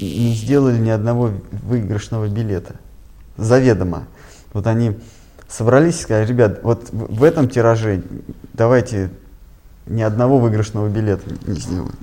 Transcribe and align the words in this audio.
не 0.00 0.34
сделали 0.34 0.78
ни 0.78 0.90
одного 0.90 1.32
выигрышного 1.50 2.28
билета. 2.28 2.74
Заведомо. 3.36 4.06
Вот 4.52 4.66
они 4.66 4.98
собрались 5.48 5.98
и 5.98 6.02
сказали, 6.02 6.26
ребят, 6.26 6.60
вот 6.62 6.88
в 6.90 7.22
этом 7.22 7.48
тираже 7.48 8.02
давайте 8.52 9.10
ни 9.86 10.02
одного 10.02 10.38
выигрышного 10.38 10.88
билета 10.88 11.24
не 11.46 11.58
сделаем. 11.58 11.94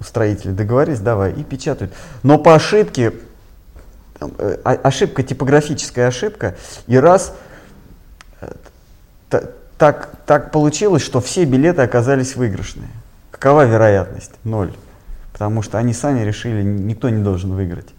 Устроители 0.00 0.52
договорились, 0.52 1.00
давай, 1.00 1.32
и 1.32 1.42
печатают. 1.44 1.92
Но 2.22 2.38
по 2.38 2.54
ошибке, 2.54 3.14
э, 4.20 4.56
ошибка, 4.64 5.22
типографическая 5.22 6.08
ошибка, 6.08 6.56
и 6.86 6.98
раз 6.98 7.32
э, 8.40 8.52
так, 9.78 10.10
так 10.26 10.50
получилось, 10.50 11.02
что 11.02 11.20
все 11.20 11.44
билеты 11.44 11.82
оказались 11.82 12.36
выигрышные. 12.36 12.90
Какова 13.30 13.64
вероятность? 13.64 14.32
Ноль. 14.44 14.72
Потому 15.38 15.62
что 15.62 15.78
они 15.78 15.92
сами 15.92 16.24
решили, 16.24 16.64
никто 16.64 17.08
не 17.10 17.22
должен 17.22 17.54
выиграть. 17.54 17.94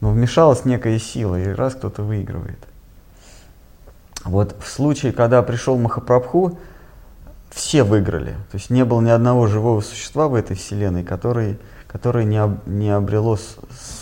Но 0.00 0.10
вмешалась 0.10 0.64
некая 0.64 0.98
сила, 0.98 1.40
и 1.40 1.46
раз 1.46 1.76
кто-то 1.76 2.02
выигрывает. 2.02 2.58
Вот 4.24 4.56
в 4.60 4.66
случае, 4.66 5.12
когда 5.12 5.44
пришел 5.44 5.78
Махапрабху, 5.78 6.58
все 7.50 7.84
выиграли. 7.84 8.32
То 8.50 8.56
есть 8.56 8.68
не 8.68 8.84
было 8.84 9.00
ни 9.00 9.10
одного 9.10 9.46
живого 9.46 9.80
существа 9.80 10.26
в 10.26 10.34
этой 10.34 10.56
вселенной, 10.56 11.04
который, 11.04 11.56
который 11.86 12.24
не, 12.24 12.38
об, 12.38 12.66
не 12.66 12.90
обрело 12.90 13.38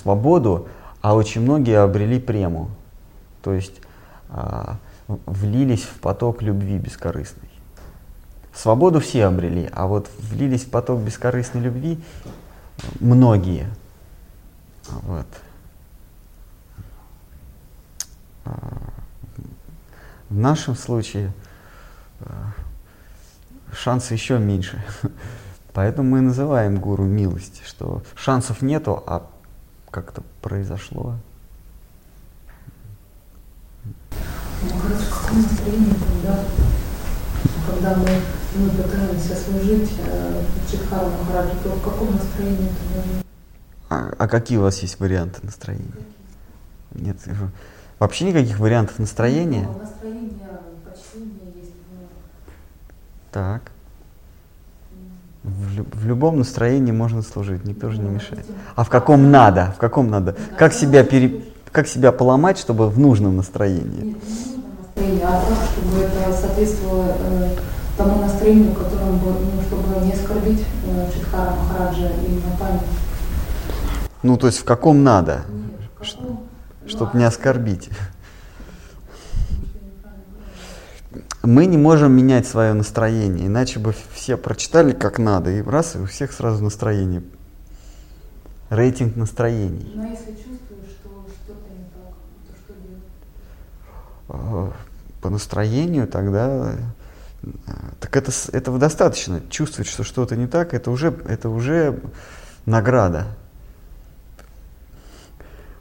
свободу, 0.00 0.68
а 1.02 1.14
очень 1.14 1.42
многие 1.42 1.78
обрели 1.82 2.18
прему. 2.18 2.70
То 3.42 3.52
есть 3.52 3.74
а, 4.30 4.78
влились 5.06 5.82
в 5.82 6.00
поток 6.00 6.40
любви 6.40 6.78
бескорыстной. 6.78 7.45
Свободу 8.56 9.00
все 9.00 9.26
обрели, 9.26 9.68
а 9.72 9.86
вот 9.86 10.10
влились 10.18 10.64
в 10.64 10.70
поток 10.70 11.00
бескорыстной 11.00 11.60
любви 11.62 12.00
многие. 13.00 13.68
Вот. 14.88 15.26
А, 18.46 18.56
в 20.30 20.34
нашем 20.34 20.74
случае 20.74 21.34
а, 22.20 22.52
шансы 23.74 24.14
еще 24.14 24.38
меньше. 24.38 24.82
Поэтому 25.74 26.08
мы 26.08 26.22
называем 26.22 26.80
гуру 26.80 27.04
милость, 27.04 27.62
что 27.66 28.02
шансов 28.14 28.62
нету, 28.62 29.04
а 29.06 29.28
как-то 29.90 30.22
произошло. 30.40 31.16
Ну, 34.62 34.68
в 34.70 35.10
каком 35.10 35.42
настроении 35.42 35.92
тогда, 35.92 36.44
когда 37.66 37.94
мы, 37.96 38.08
мы 38.56 38.70
пытаемся 38.70 39.34
служить 39.36 39.90
э, 40.06 40.42
Читхару 40.70 41.10
Махараджу, 41.10 41.56
то 41.62 41.70
в 41.70 41.82
каком 41.82 42.12
настроении 42.12 42.68
тогда? 42.68 43.22
А, 43.88 44.14
а 44.18 44.28
какие 44.28 44.58
у 44.58 44.62
вас 44.62 44.78
есть 44.80 44.98
варианты 45.00 45.40
настроения? 45.42 45.92
Нет, 46.92 47.16
вообще 47.98 48.26
никаких 48.26 48.58
вариантов 48.58 48.98
настроения? 48.98 49.68
Ну, 49.72 49.78
настроение 49.80 50.60
почтения 50.84 51.52
есть. 51.56 51.72
Но... 51.90 52.06
Так. 53.32 53.62
В, 55.42 56.00
в 56.00 56.06
любом 56.06 56.38
настроении 56.38 56.92
можно 56.92 57.22
служить, 57.22 57.64
никто 57.64 57.90
же 57.90 58.00
не 58.00 58.08
мешает. 58.08 58.44
А 58.74 58.82
в 58.82 58.88
каком 58.88 59.30
надо? 59.30 59.72
В 59.76 59.78
каком 59.78 60.08
надо? 60.08 60.34
Как 60.58 60.72
себя 60.72 61.04
пере, 61.04 61.44
как 61.70 61.86
себя 61.86 62.10
поломать, 62.10 62.58
чтобы 62.58 62.88
в 62.88 62.98
нужном 62.98 63.36
настроении? 63.36 64.02
Нет, 64.02 64.16
а 64.96 65.44
так, 65.46 65.58
чтобы 65.72 66.02
это 66.02 66.32
соответствовало 66.32 67.16
э, 67.18 67.56
тому 67.96 68.22
настроению, 68.22 68.74
которым 68.74 69.18
бы, 69.18 69.32
ну, 69.32 69.62
чтобы 69.62 70.04
не 70.04 70.12
оскорбить 70.12 70.64
э, 70.86 71.10
Читхара 71.12 71.54
Махараджа 71.56 72.08
и 72.08 72.40
на 72.44 72.56
память. 72.58 72.82
Ну, 74.22 74.36
то 74.36 74.46
есть 74.46 74.58
в 74.58 74.64
каком 74.64 75.02
надо? 75.04 75.44
Нет, 75.48 75.90
в 75.94 75.98
каком, 75.98 76.48
чтобы 76.86 77.10
ну, 77.14 77.20
не 77.20 77.24
оскорбить. 77.26 77.90
Мы 81.42 81.66
не 81.66 81.76
можем 81.76 82.12
менять 82.12 82.46
свое 82.46 82.72
настроение, 82.72 83.46
иначе 83.46 83.78
бы 83.78 83.94
все 84.12 84.36
прочитали 84.36 84.92
как 84.92 85.18
надо, 85.18 85.50
и 85.50 85.62
раз, 85.62 85.94
и 85.94 85.98
у 85.98 86.06
всех 86.06 86.32
сразу 86.32 86.62
настроение. 86.64 87.22
Рейтинг 88.68 89.14
настроений. 89.14 89.92
Но 89.94 90.06
если 90.06 90.32
чувствуешь, 90.32 90.90
что 90.98 91.24
что-то 91.44 91.70
не 91.72 91.84
так, 91.94 92.14
то 92.48 92.54
что 92.64 92.74
делать? 94.34 94.72
По 95.26 95.30
настроению 95.30 96.06
тогда 96.06 96.76
э, 97.42 97.48
так 97.98 98.16
это, 98.16 98.30
этого 98.52 98.78
достаточно. 98.78 99.40
Чувствовать, 99.50 99.88
что 99.88 100.04
что-то 100.04 100.36
не 100.36 100.46
так, 100.46 100.72
это 100.72 100.88
уже, 100.92 101.12
это 101.26 101.48
уже 101.48 101.98
награда. 102.64 103.26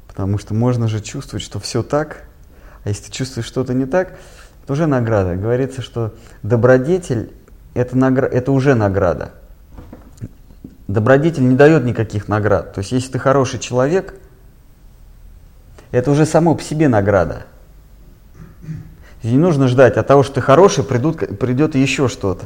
Потому 0.07 0.39
что 0.39 0.55
можно 0.55 0.88
же 0.88 1.00
чувствовать, 1.00 1.45
что 1.45 1.59
все 1.59 1.84
так, 1.84 2.23
а 2.84 2.89
если 2.89 3.03
ты 3.03 3.11
чувствуешь 3.11 3.45
что-то 3.45 3.75
не 3.75 3.85
так, 3.85 4.17
это 4.63 4.73
уже 4.73 4.88
награда. 4.88 5.35
Говорится, 5.35 5.84
что 5.84 6.16
добродетель 6.41 7.31
это, 7.75 7.95
награ- 7.95 8.25
это 8.25 8.51
уже 8.51 8.73
награда. 8.73 9.34
Добродетель 10.88 11.47
не 11.47 11.55
дает 11.55 11.84
никаких 11.84 12.28
наград. 12.28 12.73
То 12.73 12.79
есть, 12.79 12.94
если 12.94 13.11
ты 13.11 13.19
хороший 13.19 13.59
человек, 13.59 14.16
это 15.91 16.09
уже 16.09 16.25
само 16.25 16.55
по 16.55 16.63
себе 16.63 16.88
награда. 16.88 17.45
И 19.25 19.27
не 19.27 19.37
нужно 19.39 19.67
ждать 19.67 19.97
от 19.97 20.05
того, 20.05 20.21
что 20.21 20.35
ты 20.35 20.41
хороший, 20.41 20.83
придут, 20.83 21.39
придет 21.39 21.73
еще 21.73 22.07
что-то. 22.07 22.45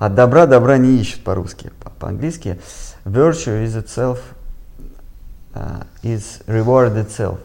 От 0.00 0.16
добра 0.16 0.46
добра 0.46 0.76
не 0.76 0.96
ищут 0.98 1.22
по-русски. 1.22 1.70
По- 1.80 1.90
По-английски 1.90 2.58
virtue 3.04 3.64
is 3.64 3.80
itself 3.80 4.18
uh, 5.52 5.86
is 6.02 6.44
reward 6.48 6.96
itself. 6.96 7.38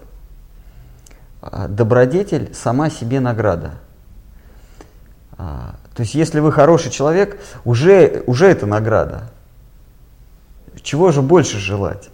А 1.43 1.67
Добродетель 1.67 2.51
сама 2.55 2.89
себе 2.89 3.19
награда. 3.19 3.73
А, 5.37 5.75
То 5.93 6.01
есть, 6.01 6.16
если 6.16 6.39
вы 6.39 6.51
хороший 6.51 6.89
человек, 6.89 7.39
уже, 7.66 8.23
уже 8.25 8.47
это 8.47 8.66
награда. 8.66 9.29
Чего 10.81 11.11
же 11.11 11.21
больше 11.21 11.59
желать? 11.59 12.09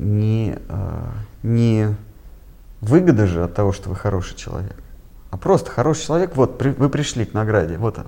Не, 0.00 0.58
а, 0.68 1.12
не 1.44 1.94
выгода 2.80 3.26
же 3.26 3.44
от 3.44 3.54
того, 3.54 3.72
что 3.72 3.88
вы 3.88 3.96
хороший 3.96 4.36
человек, 4.36 4.76
а 5.30 5.36
просто 5.36 5.70
хороший 5.70 6.06
человек, 6.06 6.36
вот 6.36 6.58
при- 6.58 6.70
вы 6.70 6.88
пришли 6.88 7.24
к 7.24 7.34
награде, 7.34 7.76
вот 7.78 7.98
он. 7.98 8.06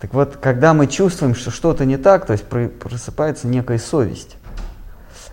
Так 0.00 0.12
вот, 0.12 0.36
когда 0.36 0.74
мы 0.74 0.86
чувствуем, 0.86 1.34
что 1.34 1.50
что-то 1.50 1.84
не 1.84 1.96
так, 1.96 2.26
то 2.26 2.32
есть 2.32 2.44
про- 2.44 2.68
просыпается 2.68 3.46
некая 3.46 3.78
совесть, 3.78 4.36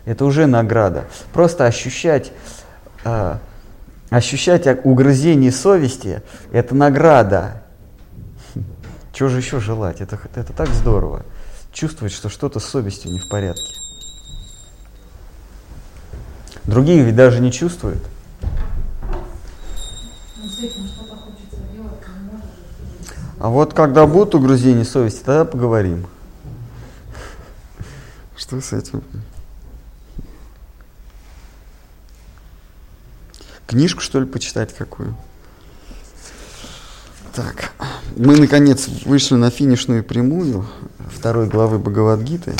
это 0.05 0.25
уже 0.25 0.47
награда. 0.47 1.05
Просто 1.33 1.65
ощущать, 1.65 2.31
а, 3.03 3.39
ощущать 4.09 4.67
угрызение 4.85 5.51
совести– 5.51 6.21
это 6.51 6.75
награда. 6.75 7.63
Чего 9.13 9.29
же 9.29 9.37
еще 9.37 9.59
желать? 9.59 10.01
Это, 10.01 10.17
это 10.35 10.53
так 10.53 10.69
здорово. 10.69 11.23
Чувствовать, 11.71 12.13
что 12.13 12.29
что-то 12.29 12.59
с 12.59 12.65
совестью 12.65 13.11
не 13.11 13.19
в 13.19 13.29
порядке. 13.29 13.73
Другие 16.65 17.03
ведь 17.03 17.15
даже 17.15 17.41
не 17.41 17.51
чувствуют. 17.51 18.01
Ну, 20.43 20.49
А 23.39 23.47
вот 23.47 23.73
когда 23.73 24.05
будут 24.05 24.35
угрызения 24.35 24.83
совести, 24.83 25.19
тогда 25.19 25.45
поговорим. 25.45 26.05
Что 28.35 28.59
с 28.59 28.73
этим? 28.73 29.03
Книжку, 33.67 34.01
что 34.01 34.19
ли, 34.19 34.25
почитать 34.25 34.75
какую? 34.75 35.15
Так, 37.33 37.71
мы, 38.17 38.37
наконец, 38.37 38.87
вышли 39.05 39.35
на 39.35 39.49
финишную 39.49 40.03
прямую 40.03 40.67
второй 41.09 41.47
главы 41.47 41.79
Бхагавадгиты. 41.79 42.53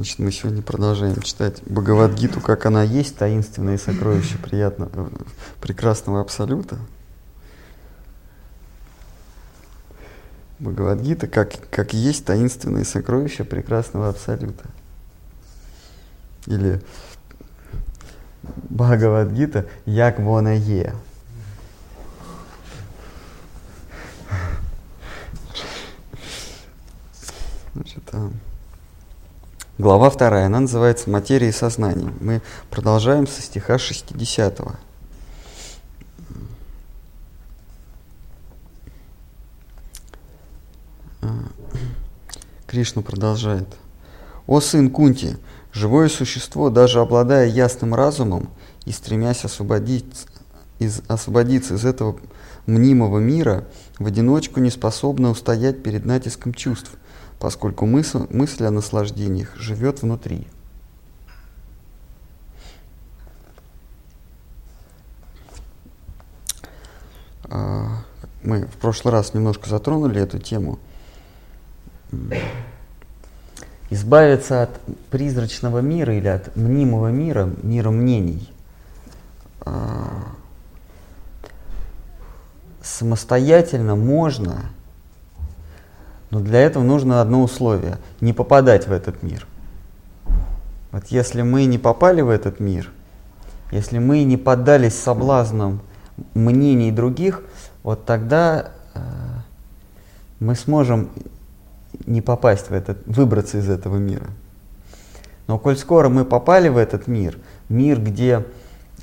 Значит, 0.00 0.18
мы 0.18 0.32
сегодня 0.32 0.62
продолжаем 0.62 1.20
читать 1.20 1.62
Бхагавадгиту, 1.66 2.40
как 2.40 2.64
она 2.64 2.82
есть, 2.82 3.18
таинственное 3.18 3.76
сокровище 3.76 4.38
приятного, 4.38 5.10
прекрасного 5.60 6.22
абсолюта. 6.22 6.78
Бхагавадгита, 10.58 11.26
как, 11.26 11.68
как 11.68 11.92
есть 11.92 12.24
таинственное 12.24 12.84
сокровище 12.84 13.44
прекрасного 13.44 14.08
абсолюта. 14.08 14.64
Или 16.46 16.80
Бхагавадгита, 18.70 19.64
як 19.84 20.18
вона 20.18 20.52
є. 20.52 20.94
Значит, 27.74 28.14
а, 28.14 28.30
Глава 29.80 30.10
вторая, 30.10 30.44
она 30.44 30.60
называется 30.60 31.08
«Материя 31.08 31.48
и 31.48 31.52
сознание». 31.52 32.12
Мы 32.20 32.42
продолжаем 32.68 33.26
со 33.26 33.40
стиха 33.40 33.78
60 33.78 34.60
-го. 34.60 34.74
Кришна 42.66 43.00
продолжает. 43.00 43.68
«О 44.46 44.60
сын 44.60 44.90
Кунти, 44.90 45.38
живое 45.72 46.10
существо, 46.10 46.68
даже 46.68 47.00
обладая 47.00 47.46
ясным 47.46 47.94
разумом 47.94 48.50
и 48.84 48.92
стремясь 48.92 49.46
освободить, 49.46 50.26
из, 50.78 51.00
освободиться 51.08 51.76
из 51.76 51.86
этого 51.86 52.20
мнимого 52.66 53.18
мира, 53.18 53.64
в 53.98 54.04
одиночку 54.04 54.60
не 54.60 54.68
способно 54.68 55.30
устоять 55.30 55.82
перед 55.82 56.04
натиском 56.04 56.52
чувств, 56.52 56.90
поскольку 57.40 57.86
мысль, 57.86 58.26
мысль 58.30 58.64
о 58.66 58.70
наслаждениях 58.70 59.56
живет 59.56 60.02
внутри». 60.02 60.46
А, 67.50 68.04
мы 68.42 68.66
в 68.66 68.76
прошлый 68.76 69.12
раз 69.12 69.34
немножко 69.34 69.68
затронули 69.68 70.20
эту 70.20 70.38
тему. 70.38 70.78
Избавиться 73.90 74.62
от 74.62 74.80
призрачного 75.10 75.80
мира 75.80 76.14
или 76.14 76.28
от 76.28 76.54
мнимого 76.54 77.08
мира, 77.08 77.50
мира 77.62 77.90
мнений, 77.90 78.52
а, 79.62 80.06
самостоятельно 82.82 83.96
можно, 83.96 84.70
но 86.30 86.40
для 86.40 86.60
этого 86.60 86.82
нужно 86.82 87.20
одно 87.20 87.42
условие– 87.42 87.98
не 88.20 88.32
попадать 88.32 88.86
в 88.86 88.92
этот 88.92 89.22
мир. 89.22 89.46
Вот 90.92 91.06
если 91.08 91.42
мы 91.42 91.64
не 91.66 91.78
попали 91.78 92.20
в 92.20 92.28
этот 92.28 92.60
мир, 92.60 92.90
если 93.70 93.98
мы 93.98 94.22
не 94.24 94.36
поддались 94.36 94.98
соблазнам 94.98 95.80
мнений 96.34 96.90
других, 96.90 97.42
вот 97.82 98.04
тогда 98.04 98.70
э, 98.94 99.00
мы 100.40 100.54
сможем 100.54 101.10
не 102.06 102.20
попасть 102.20 102.70
в 102.70 102.72
этот, 102.72 103.06
выбраться 103.06 103.58
из 103.58 103.68
этого 103.68 103.96
мира. 103.96 104.26
Но 105.46 105.58
коль 105.58 105.76
скоро 105.76 106.08
мы 106.08 106.24
попали 106.24 106.68
в 106.68 106.76
этот 106.76 107.06
мир, 107.06 107.38
мир, 107.68 108.00
где 108.00 108.44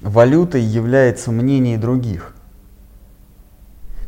валютой 0.02 0.62
является 0.62 1.32
мнение 1.32 1.78
других, 1.78 2.34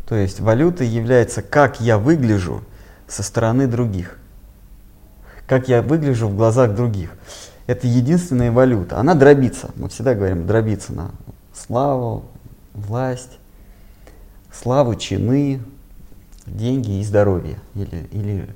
то 0.08 0.16
есть 0.16 0.40
валютой 0.40 0.88
является, 0.88 1.42
как 1.42 1.82
я 1.82 1.98
выгляжу 1.98 2.64
со 3.10 3.24
стороны 3.24 3.68
других, 3.68 4.18
как 5.48 5.68
я 5.68 5.82
выгляжу 5.82 6.28
в 6.28 6.36
глазах 6.36 6.76
других. 6.76 7.12
Это 7.68 7.88
единственная 7.88 8.52
валюта. 8.52 8.98
Она 8.98 9.14
дробится. 9.14 9.72
Мы 9.76 9.90
всегда 9.90 10.16
говорим, 10.16 10.48
дробится 10.48 10.94
на 10.94 11.12
славу, 11.54 12.26
власть, 12.74 13.38
славу, 14.52 14.96
чины, 14.96 15.62
деньги 16.46 17.00
и 17.00 17.04
здоровье, 17.04 17.60
или, 17.76 18.08
или 18.12 18.56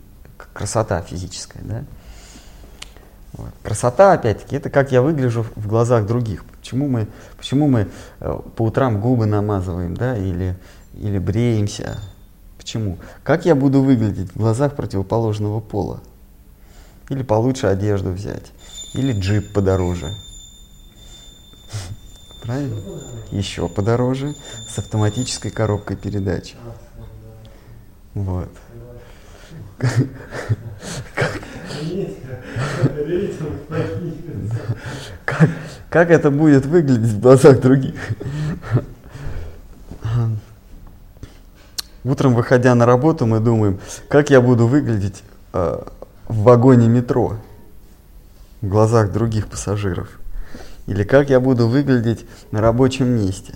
красота 0.54 1.02
физическая. 1.02 1.64
Да? 1.64 1.84
Вот. 3.34 3.50
Красота, 3.64 4.14
опять-таки, 4.14 4.56
это 4.56 4.70
как 4.70 4.92
я 4.92 5.02
выгляжу 5.02 5.46
в 5.56 5.68
глазах 5.68 6.06
других. 6.06 6.46
Почему 6.46 6.88
мы, 6.88 7.08
почему 7.38 7.68
мы 7.68 7.88
э, 8.20 8.40
по 8.56 8.64
утрам 8.64 9.02
губы 9.02 9.26
намазываем, 9.26 9.96
да, 9.96 10.18
или, 10.18 10.56
или 10.94 11.18
бреемся? 11.18 12.00
Почему? 12.64 12.98
Как 13.26 13.46
я 13.46 13.56
буду 13.56 13.82
выглядеть 13.82 14.32
в 14.32 14.38
глазах 14.38 14.78
противоположного 14.78 15.60
пола? 15.60 16.00
Или 17.10 17.22
получше 17.22 17.68
одежду 17.68 18.12
взять, 18.12 18.54
или 18.94 19.12
джип 19.12 19.52
подороже. 19.54 20.08
Правильно? 22.42 22.80
Еще 23.32 23.68
подороже, 23.68 24.34
с 24.70 24.80
автоматической 24.80 25.52
коробкой 25.52 25.98
передач. 25.98 26.56
Вот. 28.14 28.50
Как, 35.26 35.50
как 35.90 36.12
это 36.12 36.32
будет 36.32 36.66
выглядеть 36.66 37.12
в 37.12 37.20
глазах 37.20 37.60
других? 37.60 37.96
Утром, 42.04 42.36
выходя 42.36 42.76
на 42.76 42.86
работу, 42.86 43.26
мы 43.26 43.40
думаем, 43.40 43.80
как 44.10 44.30
я 44.30 44.42
буду 44.42 44.68
выглядеть 44.68 45.24
э, 45.54 45.82
в 46.28 46.44
вагоне 46.44 46.88
метро 46.88 47.38
в 48.62 48.68
глазах 48.68 49.12
других 49.12 49.48
пассажиров. 49.48 50.10
Или 50.86 51.04
как 51.04 51.30
я 51.30 51.40
буду 51.40 51.68
выглядеть 51.68 52.26
на 52.52 52.60
рабочем 52.62 53.08
месте. 53.08 53.56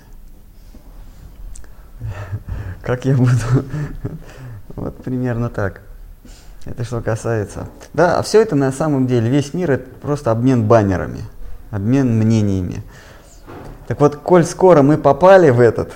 Как 2.82 3.06
я 3.06 3.16
буду... 3.16 3.32
Вот 4.76 5.04
примерно 5.04 5.50
так. 5.50 5.82
Это 6.66 6.84
что 6.84 7.02
касается. 7.02 7.68
Да, 7.94 8.20
а 8.20 8.22
все 8.22 8.42
это 8.42 8.56
на 8.56 8.72
самом 8.72 9.08
деле, 9.08 9.30
весь 9.30 9.54
мир 9.54 9.72
это 9.72 9.90
просто 10.02 10.32
обмен 10.32 10.68
баннерами, 10.68 11.22
обмен 11.72 12.18
мнениями. 12.18 12.84
Так 13.88 14.00
вот, 14.00 14.18
коль 14.18 14.46
скоро 14.46 14.84
мы 14.84 14.98
попали 14.98 15.50
в 15.50 15.60
этот 15.60 15.94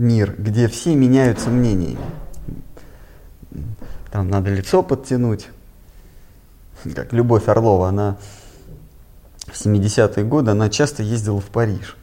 мир, 0.00 0.34
где 0.36 0.66
все 0.66 0.94
меняются 0.94 1.50
мнениями, 1.50 2.00
там 4.10 4.28
надо 4.28 4.50
лицо 4.50 4.82
подтянуть, 4.82 5.48
как 6.94 7.12
Любовь 7.12 7.48
Орлова, 7.48 7.88
она 7.88 8.16
в 9.46 9.52
70-е 9.52 10.24
годы 10.24 10.52
она 10.52 10.70
часто 10.70 11.02
ездила 11.02 11.40
в 11.40 11.46
Париж. 11.46 11.96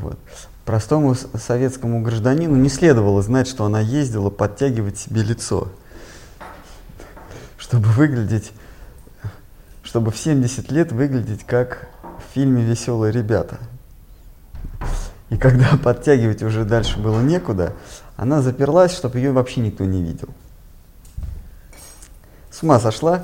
Вот. 0.00 0.18
Простому 0.64 1.14
советскому 1.14 2.02
гражданину 2.02 2.56
не 2.56 2.68
следовало 2.68 3.22
знать, 3.22 3.48
что 3.48 3.64
она 3.64 3.80
ездила 3.80 4.30
подтягивать 4.30 4.98
себе 4.98 5.22
лицо, 5.22 5.68
чтобы 7.58 7.88
выглядеть, 7.88 8.52
чтобы 9.82 10.12
в 10.12 10.18
70 10.18 10.70
лет 10.70 10.92
выглядеть 10.92 11.44
как 11.44 11.88
в 12.02 12.34
фильме 12.34 12.62
«Веселые 12.62 13.12
ребята». 13.12 13.58
И 15.30 15.36
когда 15.36 15.76
подтягивать 15.82 16.42
уже 16.42 16.64
дальше 16.64 16.98
было 16.98 17.20
некуда, 17.20 17.72
она 18.16 18.42
заперлась, 18.42 18.94
чтобы 18.94 19.18
ее 19.18 19.32
вообще 19.32 19.60
никто 19.60 19.84
не 19.84 20.02
видел. 20.02 20.28
С 22.50 22.62
ума 22.62 22.78
сошла, 22.78 23.22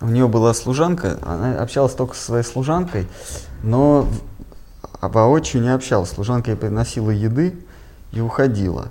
у 0.00 0.06
нее 0.06 0.28
была 0.28 0.54
служанка, 0.54 1.18
она 1.22 1.60
общалась 1.60 1.94
только 1.94 2.14
со 2.14 2.22
своей 2.22 2.44
служанкой, 2.44 3.08
но 3.62 4.08
воочию 5.00 5.62
не 5.62 5.72
общалась. 5.72 6.10
Служанка 6.10 6.50
ей 6.50 6.56
приносила 6.56 7.10
еды 7.10 7.58
и 8.12 8.20
уходила. 8.20 8.88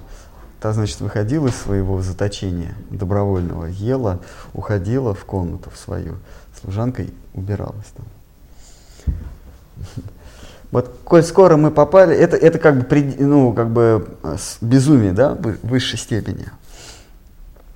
Та, 0.60 0.74
значит, 0.74 1.00
выходила 1.00 1.48
из 1.48 1.56
своего 1.56 2.02
заточения 2.02 2.76
добровольного, 2.90 3.66
ела, 3.66 4.20
уходила 4.54 5.14
в 5.14 5.26
комнату 5.26 5.70
в 5.70 5.78
свою. 5.78 6.18
Служанкой 6.62 7.14
убиралась 7.34 7.88
там. 7.96 8.06
Вот, 10.72 11.00
коль 11.04 11.24
скоро 11.24 11.58
мы 11.58 11.70
попали, 11.70 12.16
это, 12.16 12.38
это 12.38 12.58
как 12.58 12.88
бы, 12.88 13.16
ну, 13.20 13.54
как 13.54 13.70
бы 13.70 14.08
безумие, 14.62 15.12
да, 15.12 15.34
в 15.34 15.58
высшей 15.68 16.00
степени. 16.00 16.46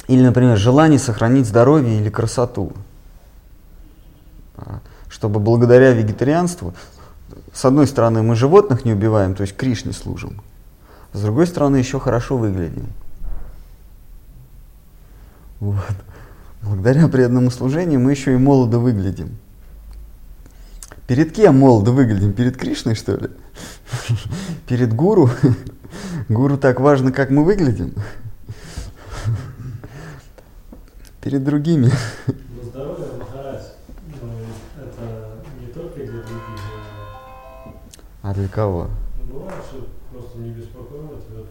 Или, 0.08 0.22
например, 0.22 0.58
желание 0.58 1.00
сохранить 1.00 1.46
здоровье 1.46 2.00
или 2.00 2.10
красоту. 2.10 2.72
А, 4.56 4.80
чтобы 5.10 5.42
благодаря 5.42 5.92
вегетарианству, 5.92 6.74
с 7.54 7.66
одной 7.66 7.88
стороны, 7.88 8.22
мы 8.22 8.36
животных 8.36 8.86
не 8.86 8.94
убиваем, 8.94 9.36
то 9.36 9.42
есть 9.42 9.58
Кришне 9.58 9.92
служим, 9.92 10.42
с 11.12 11.22
другой 11.22 11.48
стороны, 11.48 11.78
еще 11.78 12.00
хорошо 12.00 12.38
выглядим. 12.38 12.88
Вот. 15.60 15.76
Благодаря 16.62 17.08
преданному 17.08 17.52
служению 17.52 18.00
мы 18.00 18.12
еще 18.12 18.34
и 18.34 18.38
молодо 18.38 18.80
выглядим. 18.80 19.38
Перед 21.08 21.34
кем 21.34 21.60
молодо 21.60 21.92
выглядим? 21.92 22.34
Перед 22.34 22.58
Кришной, 22.58 22.96
что 22.96 23.16
ли? 23.16 23.30
Перед 24.68 24.94
гуру? 24.94 25.30
Гуру 26.30 26.58
так 26.58 26.80
важно, 26.80 27.12
как 27.12 27.30
мы 27.30 27.44
выглядим? 27.44 27.94
Перед 31.22 31.44
другими. 31.44 31.92
А 38.24 38.34
для 38.34 38.48
кого? 38.48 38.90
Ну, 39.20 39.40
бывает, 39.40 39.64
что 39.70 39.88
просто 40.12 40.40
не 40.40 40.50
беспокоило 40.50 41.22
тебя 41.22 41.44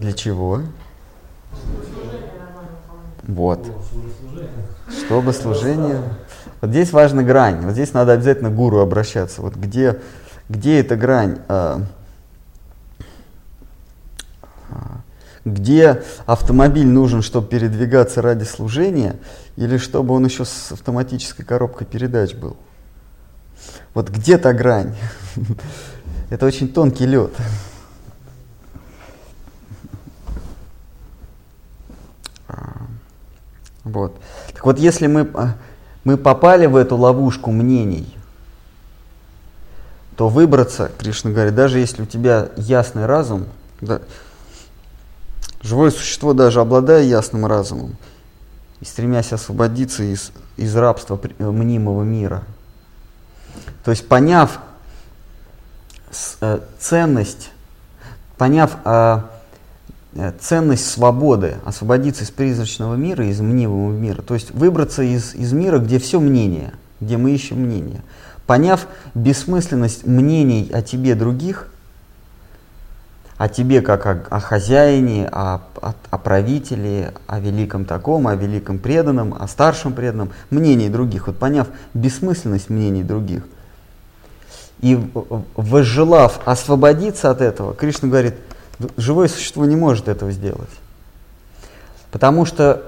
Для 0.00 0.12
чего? 0.14 0.62
Вот. 3.24 3.66
Чтобы 4.90 5.34
служение. 5.34 6.02
Вот 6.60 6.70
здесь 6.70 6.92
важна 6.92 7.22
грань. 7.22 7.60
Вот 7.62 7.72
здесь 7.72 7.92
надо 7.92 8.12
обязательно 8.12 8.50
к 8.50 8.54
гуру 8.54 8.80
обращаться. 8.80 9.42
Вот 9.42 9.54
где, 9.54 10.00
где 10.48 10.80
эта 10.80 10.96
грань? 10.96 11.38
А, 11.48 11.82
а, 14.70 15.00
где 15.44 16.02
автомобиль 16.26 16.86
нужен, 16.86 17.22
чтобы 17.22 17.48
передвигаться 17.48 18.22
ради 18.22 18.44
служения, 18.44 19.16
или 19.56 19.78
чтобы 19.78 20.14
он 20.14 20.24
еще 20.24 20.44
с 20.44 20.72
автоматической 20.72 21.44
коробкой 21.44 21.86
передач 21.86 22.34
был? 22.34 22.56
Вот 23.94 24.10
где 24.10 24.38
то 24.38 24.52
грань? 24.52 24.94
Это 26.30 26.46
очень 26.46 26.68
тонкий 26.68 27.06
лед. 27.06 27.32
Вот. 33.88 34.20
Так 34.52 34.64
вот, 34.64 34.78
если 34.78 35.06
мы, 35.06 35.28
а, 35.34 35.54
мы 36.08 36.16
попали 36.16 36.64
в 36.64 36.74
эту 36.74 36.96
ловушку 36.96 37.50
мнений, 37.50 38.16
то 40.16 40.30
выбраться, 40.30 40.90
Кришна 40.96 41.32
говорит, 41.32 41.54
даже 41.54 41.80
если 41.80 42.00
у 42.00 42.06
тебя 42.06 42.48
ясный 42.56 43.04
разум, 43.04 43.44
да, 43.82 44.00
живое 45.60 45.90
существо, 45.90 46.32
даже 46.32 46.62
обладая 46.62 47.02
ясным 47.02 47.44
разумом, 47.44 47.98
и 48.80 48.86
стремясь 48.86 49.34
освободиться 49.34 50.02
из, 50.02 50.32
из 50.56 50.74
рабства 50.74 51.20
мнимого 51.38 52.04
мира, 52.04 52.42
то 53.84 53.90
есть 53.90 54.08
поняв 54.08 54.60
э, 56.40 56.60
ценность, 56.78 57.50
поняв 58.38 58.78
э, 58.82 59.20
ценность 60.40 60.88
свободы, 60.90 61.56
освободиться 61.64 62.24
из 62.24 62.30
призрачного 62.30 62.94
мира, 62.94 63.26
из 63.26 63.40
мнимого 63.40 63.92
мира, 63.92 64.22
то 64.22 64.34
есть 64.34 64.50
выбраться 64.52 65.02
из, 65.02 65.34
из 65.34 65.52
мира, 65.52 65.78
где 65.78 65.98
все 65.98 66.20
мнение, 66.20 66.72
где 67.00 67.16
мы 67.16 67.32
ищем 67.32 67.60
мнение. 67.60 68.02
Поняв 68.46 68.86
бессмысленность 69.14 70.06
мнений 70.06 70.70
о 70.72 70.82
тебе 70.82 71.14
других, 71.14 71.68
о 73.36 73.48
тебе 73.48 73.82
как 73.82 74.06
о, 74.06 74.24
о 74.30 74.40
хозяине, 74.40 75.28
о, 75.30 75.60
о, 75.80 75.94
о 76.10 76.18
правителе, 76.18 77.12
о 77.26 77.38
великом 77.38 77.84
таком, 77.84 78.26
о 78.26 78.34
великом 78.34 78.78
преданном, 78.78 79.34
о 79.38 79.46
старшем 79.46 79.92
преданном, 79.92 80.30
мнений 80.50 80.88
других, 80.88 81.28
вот 81.28 81.38
поняв 81.38 81.68
бессмысленность 81.94 82.70
мнений 82.70 83.02
других– 83.02 83.44
и 84.80 84.98
возжелав 85.56 86.40
освободиться 86.44 87.30
от 87.30 87.40
этого, 87.40 87.74
Кришна 87.74 88.08
говорит, 88.08 88.34
живое 88.96 89.28
существо 89.28 89.64
не 89.64 89.76
может 89.76 90.08
этого 90.08 90.30
сделать. 90.32 90.70
Потому 92.10 92.44
что 92.44 92.82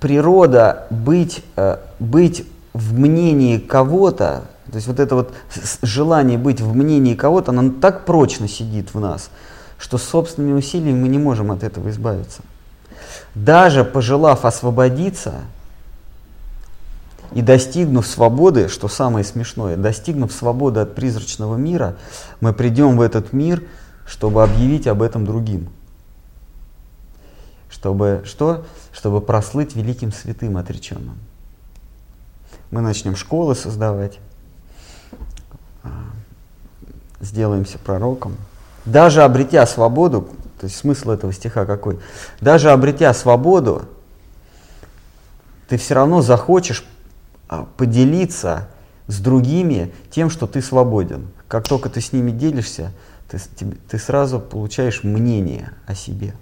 природа 0.00 0.86
быть, 0.90 1.44
э, 1.56 1.78
быть 1.98 2.46
в 2.72 2.98
мнении 2.98 3.58
кого-то, 3.58 4.44
то 4.70 4.76
есть 4.76 4.86
вот 4.86 5.00
это 5.00 5.14
вот 5.14 5.34
желание 5.82 6.38
быть 6.38 6.60
в 6.60 6.74
мнении 6.74 7.14
кого-то, 7.14 7.50
оно 7.50 7.70
так 7.80 8.04
прочно 8.04 8.48
сидит 8.48 8.94
в 8.94 9.00
нас, 9.00 9.30
что 9.78 9.98
собственными 9.98 10.58
усилиями 10.58 11.00
мы 11.02 11.08
не 11.08 11.18
можем 11.18 11.50
от 11.50 11.62
этого 11.62 11.90
избавиться. 11.90 12.42
Даже 13.34 13.84
пожелав 13.84 14.44
освободиться, 14.44 15.34
и 17.32 17.42
достигнув 17.42 18.06
свободы, 18.06 18.68
что 18.68 18.88
самое 18.88 19.24
смешное, 19.24 19.76
достигнув 19.76 20.32
свободы 20.32 20.80
от 20.80 20.94
призрачного 20.94 21.56
мира, 21.56 21.96
мы 22.40 22.52
придем 22.52 22.96
в 22.96 23.02
этот 23.02 23.32
мир, 23.32 23.62
чтобы 24.08 24.42
объявить 24.42 24.86
об 24.86 25.02
этом 25.02 25.26
другим. 25.26 25.68
Чтобы 27.68 28.22
что? 28.24 28.64
Чтобы 28.92 29.20
прослыть 29.20 29.76
великим 29.76 30.12
святым 30.12 30.56
отреченным. 30.56 31.18
Мы 32.70 32.80
начнем 32.80 33.14
школы 33.16 33.54
создавать, 33.54 34.18
а, 35.82 35.90
сделаемся 37.20 37.78
пророком. 37.78 38.36
Даже 38.86 39.22
обретя 39.22 39.66
свободу, 39.66 40.28
то 40.58 40.64
есть 40.64 40.76
смысл 40.76 41.10
этого 41.10 41.32
стиха 41.32 41.66
какой? 41.66 42.00
Даже 42.40 42.70
обретя 42.70 43.12
свободу, 43.12 43.82
ты 45.68 45.76
все 45.76 45.94
равно 45.94 46.22
захочешь 46.22 46.84
а, 47.48 47.66
поделиться 47.76 48.68
с 49.06 49.20
другими 49.20 49.92
тем, 50.10 50.30
что 50.30 50.46
ты 50.46 50.62
свободен. 50.62 51.28
Как 51.46 51.68
только 51.68 51.90
ты 51.90 52.00
с 52.00 52.12
ними 52.12 52.30
делишься, 52.30 52.92
ты, 53.28 53.38
ты 53.88 53.98
сразу 53.98 54.40
получаешь 54.40 55.04
мнение 55.04 55.72
о 55.86 55.94
себе, 55.94 56.34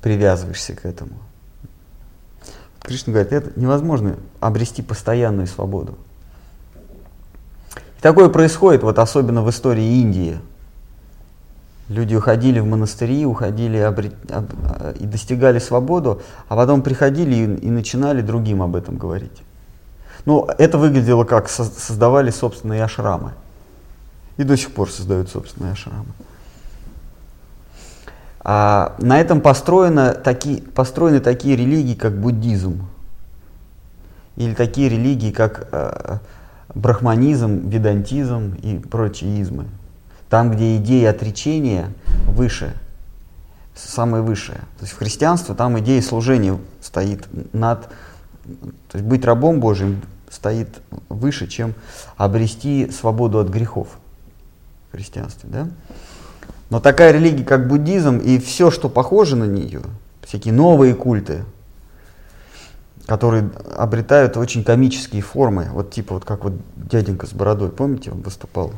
привязываешься 0.00 0.74
к 0.74 0.86
этому. 0.86 1.18
Кришна 2.80 3.12
говорит, 3.12 3.32
это 3.32 3.58
невозможно 3.58 4.16
обрести 4.40 4.80
постоянную 4.80 5.46
свободу. 5.46 5.98
И 7.98 8.00
такое 8.00 8.28
происходит, 8.28 8.82
вот 8.82 8.98
особенно 8.98 9.42
в 9.42 9.50
истории 9.50 10.00
Индии. 10.00 10.38
Люди 11.88 12.14
уходили 12.14 12.58
в 12.58 12.66
монастыри, 12.66 13.26
уходили 13.26 13.78
обрет, 13.78 14.14
об, 14.30 14.50
и 14.98 15.04
достигали 15.06 15.58
свободу, 15.58 16.22
а 16.48 16.56
потом 16.56 16.82
приходили 16.82 17.34
и, 17.34 17.66
и 17.66 17.70
начинали 17.70 18.22
другим 18.22 18.62
об 18.62 18.74
этом 18.76 18.96
говорить. 18.96 19.42
Но 20.24 20.48
это 20.58 20.78
выглядело 20.78 21.24
как 21.24 21.48
создавали 21.48 22.30
собственные 22.30 22.82
ашрамы. 22.82 23.32
И 24.36 24.44
до 24.44 24.56
сих 24.56 24.72
пор 24.72 24.90
создают 24.90 25.30
собственные 25.30 25.72
ашрамы. 25.72 26.06
А 28.40 28.94
на 28.98 29.18
этом 29.18 29.40
построено 29.40 30.12
такие, 30.12 30.62
построены 30.62 31.20
такие 31.20 31.56
религии, 31.56 31.94
как 31.94 32.16
буддизм. 32.20 32.86
Или 34.36 34.54
такие 34.54 34.88
религии, 34.88 35.32
как 35.32 35.68
э, 35.72 36.18
брахманизм, 36.74 37.68
ведантизм 37.68 38.54
и 38.62 38.78
прочие 38.78 39.40
измы. 39.40 39.64
Там, 40.28 40.52
где 40.52 40.76
идея 40.76 41.10
отречения 41.10 41.92
выше, 42.28 42.72
самое 43.74 44.22
высшее. 44.22 44.58
То 44.78 44.82
есть 44.82 44.92
в 44.92 44.98
христианстве 44.98 45.54
там 45.54 45.78
идея 45.80 46.00
служения 46.02 46.58
стоит 46.80 47.26
над... 47.52 47.88
То 48.92 48.98
есть 48.98 49.04
быть 49.04 49.24
рабом 49.24 49.58
Божьим 49.58 50.02
стоит 50.30 50.68
выше, 51.08 51.48
чем 51.48 51.74
обрести 52.16 52.90
свободу 52.92 53.40
от 53.40 53.48
грехов 53.48 53.88
христианстве. 54.92 55.48
Да? 55.50 55.68
Но 56.70 56.80
такая 56.80 57.12
религия, 57.12 57.44
как 57.44 57.68
буддизм, 57.68 58.18
и 58.18 58.38
все, 58.38 58.70
что 58.70 58.88
похоже 58.88 59.36
на 59.36 59.44
нее, 59.44 59.82
всякие 60.22 60.52
новые 60.52 60.94
культы, 60.94 61.44
которые 63.06 63.50
обретают 63.76 64.36
очень 64.36 64.64
комические 64.64 65.22
формы, 65.22 65.68
вот 65.72 65.92
типа 65.92 66.14
вот 66.14 66.24
как 66.24 66.44
вот 66.44 66.54
дяденька 66.76 67.26
с 67.26 67.32
бородой, 67.32 67.70
помните, 67.70 68.10
он 68.10 68.22
выступал. 68.22 68.72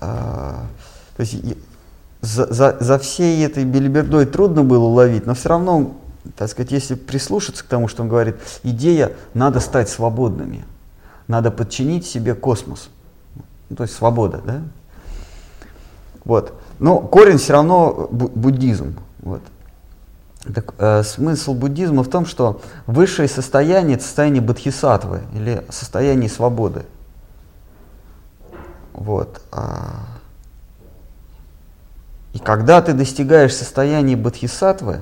А, 0.00 0.66
то 1.16 1.20
есть 1.20 1.36
за, 2.20 2.52
за, 2.52 2.76
за 2.78 2.98
всей 2.98 3.44
этой 3.44 3.64
белибердой 3.64 4.26
трудно 4.26 4.62
было 4.62 4.84
уловить, 4.84 5.26
но 5.26 5.34
все 5.34 5.48
равно 5.48 5.96
так 6.36 6.48
сказать, 6.48 6.70
если 6.72 6.94
прислушаться 6.94 7.64
к 7.64 7.66
тому, 7.66 7.88
что 7.88 8.02
он 8.02 8.08
говорит, 8.08 8.36
идея 8.62 9.12
надо 9.34 9.60
стать 9.60 9.88
свободными, 9.88 10.64
надо 11.28 11.50
подчинить 11.50 12.06
себе 12.06 12.34
космос, 12.34 12.90
ну, 13.70 13.76
то 13.76 13.84
есть 13.84 13.94
свобода, 13.94 14.40
да? 14.44 14.62
Вот. 16.24 16.52
Но 16.80 16.98
корень 16.98 17.38
все 17.38 17.52
равно 17.54 18.08
буддизм. 18.10 18.96
Вот. 19.20 19.42
Так, 20.54 20.74
э, 20.78 21.02
смысл 21.04 21.54
буддизма 21.54 22.02
в 22.02 22.08
том, 22.08 22.26
что 22.26 22.60
высшее 22.86 23.28
состояние 23.28 23.96
это 23.96 24.04
состояние 24.04 24.42
бодхисаттвы 24.42 25.20
или 25.34 25.64
состояние 25.68 26.28
свободы. 26.28 26.84
Вот. 28.92 29.40
А... 29.52 30.06
И 32.32 32.38
когда 32.38 32.82
ты 32.82 32.92
достигаешь 32.92 33.54
состояния 33.54 34.16
бодхисаттвы, 34.16 35.00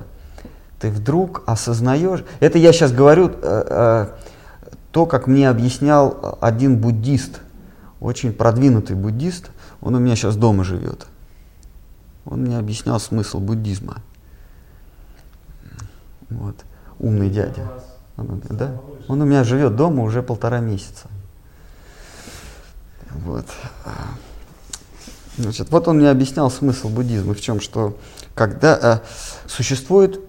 ты 0.79 0.89
вдруг 0.89 1.43
осознаешь, 1.45 2.23
это 2.39 2.57
я 2.57 2.71
сейчас 2.71 2.91
говорю 2.91 3.29
э, 3.29 3.33
э, 3.41 4.07
то, 4.91 5.05
как 5.05 5.27
мне 5.27 5.49
объяснял 5.49 6.37
один 6.41 6.77
буддист, 6.77 7.39
очень 7.99 8.33
продвинутый 8.33 8.95
буддист, 8.95 9.51
он 9.81 9.95
у 9.95 9.99
меня 9.99 10.15
сейчас 10.15 10.35
дома 10.35 10.63
живет. 10.63 11.07
Он 12.25 12.41
мне 12.41 12.57
объяснял 12.57 12.99
смысл 12.99 13.39
буддизма. 13.39 13.97
Вот. 16.29 16.55
Умный 16.99 17.29
дядя. 17.29 17.67
Он, 18.17 18.41
да? 18.49 18.79
он 19.07 19.21
у 19.21 19.25
меня 19.25 19.43
живет 19.43 19.75
дома 19.75 20.03
уже 20.03 20.21
полтора 20.21 20.59
месяца. 20.59 21.07
Вот. 23.11 23.45
Значит, 25.37 25.71
вот 25.71 25.87
он 25.87 25.97
мне 25.97 26.09
объяснял 26.09 26.51
смысл 26.51 26.89
буддизма 26.89 27.33
в 27.33 27.41
чем, 27.41 27.61
что 27.61 27.97
когда 28.35 28.77
э, 28.81 28.99
существует 29.47 30.19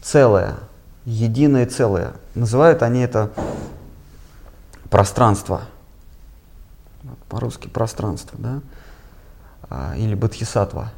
целое, 0.00 0.54
единое 1.04 1.66
целое. 1.66 2.12
Называют 2.34 2.82
они 2.82 3.00
это 3.00 3.30
пространство. 4.88 5.62
По-русски 7.34 7.66
пространство, 7.66 8.38
да? 8.38 8.60
А, 9.68 9.94
или 9.96 10.14
бодхисаттва. 10.14 10.92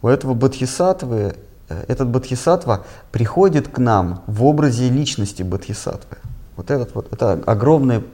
У 0.00 0.06
этого 0.06 0.34
бодхисаттвы, 0.34 1.34
э, 1.68 1.84
этот 1.88 2.06
бодхисаттва 2.06 2.84
приходит 3.10 3.66
к 3.66 3.78
нам 3.78 4.22
в 4.28 4.44
образе 4.44 4.88
личности 4.88 5.42
бодхисаттвы. 5.42 6.18
Вот, 6.56 6.70
этот 6.70 6.94
вот, 6.94 7.12
это 7.12 7.32
огромное 7.44 8.04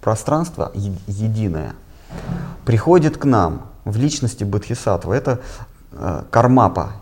пространство, 0.00 0.72
единое, 0.74 1.74
приходит 2.64 3.18
к 3.18 3.26
нам 3.26 3.66
в 3.84 3.98
личности 3.98 4.44
бодхисаттвы. 4.44 5.14
Это 5.14 5.40
э, 5.92 6.22
кармапа, 6.30 6.92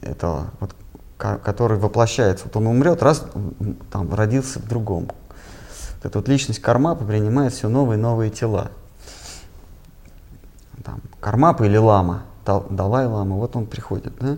это 0.00 0.46
вот 0.60 0.74
который 1.18 1.76
воплощается. 1.76 2.46
Вот 2.46 2.56
он 2.56 2.68
умрет, 2.68 3.02
раз 3.02 3.26
там 3.92 4.14
родился 4.14 4.60
в 4.60 4.66
другом. 4.66 5.08
Вот 5.08 6.04
эта 6.04 6.18
вот 6.18 6.28
личность 6.28 6.60
Кармапа 6.60 7.04
принимает 7.04 7.52
все 7.52 7.68
новые 7.68 7.98
и 7.98 8.02
новые 8.02 8.30
тела. 8.30 8.70
Там, 10.84 11.00
Кармапа 11.20 11.64
или 11.64 11.76
Лама, 11.76 12.24
Далай 12.44 13.06
Лама, 13.06 13.36
вот 13.36 13.56
он 13.56 13.66
приходит. 13.66 14.12
Да? 14.20 14.36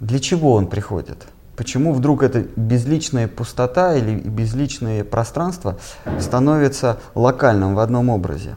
Для 0.00 0.18
чего 0.18 0.54
он 0.54 0.66
приходит? 0.66 1.28
Почему 1.56 1.92
вдруг 1.92 2.24
эта 2.24 2.40
безличная 2.56 3.28
пустота 3.28 3.94
или 3.94 4.16
безличное 4.18 5.04
пространство 5.04 5.78
становится 6.18 6.98
локальным 7.14 7.76
в 7.76 7.78
одном 7.78 8.08
образе? 8.08 8.56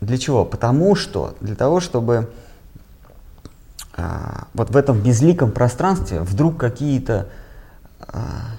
Для 0.00 0.16
чего? 0.16 0.44
Потому 0.44 0.94
что 0.94 1.34
для 1.40 1.54
того, 1.54 1.80
чтобы 1.80 2.30
а, 3.96 4.46
вот 4.54 4.70
в 4.70 4.76
этом 4.76 5.00
безликом 5.00 5.52
пространстве 5.52 6.20
вдруг 6.20 6.56
какие-то 6.56 7.28
а, 8.00 8.56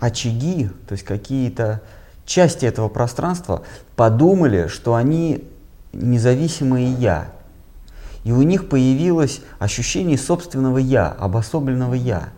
очаги, 0.00 0.70
то 0.88 0.92
есть 0.92 1.04
какие-то 1.04 1.82
части 2.24 2.66
этого 2.66 2.88
пространства 2.88 3.62
подумали, 3.96 4.66
что 4.66 4.94
они 4.94 5.44
независимые 5.92 6.92
я. 6.92 7.28
И 8.24 8.32
у 8.32 8.42
них 8.42 8.68
появилось 8.68 9.40
ощущение 9.58 10.18
собственного 10.18 10.78
я, 10.78 11.08
обособленного 11.08 11.94
я. 11.94 12.30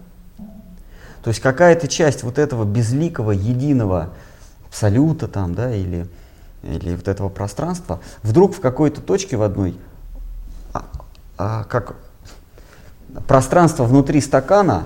То 1.22 1.28
есть 1.28 1.40
какая-то 1.40 1.88
часть 1.88 2.22
вот 2.22 2.38
этого 2.38 2.64
безликого, 2.64 3.32
единого 3.32 4.10
абсолюта 4.68 5.28
там, 5.28 5.54
да, 5.54 5.74
или, 5.74 6.06
или 6.62 6.94
вот 6.94 7.08
этого 7.08 7.28
пространства 7.28 8.00
вдруг 8.22 8.54
в 8.54 8.60
какой-то 8.60 9.00
точке 9.00 9.36
в 9.36 9.42
одной 9.42 9.76
а, 11.40 11.64
как 11.64 11.96
пространство 13.26 13.84
внутри 13.84 14.20
стакана, 14.20 14.84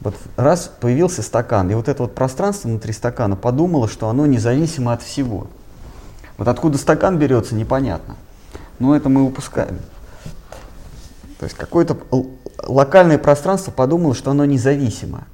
вот 0.00 0.14
раз 0.36 0.70
появился 0.80 1.22
стакан, 1.22 1.68
и 1.68 1.74
вот 1.74 1.88
это 1.88 2.04
вот 2.04 2.14
пространство 2.14 2.68
внутри 2.68 2.92
стакана 2.92 3.34
подумало, 3.34 3.88
что 3.88 4.08
оно 4.08 4.24
независимо 4.26 4.92
от 4.92 5.02
всего. 5.02 5.48
Вот 6.40 6.48
откуда 6.48 6.78
стакан 6.78 7.18
берется, 7.18 7.54
непонятно. 7.54 8.16
Но 8.78 8.96
это 8.96 9.10
мы 9.10 9.24
упускаем. 9.24 9.78
То 11.38 11.44
есть 11.44 11.54
какое-то 11.54 11.98
локальное 12.66 13.18
пространство 13.18 13.72
подумало, 13.72 14.14
что 14.14 14.30
оно 14.30 14.46
независимо. 14.46 15.24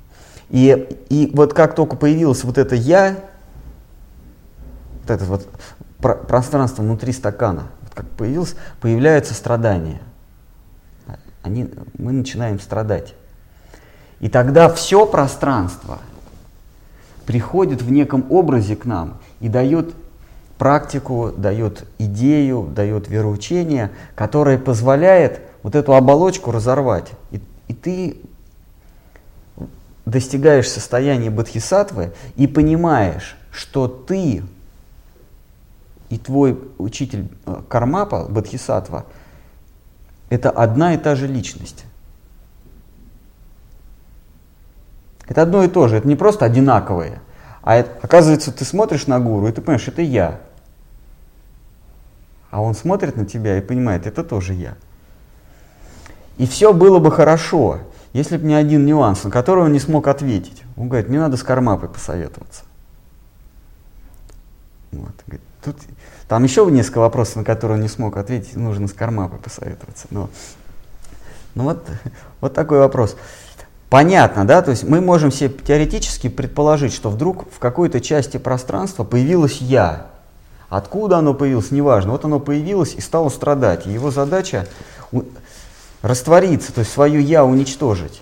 И, 0.50 0.98
и 1.08 1.30
вот 1.32 1.54
как 1.54 1.76
только 1.76 1.94
появилось 1.94 2.42
вот 2.42 2.58
это 2.58 2.74
«я», 2.74 3.18
вот 5.02 5.10
это 5.12 5.24
вот 5.26 5.48
пространство 6.26 6.82
внутри 6.82 7.12
стакана, 7.12 7.68
как 7.94 8.08
появилось, 8.08 8.56
появляются 8.80 9.32
страдания. 9.32 10.00
Они, 11.44 11.70
мы 11.98 12.10
начинаем 12.10 12.58
страдать. 12.58 13.14
И 14.18 14.28
тогда 14.28 14.68
все 14.68 15.06
пространство 15.06 16.00
приходит 17.26 17.80
в 17.80 17.92
неком 17.92 18.26
образе 18.28 18.74
к 18.74 18.84
нам 18.86 19.18
и 19.38 19.48
дает 19.48 19.94
практику, 20.58 21.32
дает 21.36 21.84
идею, 21.98 22.70
дает 22.74 23.08
вероучение, 23.08 23.90
которое 24.14 24.58
позволяет 24.58 25.40
вот 25.62 25.74
эту 25.74 25.94
оболочку 25.94 26.50
разорвать. 26.50 27.10
И, 27.30 27.40
и 27.68 27.74
ты 27.74 28.16
достигаешь 30.04 30.68
состояния 30.68 31.30
бодхисаттвы 31.30 32.12
и 32.36 32.46
понимаешь, 32.46 33.36
что 33.50 33.88
ты 33.88 34.42
и 36.08 36.18
твой 36.18 36.58
учитель 36.78 37.28
э, 37.46 37.62
Кармапа, 37.68 38.26
Бадхисатва, 38.28 39.06
это 40.28 40.50
одна 40.50 40.94
и 40.94 40.98
та 40.98 41.14
же 41.14 41.26
личность. 41.26 41.84
Это 45.26 45.42
одно 45.42 45.64
и 45.64 45.68
то 45.68 45.88
же, 45.88 45.96
это 45.96 46.06
не 46.06 46.16
просто 46.16 46.44
одинаковые. 46.44 47.20
А 47.66 47.74
это, 47.74 47.90
оказывается, 48.00 48.52
ты 48.52 48.64
смотришь 48.64 49.08
на 49.08 49.18
гуру, 49.18 49.48
и 49.48 49.52
ты 49.52 49.60
понимаешь, 49.60 49.88
это 49.88 50.00
я. 50.00 50.38
А 52.48 52.62
он 52.62 52.76
смотрит 52.76 53.16
на 53.16 53.26
тебя 53.26 53.58
и 53.58 53.60
понимает, 53.60 54.06
это 54.06 54.22
тоже 54.22 54.54
я. 54.54 54.76
И 56.38 56.46
все 56.46 56.72
было 56.72 57.00
бы 57.00 57.10
хорошо, 57.10 57.80
если 58.12 58.36
бы 58.36 58.46
не 58.46 58.54
один 58.54 58.86
нюанс, 58.86 59.24
на 59.24 59.32
который 59.32 59.64
он 59.64 59.72
не 59.72 59.80
смог 59.80 60.06
ответить. 60.06 60.62
Он 60.76 60.88
говорит, 60.88 61.08
мне 61.08 61.18
надо 61.18 61.36
с 61.36 61.42
Кармапой 61.42 61.88
посоветоваться. 61.88 62.62
Вот. 64.92 65.24
Тут, 65.64 65.76
там 66.28 66.44
еще 66.44 66.64
несколько 66.70 66.98
вопросов, 66.98 67.34
на 67.34 67.44
которые 67.44 67.78
он 67.78 67.82
не 67.82 67.88
смог 67.88 68.16
ответить, 68.16 68.54
нужно 68.54 68.86
с 68.86 68.92
Кармапой 68.92 69.40
посоветоваться. 69.40 70.06
Но, 70.10 70.30
ну 71.56 71.64
вот, 71.64 71.84
вот 72.40 72.54
такой 72.54 72.78
вопрос. 72.78 73.16
Понятно, 73.96 74.46
да, 74.46 74.60
то 74.60 74.72
есть 74.72 74.84
мы 74.84 75.00
можем 75.00 75.32
себе 75.32 75.48
теоретически 75.48 76.28
предположить, 76.28 76.92
что 76.92 77.08
вдруг 77.08 77.50
в 77.50 77.58
какой-то 77.58 77.98
части 78.02 78.36
пространства 78.36 79.04
появилось 79.04 79.62
«я». 79.62 80.08
Откуда 80.68 81.16
оно 81.16 81.32
появилось, 81.32 81.70
неважно. 81.70 82.12
Вот 82.12 82.26
оно 82.26 82.38
появилось 82.38 82.92
и 82.92 83.00
стало 83.00 83.30
страдать. 83.30 83.86
Его 83.86 84.10
задача 84.10 84.68
раствориться, 86.02 86.74
то 86.74 86.80
есть 86.80 86.92
свое 86.92 87.22
«я» 87.22 87.46
уничтожить. 87.46 88.20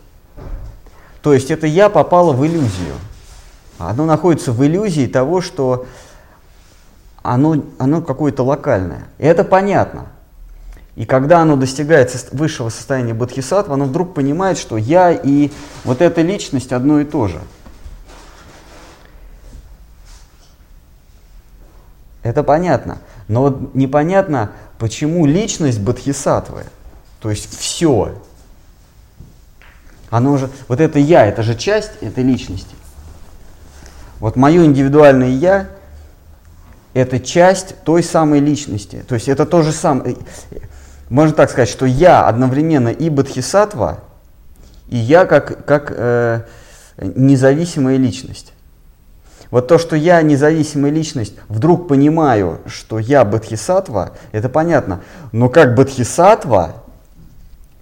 То 1.23 1.35
есть 1.35 1.51
это 1.51 1.67
«я» 1.67 1.89
попало 1.89 2.33
в 2.33 2.47
иллюзию. 2.47 2.95
Оно 3.77 4.05
находится 4.05 4.53
в 4.53 4.65
иллюзии 4.65 5.09
того, 5.09 5.41
что 5.41 5.87
оно, 7.25 7.65
оно 7.81 8.01
какое-то 8.01 8.45
локальное. 8.45 9.09
И 9.19 9.27
это 9.27 9.43
понятно. 9.43 10.07
И 10.97 11.07
когда 11.07 11.41
оно 11.41 11.57
достигает 11.57 12.15
высшего 12.33 12.69
состояния 12.69 13.15
бодхисаттва, 13.15 13.75
оно 13.75 13.87
вдруг 13.87 14.15
понимает, 14.15 14.59
что 14.59 14.77
я 14.77 15.11
и 15.11 15.51
вот 15.83 16.01
эта 16.01 16.23
личность 16.23 16.73
одно 16.73 17.01
и 17.01 17.05
то 17.05 17.27
же. 17.27 17.41
Это 22.23 22.43
понятно. 22.45 22.99
Но 23.27 23.43
вот 23.43 23.75
непонятно, 23.75 24.53
почему 24.79 25.27
личность 25.27 25.81
бодхисаттвы, 25.81 26.65
то 27.21 27.31
есть 27.31 27.55
все, 27.59 28.15
оно 30.11 30.37
же, 30.37 30.49
вот 30.69 30.81
это 30.81 30.99
я, 31.01 31.27
это 31.27 31.43
же 31.43 31.57
часть 31.57 31.91
этой 32.01 32.23
личности. 32.23 32.77
Вот 34.21 34.37
мое 34.37 34.65
индивидуальное 34.65 35.31
я 35.31 35.69
это 36.95 37.19
часть 37.19 37.75
той 37.83 38.03
самой 38.03 38.39
личности. 38.39 39.05
То 39.09 39.17
есть 39.17 39.29
это 39.29 39.45
то 39.45 39.63
же 39.63 39.73
самое. 39.73 40.17
Можно 41.09 41.35
так 41.35 41.51
сказать, 41.51 41.69
что 41.69 41.87
я 41.87 42.27
одновременно 42.27 42.89
и 42.89 43.11
бодхисаттва, 43.11 44.01
и 44.89 44.97
я 44.97 45.27
как, 45.27 45.65
как 45.65 45.93
э, 45.95 46.43
независимая 46.99 47.97
личность. 47.97 48.53
Вот 49.51 49.69
то, 49.69 49.79
что 49.79 49.95
я 49.95 50.21
независимая 50.23 50.91
личность, 50.91 51.35
вдруг 51.49 51.87
понимаю, 51.87 52.61
что 52.67 52.99
я 52.99 53.25
бодхисаттва, 53.25 54.13
это 54.33 54.49
понятно. 54.49 55.01
Но 55.33 55.49
как 55.49 55.75
бодхисаттва, 55.77 56.83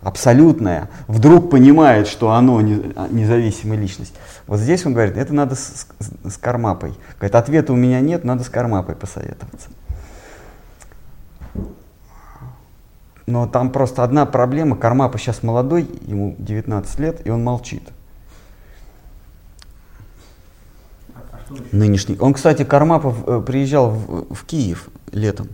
абсолютная, 0.02 0.90
вдруг 1.06 1.50
понимает, 1.50 2.08
что 2.08 2.32
оно 2.32 2.60
независимая 2.60 3.78
личность. 3.78 4.14
Вот 4.46 4.58
здесь 4.58 4.84
он 4.84 4.92
говорит, 4.92 5.16
это 5.16 5.32
надо 5.32 5.54
с, 5.54 5.86
с, 5.98 6.32
с 6.32 6.36
кармапой. 6.36 6.94
Говорит, 7.18 7.36
ответа 7.36 7.72
у 7.72 7.76
меня 7.76 8.00
нет, 8.00 8.24
надо 8.24 8.44
с 8.44 8.48
кармапой 8.48 8.96
посоветоваться. 8.96 9.68
Но 13.26 13.46
там 13.46 13.70
просто 13.70 14.02
одна 14.02 14.26
проблема. 14.26 14.76
Кармапа 14.76 15.18
сейчас 15.18 15.42
молодой, 15.42 15.88
ему 16.06 16.34
19 16.38 16.98
лет, 16.98 17.26
и 17.26 17.30
он 17.30 17.44
молчит. 17.44 17.82
Нынешний. 21.70 22.16
Он, 22.18 22.32
кстати, 22.34 22.64
Кармапов 22.64 23.28
э, 23.28 23.42
приезжал 23.46 23.90
в, 23.90 24.34
в 24.34 24.44
Киев 24.46 24.88
летом. 25.12 25.48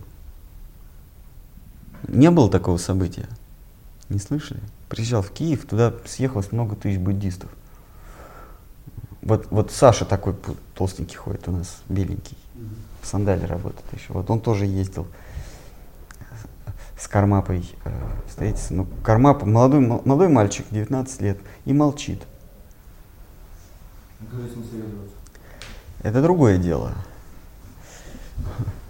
Не 2.07 2.31
было 2.31 2.49
такого 2.49 2.77
события. 2.77 3.27
Не 4.07 4.19
слышали? 4.19 4.61
Приезжал 4.87 5.21
в 5.21 5.31
Киев, 5.31 5.65
туда 5.65 5.93
съехалось 6.05 6.51
много 6.51 6.75
тысяч 6.75 6.97
буддистов. 6.97 7.49
Вот, 9.21 9.47
вот 9.51 9.71
Саша 9.71 10.05
такой 10.05 10.35
толстенький 10.73 11.17
ходит 11.17 11.47
у 11.47 11.51
нас, 11.51 11.81
беленький, 11.89 12.37
в 13.01 13.07
сандале 13.07 13.45
работает 13.45 13.85
еще. 13.93 14.13
Вот 14.13 14.29
он 14.29 14.39
тоже 14.39 14.65
ездил 14.65 15.07
с 16.99 17.07
Кармапой 17.07 17.63
э, 17.85 17.91
встретиться. 18.27 18.73
Ну, 18.73 18.85
Кармапа, 19.03 19.45
молодой, 19.45 19.79
молодой 19.79 20.27
мальчик, 20.27 20.65
19 20.69 21.21
лет, 21.21 21.37
и 21.65 21.73
молчит. 21.73 22.23
Это 26.03 26.21
другое 26.21 26.57
дело. 26.57 26.91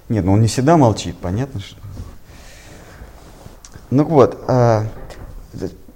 Нет, 0.09 0.25
ну 0.25 0.33
он 0.33 0.41
не 0.41 0.47
всегда 0.47 0.75
молчит, 0.75 1.15
понятно, 1.17 1.59
что. 1.59 1.79
Ну 3.91 4.03
вот, 4.05 4.43
э, 4.47 4.85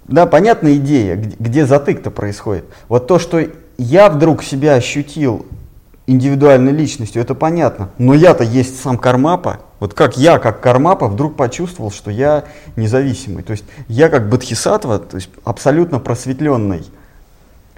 да, 0.06 0.26
понятная 0.28 0.76
идея, 0.76 1.16
где, 1.16 1.36
где 1.40 1.66
затык-то 1.66 2.12
происходит. 2.12 2.66
Вот 2.90 3.08
то, 3.08 3.18
что 3.18 3.44
я 3.78 4.10
вдруг 4.10 4.44
себя 4.44 4.76
ощутил 4.76 5.46
индивидуальной 6.06 6.72
личностью, 6.72 7.22
это 7.22 7.34
понятно. 7.36 7.90
Но 7.98 8.14
я-то 8.14 8.44
есть 8.44 8.82
сам 8.82 8.98
Кармапа. 8.98 9.60
Вот 9.80 9.94
как 9.94 10.18
я, 10.18 10.40
как 10.40 10.62
Кармапа, 10.62 11.08
вдруг 11.08 11.36
почувствовал, 11.36 11.92
что 11.92 12.12
я 12.12 12.46
независимый. 12.76 13.44
То 13.44 13.52
есть 13.52 13.64
я 13.88 14.10
как 14.10 14.30
Бодхисаттва, 14.30 15.00
то 15.00 15.18
есть 15.18 15.30
абсолютно 15.44 16.00
просветленный, 16.00 16.86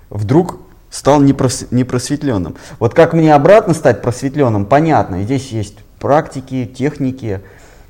вдруг 0.09 0.59
стал 0.89 1.21
непрос, 1.21 1.65
непросветленным. 1.71 2.55
Вот 2.79 2.93
как 2.93 3.13
мне 3.13 3.33
обратно 3.33 3.73
стать 3.73 4.01
просветленным, 4.01 4.65
понятно. 4.65 5.23
Здесь 5.23 5.49
есть 5.49 5.77
практики, 5.99 6.65
техники, 6.65 7.41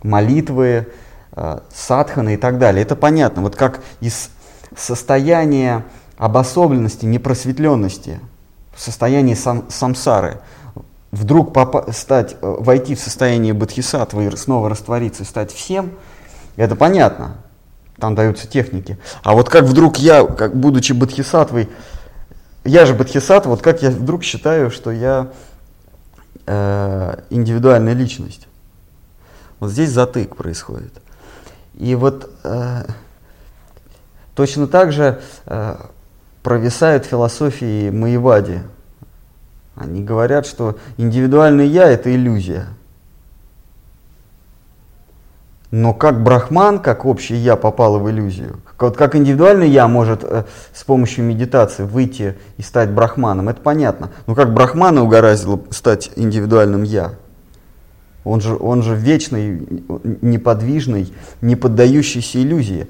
молитвы, 0.04 0.88
э, 1.34 1.60
садханы 1.74 2.34
и 2.34 2.38
так 2.38 2.58
далее. 2.58 2.82
Это 2.82 2.95
понятно. 2.95 3.41
Вот 3.41 3.56
как 3.56 3.82
из 4.02 4.30
состояние 4.76 5.84
обособленности, 6.17 7.06
непросветленности, 7.06 8.19
состояние 8.75 9.35
сам, 9.35 9.69
самсары. 9.69 10.39
Вдруг 11.11 11.53
попа- 11.53 11.91
стать, 11.93 12.35
э, 12.41 12.55
войти 12.59 12.95
в 12.95 12.99
состояние 12.99 13.53
бодхисаттвы 13.53 14.25
и 14.25 14.35
снова 14.35 14.69
раствориться 14.69 15.23
стать 15.23 15.51
всем, 15.51 15.91
это 16.55 16.75
понятно. 16.75 17.38
Там 17.97 18.15
даются 18.15 18.47
техники. 18.47 18.97
А 19.23 19.33
вот 19.33 19.49
как 19.49 19.63
вдруг 19.63 19.97
я, 19.97 20.25
как 20.25 20.55
будучи 20.55 20.91
бодхисаттвой, 20.91 21.69
я 22.65 22.85
же 22.85 22.93
бодхисаттва, 22.93 23.51
вот 23.51 23.61
как 23.61 23.81
я 23.81 23.91
вдруг 23.91 24.23
считаю, 24.23 24.71
что 24.71 24.91
я 24.91 25.29
э, 26.45 27.19
индивидуальная 27.29 27.93
личность. 27.93 28.47
Вот 29.59 29.71
здесь 29.71 29.91
затык 29.91 30.35
происходит. 30.35 30.93
И 31.75 31.95
вот 31.95 32.29
э, 32.43 32.83
точно 34.35 34.67
так 34.67 34.91
же 34.91 35.21
э, 35.45 35.77
провисают 36.45 37.05
философии 37.05 37.89
Маевади. 37.89 38.60
Они 39.75 40.03
говорят, 40.03 40.45
что 40.45 40.77
индивидуальный 40.95 41.67
я– 41.67 41.89
это 41.89 42.13
иллюзия. 42.13 42.67
Но 45.71 45.95
как 45.95 46.21
брахман, 46.21 46.77
как 46.77 47.03
общее 47.03 47.43
я 47.43 47.55
попало 47.55 47.97
в 47.97 48.08
иллюзию, 48.12 48.60
вот 48.77 48.95
как 48.95 49.15
индивидуальный 49.15 49.67
я 49.67 49.88
может 49.88 50.23
э, 50.23 50.43
с 50.71 50.84
помощью 50.84 51.25
медитации 51.25 51.84
выйти 51.84 52.36
и 52.58 52.62
стать 52.62 52.91
брахманом, 52.91 53.49
это 53.49 53.60
понятно. 53.62 54.12
Но 54.27 54.36
как 54.36 54.53
брахмана 54.53 55.03
угораздило 55.03 55.60
стать 55.71 56.12
индивидуальным 56.15 56.84
я? 56.84 57.15
Он 58.23 58.39
же, 58.39 58.55
он 58.55 58.84
же 58.84 58.93
вечный, 58.93 59.67
неподвижный, 60.21 61.12
не 61.41 61.55
поддающийся 61.55 62.39
иллюзии. 62.39 62.88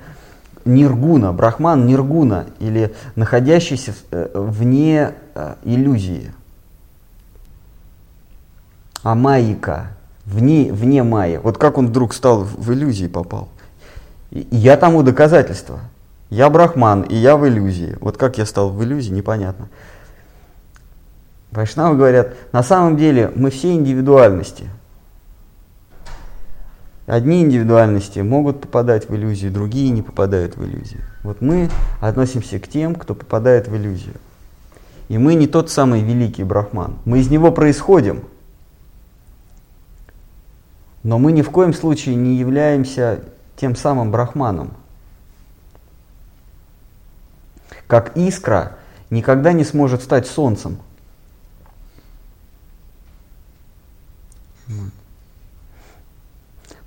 Ниргуна, 0.65 1.31
брахман 1.31 1.85
ниргуна, 1.85 2.47
или 2.59 2.93
находящийся 3.15 3.93
э, 4.11 4.29
вне 4.33 5.13
э, 5.35 5.55
иллюзии. 5.63 6.33
Амайика, 9.03 9.91
вне, 10.25 10.73
вне 10.73 11.03
майя. 11.03 11.39
Вот 11.39 11.59
как 11.59 11.77
он 11.77 11.87
вдруг 11.87 12.13
стал 12.13 12.43
в 12.43 12.73
иллюзии 12.73 13.05
попал. 13.05 13.49
И 14.31 14.47
я 14.49 14.75
тому 14.75 15.03
доказательство. 15.03 15.79
Я 16.29 16.49
брахман, 16.49 17.03
и 17.03 17.15
я 17.15 17.37
в 17.37 17.47
иллюзии. 17.47 17.95
Вот 18.01 18.17
как 18.17 18.39
я 18.39 18.45
стал 18.45 18.71
в 18.71 18.83
иллюзии, 18.83 19.11
непонятно. 19.11 19.67
Вайшнавы 21.51 21.95
говорят, 21.95 22.33
на 22.51 22.63
самом 22.63 22.97
деле 22.97 23.31
мы 23.35 23.51
все 23.51 23.73
индивидуальности. 23.73 24.65
Одни 27.07 27.43
индивидуальности 27.43 28.19
могут 28.19 28.61
попадать 28.61 29.09
в 29.09 29.15
иллюзию, 29.15 29.51
другие 29.51 29.91
не 29.91 30.01
попадают 30.01 30.57
в 30.57 30.65
иллюзию. 30.65 31.03
Вот 31.21 31.39
мы 31.39 31.69
относимся 32.01 32.59
к 32.59 32.67
тем, 32.67 32.95
кто 32.95 33.13
попадает 33.13 33.67
в 33.67 33.75
иллюзию. 33.75 34.15
И 35.07 35.19
мы 35.19 35.35
не 35.35 35.45
тот 35.45 35.69
самый 35.69 36.01
великий 36.01 36.43
брахман. 36.43 36.95
Мы 37.05 37.19
из 37.19 37.29
него 37.29 37.51
происходим. 37.51 38.23
Но 41.03 41.19
мы 41.19 41.31
ни 41.31 41.43
в 41.43 41.51
коем 41.51 41.75
случае 41.75 42.15
не 42.15 42.37
являемся 42.37 43.23
тем 43.55 43.75
самым 43.75 44.09
брахманом. 44.11 44.73
Как 47.85 48.17
искра 48.17 48.77
никогда 49.11 49.53
не 49.53 49.63
сможет 49.63 50.01
стать 50.01 50.25
солнцем. 50.25 50.79
Вот 54.67 54.91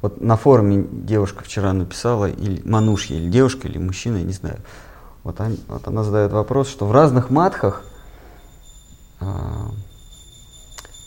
на 0.02 0.37
форуме 0.37 0.87
девушка 0.90 1.44
вчера 1.44 1.72
написала, 1.72 2.30
или 2.30 2.62
манушья, 2.68 3.16
или 3.16 3.28
девушка, 3.28 3.68
или 3.68 3.78
мужчина, 3.78 4.18
я 4.18 4.24
не 4.24 4.32
знаю. 4.32 4.58
Вот, 5.24 5.40
он, 5.40 5.58
вот 5.66 5.87
она 5.87 6.04
задает 6.04 6.32
вопрос, 6.32 6.68
что 6.68 6.87
в 6.87 6.92
разных 6.92 7.30
матхах 7.30 7.82
э, 9.20 9.26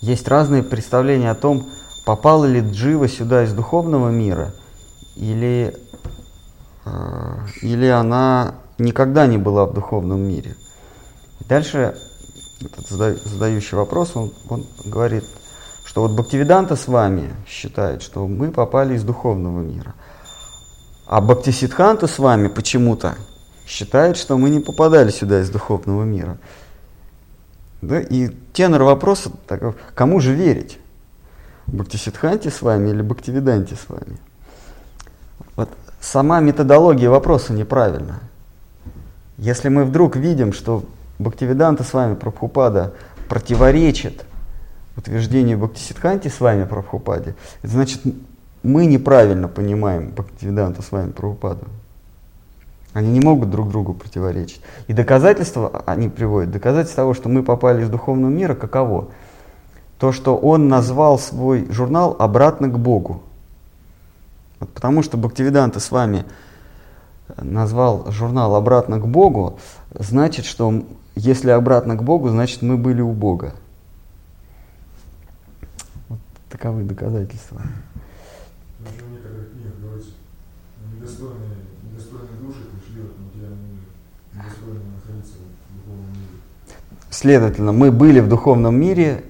есть 0.02 0.28
разные 0.28 0.64
представления 0.64 1.32
о 1.32 1.36
том, 1.36 1.66
попала 2.06 2.46
ли 2.46 2.62
Джива 2.62 3.08
сюда 3.08 3.44
из 3.44 3.54
духовного 3.54 4.10
мира, 4.10 4.54
или, 5.16 5.74
э, 6.86 7.38
или 7.62 7.88
она 7.88 8.56
никогда 8.78 9.26
не 9.26 9.38
была 9.38 9.66
в 9.66 9.74
духовном 9.74 10.20
мире. 10.20 10.56
Дальше 11.48 11.96
этот 12.60 12.88
задающий 12.88 13.78
вопрос, 13.78 14.16
он, 14.16 14.32
он 14.50 14.66
говорит, 14.86 15.24
что 15.92 16.04
вот 16.04 16.12
Бхактивиданта 16.12 16.78
с 16.78 16.88
вами 16.88 17.34
считает, 17.46 18.02
что 18.02 18.26
мы 18.26 18.52
попали 18.52 18.96
из 18.96 19.04
духовного 19.04 19.60
мира. 19.60 19.94
А 21.06 21.20
Бхактисидханта 21.20 22.08
с 22.08 22.18
вами 22.18 22.48
почему-то 22.48 23.16
считает, 23.68 24.16
что 24.16 24.38
мы 24.38 24.50
не 24.50 24.62
попадали 24.62 25.12
сюда 25.12 25.42
из 25.42 25.50
духовного 25.50 26.06
мира. 26.06 26.38
Да? 27.82 28.00
И 28.00 28.30
тенор 28.54 28.84
вопроса 28.84 29.32
таков, 29.46 29.76
кому 29.94 30.22
же 30.22 30.34
верить? 30.34 30.80
Бхактисидханте 31.68 32.52
с 32.52 32.62
вами 32.62 32.92
или 32.92 33.02
Бхактивиданте 33.02 33.76
с 33.76 33.90
вами? 33.90 34.18
Вот 35.58 35.68
сама 36.00 36.40
методология 36.40 37.10
вопроса 37.10 37.52
неправильна. 37.52 38.22
Если 39.38 39.68
мы 39.68 39.84
вдруг 39.84 40.16
видим, 40.16 40.54
что 40.54 40.86
Бхактивиданта 41.20 41.84
с 41.84 41.92
вами 41.92 42.16
Прабхупада 42.16 42.94
противоречит 43.28 44.24
утверждению 44.98 45.58
Бхактисидханти 45.58 46.28
с 46.28 46.40
вами 46.40 46.66
Прабхупаде, 46.66 47.36
это 47.62 47.74
значит, 47.74 48.02
мы 48.64 48.86
неправильно 48.86 49.48
понимаем 49.48 50.10
Бхактивиданта 50.10 50.82
с 50.82 50.92
вами 50.92 51.12
Прабхупаду. 51.12 51.66
Они 52.94 53.10
не 53.10 53.22
могут 53.22 53.50
друг 53.50 53.70
другу 53.70 53.94
противоречить. 53.94 54.62
И 54.88 54.94
доказательства 54.94 55.84
они 55.86 56.10
приводят, 56.10 56.52
доказательство 56.52 57.04
того, 57.04 57.14
что 57.14 57.30
мы 57.30 57.42
попали 57.42 57.84
из 57.84 57.90
духовного 57.90 58.30
мира, 58.30 58.54
каково? 58.54 59.08
То, 59.98 60.12
что 60.12 60.36
он 60.36 60.68
назвал 60.68 61.18
свой 61.18 61.72
журнал 61.72 62.16
«Обратно 62.20 62.68
к 62.68 62.78
Богу». 62.78 63.24
Вот 64.60 64.70
потому 64.70 65.04
что 65.04 65.18
Бхактивиданта 65.18 65.80
с 65.80 65.90
вами 65.90 66.26
назвал 67.38 68.12
журнал 68.12 68.56
«Обратно 68.56 69.00
к 69.00 69.08
Богу», 69.08 69.58
значит, 69.98 70.46
что 70.46 70.84
если 71.16 71.52
обратно 71.52 71.96
к 71.96 72.04
Богу, 72.04 72.30
значит 72.30 72.62
мы 72.62 72.78
были 72.78 73.02
у 73.02 73.12
Бога. 73.12 73.54
Таковы 76.52 76.84
доказательства. 76.84 77.62
В 78.80 79.10
некоторых 79.10 79.52
книгах 79.52 79.74
говорится, 79.80 80.12
недостойные, 80.94 81.56
недостойные 81.82 82.42
души 82.42 82.60
пришли 82.66 83.02
в 83.02 83.06
этом 83.06 83.30
теле, 83.34 83.56
недостойны 84.34 84.80
находиться 84.94 85.36
в 85.70 85.78
духовном 85.78 86.10
мире. 86.10 86.28
Следовательно, 87.10 87.72
мы 87.72 87.92
были 87.92 88.20
в 88.20 88.28
духовном 88.28 88.76
мире, 88.76 89.24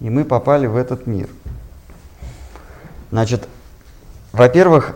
и 0.00 0.10
мы 0.10 0.26
попали 0.26 0.66
в 0.66 0.76
этот 0.76 1.06
мир. 1.06 1.30
Значит, 3.10 3.48
во-первых, 4.32 4.94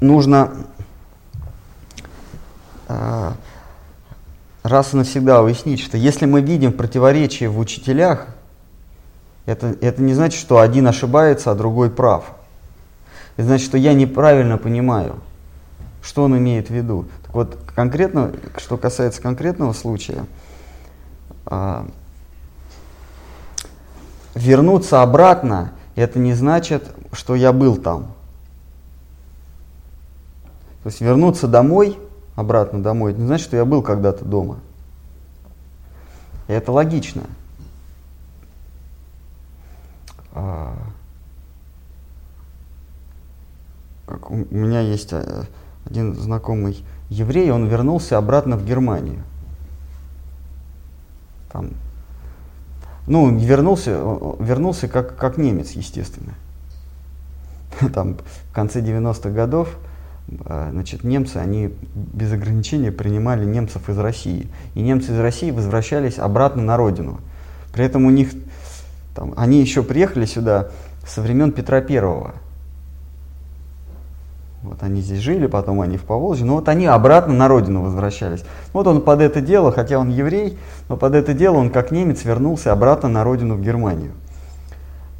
нужно 0.00 0.66
э, 2.88 3.32
раз 4.62 4.92
и 4.92 4.96
навсегда 4.98 5.42
уяснить, 5.42 5.80
что 5.80 5.96
если 5.96 6.26
мы 6.26 6.42
видим 6.42 6.74
противоречие 6.74 7.48
в 7.48 7.58
учителях, 7.58 8.34
это, 9.50 9.76
это 9.80 10.00
не 10.00 10.14
значит, 10.14 10.40
что 10.40 10.60
один 10.60 10.86
ошибается, 10.86 11.50
а 11.50 11.56
другой 11.56 11.90
прав. 11.90 12.24
Это 13.36 13.48
значит, 13.48 13.66
что 13.66 13.78
я 13.78 13.94
неправильно 13.94 14.58
понимаю, 14.58 15.16
что 16.02 16.22
он 16.22 16.38
имеет 16.38 16.68
в 16.68 16.70
виду. 16.70 17.06
Так 17.24 17.34
вот, 17.34 17.58
конкретно, 17.74 18.32
что 18.58 18.76
касается 18.76 19.20
конкретного 19.20 19.72
случая, 19.72 20.24
а, 21.46 21.84
вернуться 24.36 25.02
обратно, 25.02 25.72
это 25.96 26.20
не 26.20 26.34
значит, 26.34 26.88
что 27.12 27.34
я 27.34 27.52
был 27.52 27.76
там. 27.76 28.12
То 30.84 30.90
есть 30.90 31.00
вернуться 31.00 31.48
домой, 31.48 31.98
обратно 32.36 32.80
домой, 32.82 33.12
это 33.12 33.20
не 33.20 33.26
значит, 33.26 33.48
что 33.48 33.56
я 33.56 33.64
был 33.64 33.82
когда-то 33.82 34.24
дома. 34.24 34.60
И 36.46 36.52
это 36.52 36.70
логично. 36.70 37.24
А, 40.32 40.76
как 44.06 44.30
у 44.30 44.34
меня 44.34 44.80
есть 44.80 45.12
э, 45.12 45.44
один 45.84 46.14
знакомый 46.14 46.84
еврей, 47.08 47.50
он 47.50 47.66
вернулся 47.66 48.18
обратно 48.18 48.56
в 48.56 48.64
Германию. 48.64 49.22
Там, 51.52 51.70
ну, 53.06 53.36
вернулся, 53.36 53.90
вернулся 54.38 54.88
как, 54.88 55.16
как 55.16 55.36
немец, 55.36 55.72
естественно. 55.72 56.34
Там 57.94 58.16
в 58.50 58.52
конце 58.52 58.80
90-х 58.80 59.30
годов 59.30 59.76
э, 60.28 60.68
значит, 60.70 61.02
немцы, 61.02 61.36
они 61.36 61.74
без 61.94 62.32
ограничения 62.32 62.92
принимали 62.92 63.44
немцев 63.44 63.88
из 63.88 63.98
России. 63.98 64.48
И 64.74 64.82
немцы 64.82 65.12
из 65.12 65.18
России 65.18 65.50
возвращались 65.50 66.18
обратно 66.18 66.62
на 66.62 66.76
родину. 66.76 67.20
При 67.72 67.84
этом 67.84 68.04
у 68.04 68.10
них 68.10 68.30
там, 69.14 69.34
они 69.36 69.60
еще 69.60 69.82
приехали 69.82 70.24
сюда 70.24 70.68
со 71.06 71.20
времен 71.20 71.52
Петра 71.52 71.80
Первого. 71.80 72.34
Вот 74.62 74.82
они 74.82 75.00
здесь 75.00 75.20
жили, 75.20 75.46
потом 75.46 75.80
они 75.80 75.96
в 75.96 76.04
Поволжье, 76.04 76.44
но 76.44 76.56
вот 76.56 76.68
они 76.68 76.84
обратно 76.84 77.32
на 77.32 77.48
родину 77.48 77.82
возвращались. 77.82 78.44
Вот 78.74 78.86
он 78.86 79.00
под 79.00 79.22
это 79.22 79.40
дело, 79.40 79.72
хотя 79.72 79.98
он 79.98 80.10
еврей, 80.10 80.58
но 80.88 80.98
под 80.98 81.14
это 81.14 81.32
дело 81.32 81.56
он 81.56 81.70
как 81.70 81.90
немец 81.90 82.24
вернулся 82.24 82.72
обратно 82.72 83.08
на 83.08 83.24
родину 83.24 83.54
в 83.54 83.62
Германию. 83.62 84.12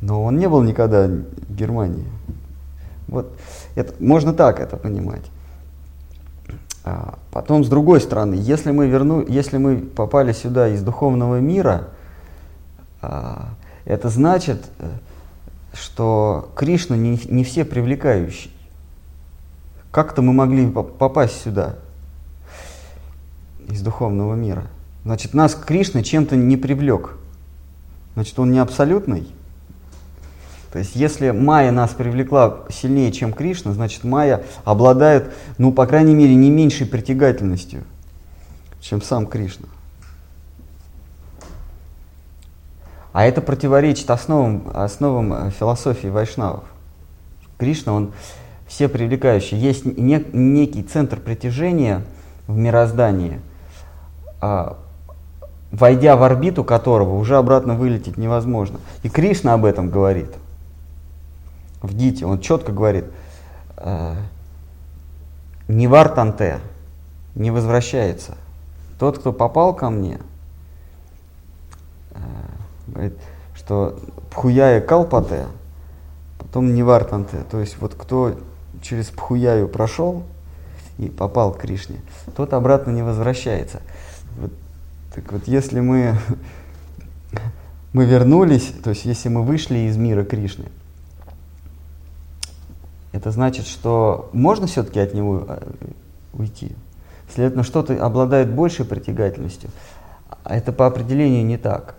Но 0.03 0.23
он 0.23 0.37
не 0.37 0.49
был 0.49 0.63
никогда 0.63 1.07
в 1.07 1.55
Германии. 1.55 2.05
Вот 3.09 3.33
это, 3.77 3.95
можно 3.99 4.35
так 4.35 4.61
это 4.61 4.77
понимать. 4.77 5.25
А 6.85 7.19
потом, 7.31 7.65
с 7.65 7.69
другой 7.69 8.01
стороны, 8.01 8.35
если 8.35 8.71
мы, 8.73 8.89
верну, 8.89 9.25
если 9.27 9.57
мы 9.57 9.79
попали 9.79 10.33
сюда 10.33 10.69
из 10.69 10.83
духовного 10.83 11.41
мира, 11.41 11.89
а, 13.03 13.49
это 13.85 14.09
значит, 14.09 14.67
э, 14.79 14.91
что 15.73 16.51
Кришна 16.57 16.97
не, 16.97 17.21
не 17.29 17.45
все 17.45 17.65
привлекающий. 17.65 18.51
Как-то 19.91 20.23
мы 20.23 20.33
могли 20.33 20.69
попасть 20.71 21.43
сюда 21.43 21.77
из 23.69 23.83
духовного 23.83 24.35
мира. 24.35 24.67
Значит, 25.05 25.35
нас 25.35 25.55
Кришна 25.55 26.03
чем-то 26.03 26.37
не 26.37 26.57
привлек. 26.57 27.17
Значит, 28.15 28.39
он 28.39 28.53
не 28.53 28.59
абсолютный. 28.59 29.27
То 30.73 30.79
есть, 30.79 30.95
если 30.95 31.31
Майя 31.31 31.73
нас 31.73 31.91
привлекла 31.91 32.61
сильнее, 32.71 33.11
чем 33.11 33.33
Кришна, 33.33 33.73
значит, 33.73 34.05
Майя 34.05 34.45
обладает, 34.65 35.33
ну, 35.59 35.73
по 35.73 35.87
крайней 35.87 36.15
мере, 36.15 36.35
не 36.37 36.51
меньшей 36.51 36.87
притягательностью, 36.87 37.83
чем 38.81 39.03
сам 39.03 39.27
Кришна. 39.27 39.67
А 43.13 43.25
это 43.25 43.41
противоречит 43.41 44.11
основам, 44.11 44.71
основам 44.73 45.33
э, 45.33 45.51
философии 45.51 46.09
вайшнавов. 46.09 46.65
Кришна, 47.59 47.93
он 47.93 48.13
все 48.67 48.89
привлекающий. 48.89 49.59
Есть 49.59 49.85
не, 49.85 50.25
некий 50.33 50.83
центр 50.83 51.19
притяжения 51.19 52.03
в 52.47 52.57
мироздании, 52.57 53.41
а, 54.41 54.79
войдя 55.73 56.17
в 56.17 56.23
орбиту 56.23 56.63
которого 56.63 57.17
уже 57.17 57.37
обратно 57.37 57.75
вылететь 57.75 58.17
невозможно. 58.17 58.79
И 59.03 59.09
Кришна 59.09 59.55
об 59.55 59.65
этом 59.65 59.91
говорит. 59.91 60.31
В 61.83 61.95
Гите 61.95 62.27
он 62.27 62.41
четко 62.41 62.73
говорит, 62.73 63.07
э, 63.77 64.15
не 65.67 65.87
вартанте, 65.89 66.61
не 67.35 67.51
возвращается. 67.51 68.37
Тот, 68.99 69.19
кто 69.19 69.33
попал 69.33 69.75
ко 69.75 69.89
мне, 69.89 70.21
э, 72.11 72.19
говорит, 72.93 73.15
что 73.55 73.99
пхуяя 74.31 74.81
калпате, 74.81 75.47
потом 76.39 76.75
не 76.75 76.83
вартанте. 76.83 77.39
То 77.51 77.61
есть 77.61 77.77
вот 77.81 77.95
кто 77.95 78.37
через 78.83 79.07
пхуяю 79.07 79.69
прошел 79.69 80.23
и 80.99 81.09
попал 81.09 81.53
к 81.53 81.59
Кришне, 81.59 82.01
тот 82.37 82.53
обратно 82.53 82.91
не 82.91 83.03
возвращается. 83.03 83.81
Вот, 84.39 84.51
так 85.15 85.33
вот, 85.33 85.49
если 85.49 85.81
мы, 85.81 86.17
мы 87.93 88.05
вернулись, 88.05 88.73
то 88.83 88.91
есть 88.91 89.05
если 89.05 89.29
мы 89.29 89.43
вышли 89.43 89.79
из 89.79 89.97
мира 89.97 90.25
Кришны, 90.25 90.67
это 93.13 93.31
значит, 93.31 93.67
что 93.67 94.31
можно 94.33 94.67
все-таки 94.67 95.01
от 95.01 95.15
него 95.15 95.45
э, 95.49 95.61
уйти. 96.33 96.77
Следовательно, 97.33 97.65
что-то 97.65 98.05
обладает 98.05 98.53
большей 98.53 98.85
притягательностью. 98.85 99.71
А 100.45 100.57
это 100.57 100.73
по 100.73 100.87
определению 100.87 101.45
не 101.45 101.59
так. 101.59 101.97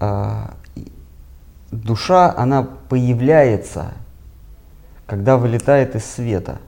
А, 0.00 0.54
душа, 1.70 2.34
она 2.36 2.66
появляется, 2.88 3.92
когда 5.06 5.36
вылетает 5.36 5.94
из 5.94 6.04
света, 6.04 6.58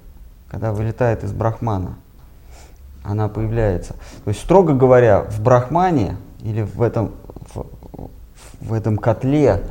когда 0.49 0.73
вылетает 0.73 1.25
из 1.25 1.33
брахмана. 1.33 1.97
Она 3.03 3.29
появляется. 3.29 3.95
То 4.25 4.29
есть, 4.31 4.41
строго 4.41 4.75
говоря, 4.75 5.23
в 5.23 5.41
брахмане 5.41 6.17
или 6.43 6.63
в 6.63 6.83
этом, 6.83 7.13
в, 7.55 7.67
в 8.61 8.73
этом 8.73 8.97
котле 8.97 9.63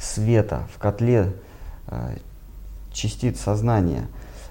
света, 0.00 0.62
в 0.74 0.78
котле 0.78 1.34
э, 1.88 2.16
частиц 2.92 3.40
сознания, 3.40 4.06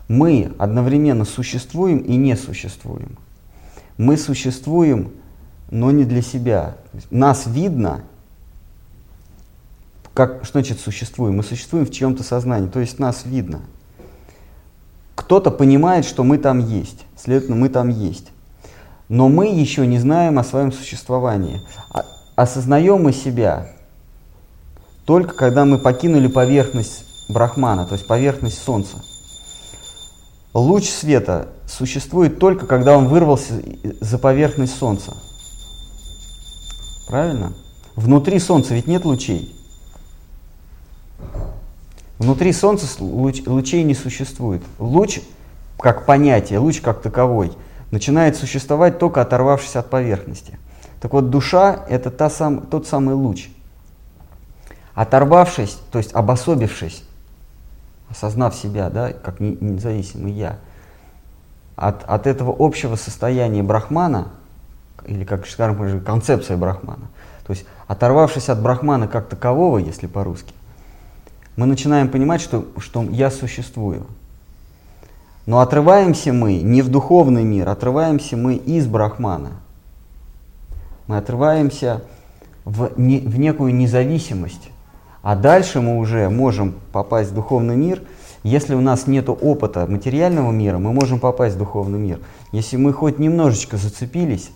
мы 0.07 0.53
одновременно 0.59 1.25
существуем 1.25 1.99
и 1.99 2.15
не 2.15 2.35
существуем. 2.35 3.17
Мы 3.97 4.17
существуем, 4.17 5.11
но 5.71 5.91
не 5.91 6.03
для 6.03 6.21
себя. 6.21 6.75
Нас 7.09 7.47
видно, 7.47 8.01
как, 10.19 10.43
что 10.43 10.59
значит 10.59 10.81
существуем? 10.81 11.37
Мы 11.37 11.43
существуем 11.43 11.85
в 11.85 11.91
чьем-то 11.91 12.23
сознании, 12.23 12.67
то 12.67 12.81
есть 12.81 12.99
нас 12.99 13.21
видно. 13.23 13.61
Кто-то 15.15 15.49
понимает, 15.49 16.03
что 16.03 16.25
мы 16.25 16.37
там 16.37 16.59
есть, 16.59 17.05
следовательно, 17.15 17.55
мы 17.55 17.69
там 17.69 17.87
есть. 17.87 18.25
Но 19.07 19.29
мы 19.29 19.47
еще 19.47 19.87
не 19.87 19.97
знаем 19.97 20.37
о 20.37 20.43
своем 20.43 20.73
существовании. 20.73 21.61
А, 21.89 22.03
осознаем 22.35 23.01
мы 23.01 23.13
себя 23.13 23.69
только 25.05 25.35
когда 25.35 25.63
мы 25.63 25.77
покинули 25.77 26.27
поверхность 26.27 27.05
Брахмана, 27.29 27.85
то 27.85 27.93
есть 27.93 28.05
поверхность 28.05 28.61
Солнца. 28.61 28.97
Луч 30.53 30.89
света 30.89 31.47
существует 31.65 32.39
только 32.39 32.67
когда 32.67 32.97
он 32.97 33.07
вырвался 33.07 33.53
за 34.01 34.17
поверхность 34.17 34.77
Солнца. 34.77 35.13
Правильно? 37.07 37.53
Внутри 37.95 38.37
Солнца 38.39 38.73
ведь 38.73 38.85
нет 38.85 39.05
лучей. 39.05 39.55
Внутри 42.17 42.51
Солнца 42.51 42.85
луч, 43.01 43.43
лучей 43.45 43.83
не 43.83 43.95
существует. 43.95 44.61
Луч, 44.77 45.21
как 45.79 46.05
понятие, 46.05 46.59
луч 46.59 46.81
как 46.81 47.01
таковой, 47.01 47.53
начинает 47.91 48.35
существовать 48.35 48.99
только 48.99 49.21
оторвавшись 49.21 49.77
от 49.77 49.89
поверхности. 49.89 50.59
Так 50.99 51.13
вот, 51.13 51.29
душа– 51.29 51.85
это 51.89 52.11
та 52.11 52.29
сам, 52.29 52.61
тот 52.61 52.87
самый 52.87 53.15
луч. 53.15 53.49
Оторвавшись, 54.93 55.77
то 55.91 55.97
есть 55.97 56.13
обособившись, 56.13 57.03
осознав 58.09 58.53
себя, 58.53 58.89
да, 58.89 59.13
как 59.13 59.39
независимый 59.39 60.33
я, 60.33 60.57
от, 61.77 62.03
от 62.03 62.27
этого 62.27 62.53
общего 62.59 62.97
состояния 62.97 63.63
брахмана, 63.63 64.27
или 65.05 65.23
как 65.23 65.47
скажем, 65.47 66.01
концепция 66.01 66.57
брахмана, 66.57 67.07
то 67.47 67.53
есть 67.53 67.65
оторвавшись 67.87 68.49
от 68.49 68.61
брахмана 68.61 69.07
как 69.07 69.29
такового, 69.29 69.77
если 69.77 70.07
по-русски, 70.07 70.53
мы 71.59 71.65
начинаем 71.65 72.07
понимать, 72.07 72.39
что, 72.39 72.63
что 72.77 73.03
я 73.03 73.29
существую. 73.29 74.05
Но 75.45 75.59
отрываемся 75.59 76.31
мы 76.31 76.61
не 76.61 76.81
в 76.81 76.87
духовный 76.87 77.43
мир, 77.43 77.67
отрываемся 77.67 78.37
мы 78.37 78.55
из 78.55 78.87
Брахмана. 78.87 79.51
Мы 81.07 81.17
отрываемся 81.17 82.01
в, 82.63 82.91
не, 82.95 83.19
в 83.19 83.37
некую 83.37 83.75
независимость. 83.75 84.69
А 85.21 85.35
дальше 85.35 85.81
мы 85.81 85.97
уже 85.97 86.29
можем 86.29 86.75
попасть 86.93 87.31
в 87.31 87.35
духовный 87.35 87.75
мир. 87.75 88.03
Если 88.43 88.73
у 88.73 88.79
нас 88.79 89.05
нет 89.05 89.27
опыта 89.27 89.85
материального 89.85 90.53
мира, 90.53 90.77
мы 90.77 90.93
можем 90.93 91.19
попасть 91.19 91.57
в 91.57 91.59
духовный 91.59 91.99
мир. 91.99 92.21
Если 92.53 92.77
мы 92.77 92.93
хоть 92.93 93.19
немножечко 93.19 93.75
зацепились, 93.75 94.49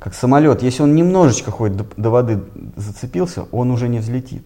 как 0.00 0.14
самолет, 0.14 0.64
если 0.64 0.82
он 0.82 0.96
немножечко 0.96 1.52
хоть 1.52 1.76
до, 1.76 1.86
до 1.96 2.10
воды 2.10 2.42
зацепился, 2.74 3.46
он 3.52 3.70
уже 3.70 3.86
не 3.86 4.00
взлетит. 4.00 4.44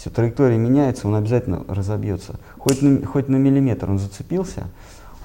Все, 0.00 0.08
траектория 0.08 0.56
меняется, 0.56 1.06
он 1.06 1.14
обязательно 1.14 1.62
разобьется. 1.68 2.36
Хоть 2.56 2.80
на, 2.80 3.04
хоть 3.04 3.28
на 3.28 3.36
миллиметр 3.36 3.90
он 3.90 3.98
зацепился, 3.98 4.62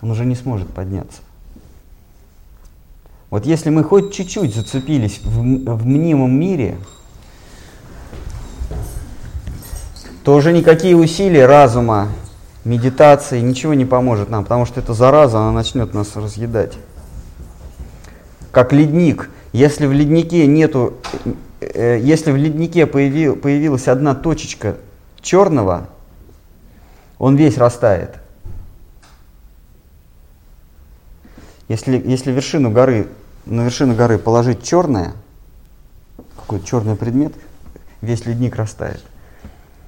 он 0.01 0.11
уже 0.11 0.25
не 0.25 0.35
сможет 0.35 0.67
подняться. 0.67 1.21
Вот 3.29 3.45
если 3.45 3.69
мы 3.69 3.85
хоть 3.85 4.13
чуть-чуть 4.13 4.53
зацепились 4.53 5.21
в, 5.23 5.37
в 5.37 5.85
мнимом 5.85 6.37
мире, 6.37 6.75
то 10.25 10.35
уже 10.35 10.51
никакие 10.51 10.97
усилия 10.97 11.45
разума, 11.45 12.09
медитации, 12.65 13.39
ничего 13.39 13.75
не 13.75 13.85
поможет 13.85 14.29
нам, 14.29 14.43
потому 14.43 14.65
что 14.65 14.81
эта 14.81 14.93
зараза, 14.93 15.37
она 15.39 15.53
начнет 15.53 15.93
нас 15.93 16.17
разъедать. 16.17 16.73
Как 18.51 18.73
ледник. 18.73 19.29
Если 19.53 19.85
в 19.85 19.93
леднике 19.93 20.45
нету 20.47 20.95
Э, 21.23 21.31
если 21.61 22.31
в 22.31 22.35
леднике 22.35 22.85
появил, 22.85 23.35
появилась 23.35 23.87
одна 23.87 24.15
точечка 24.15 24.75
черного, 25.21 25.89
он 27.17 27.35
весь 27.35 27.57
растает. 27.57 28.17
Если, 31.67 32.01
если 32.05 32.31
вершину 32.31 32.71
горы, 32.71 33.07
на 33.45 33.61
вершину 33.61 33.95
горы 33.95 34.17
положить 34.19 34.63
черное, 34.63 35.13
какой-то 36.35 36.65
черный 36.65 36.95
предмет, 36.95 37.33
весь 38.01 38.25
ледник 38.25 38.55
растает. 38.55 39.01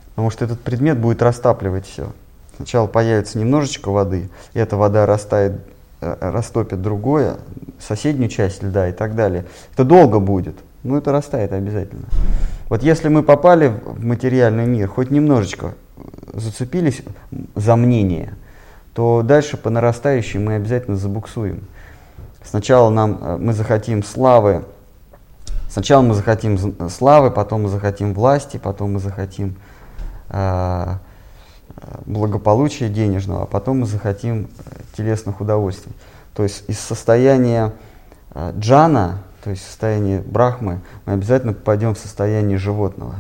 Потому 0.10 0.32
что 0.32 0.46
этот 0.46 0.60
предмет 0.62 0.98
будет 0.98 1.22
растапливать 1.22 1.86
все. 1.86 2.12
Сначала 2.56 2.88
появится 2.88 3.38
немножечко 3.38 3.90
воды, 3.90 4.30
и 4.54 4.60
эта 4.60 4.76
вода 4.78 5.06
растает, 5.06 5.62
э, 6.02 6.18
растопит 6.20 6.82
другое, 6.82 7.38
соседнюю 7.80 8.30
часть 8.30 8.64
льда 8.64 8.90
и 8.90 8.92
так 8.92 9.16
далее. 9.16 9.46
Это 9.74 9.84
долго 9.84 10.20
будет. 10.20 10.56
Ну, 10.88 10.98
это 10.98 11.12
растает 11.12 11.52
обязательно. 11.52 12.06
Вот 12.70 12.82
если 12.82 13.10
мы 13.10 13.22
попали 13.22 13.68
в 13.68 14.06
материальный 14.06 14.66
мир, 14.66 14.88
хоть 14.88 15.12
немножечко 15.12 15.74
зацепились 16.34 17.02
за 17.56 17.76
мнение, 17.76 18.36
то 18.94 19.22
дальше 19.22 19.58
по 19.58 19.70
нарастающей 19.70 20.40
мы 20.40 20.56
обязательно 20.56 20.96
забуксуем. 20.96 21.64
Сначала 22.42 22.90
нам, 22.90 23.20
э, 23.22 23.38
мы 23.38 23.52
захотим 23.52 24.02
славы, 24.02 24.64
сначала 25.70 26.02
мы 26.04 26.14
захотим 26.14 26.90
славы, 26.90 27.32
потом 27.32 27.64
мы 27.64 27.70
захотим 27.70 28.14
власти, 28.14 28.56
потом 28.56 28.94
мы 28.94 29.00
захотим 29.02 29.58
э, 30.30 30.96
благополучия 32.06 32.88
денежного, 32.88 33.44
а 33.44 33.46
потом 33.46 33.80
мы 33.80 33.88
захотим 33.88 34.48
э, 34.66 34.80
телесных 34.96 35.42
удовольствий. 35.42 35.92
То 36.34 36.44
есть 36.44 36.64
из 36.70 36.80
состояния 36.80 37.74
э, 38.34 38.54
джана, 38.58 39.24
то 39.48 39.52
есть 39.52 39.66
состояния 39.66 40.20
брахмы, 40.20 40.82
мы 41.06 41.14
обязательно 41.14 41.54
попадем 41.54 41.96
в 41.96 41.98
состояние 41.98 42.58
животного. 42.58 43.16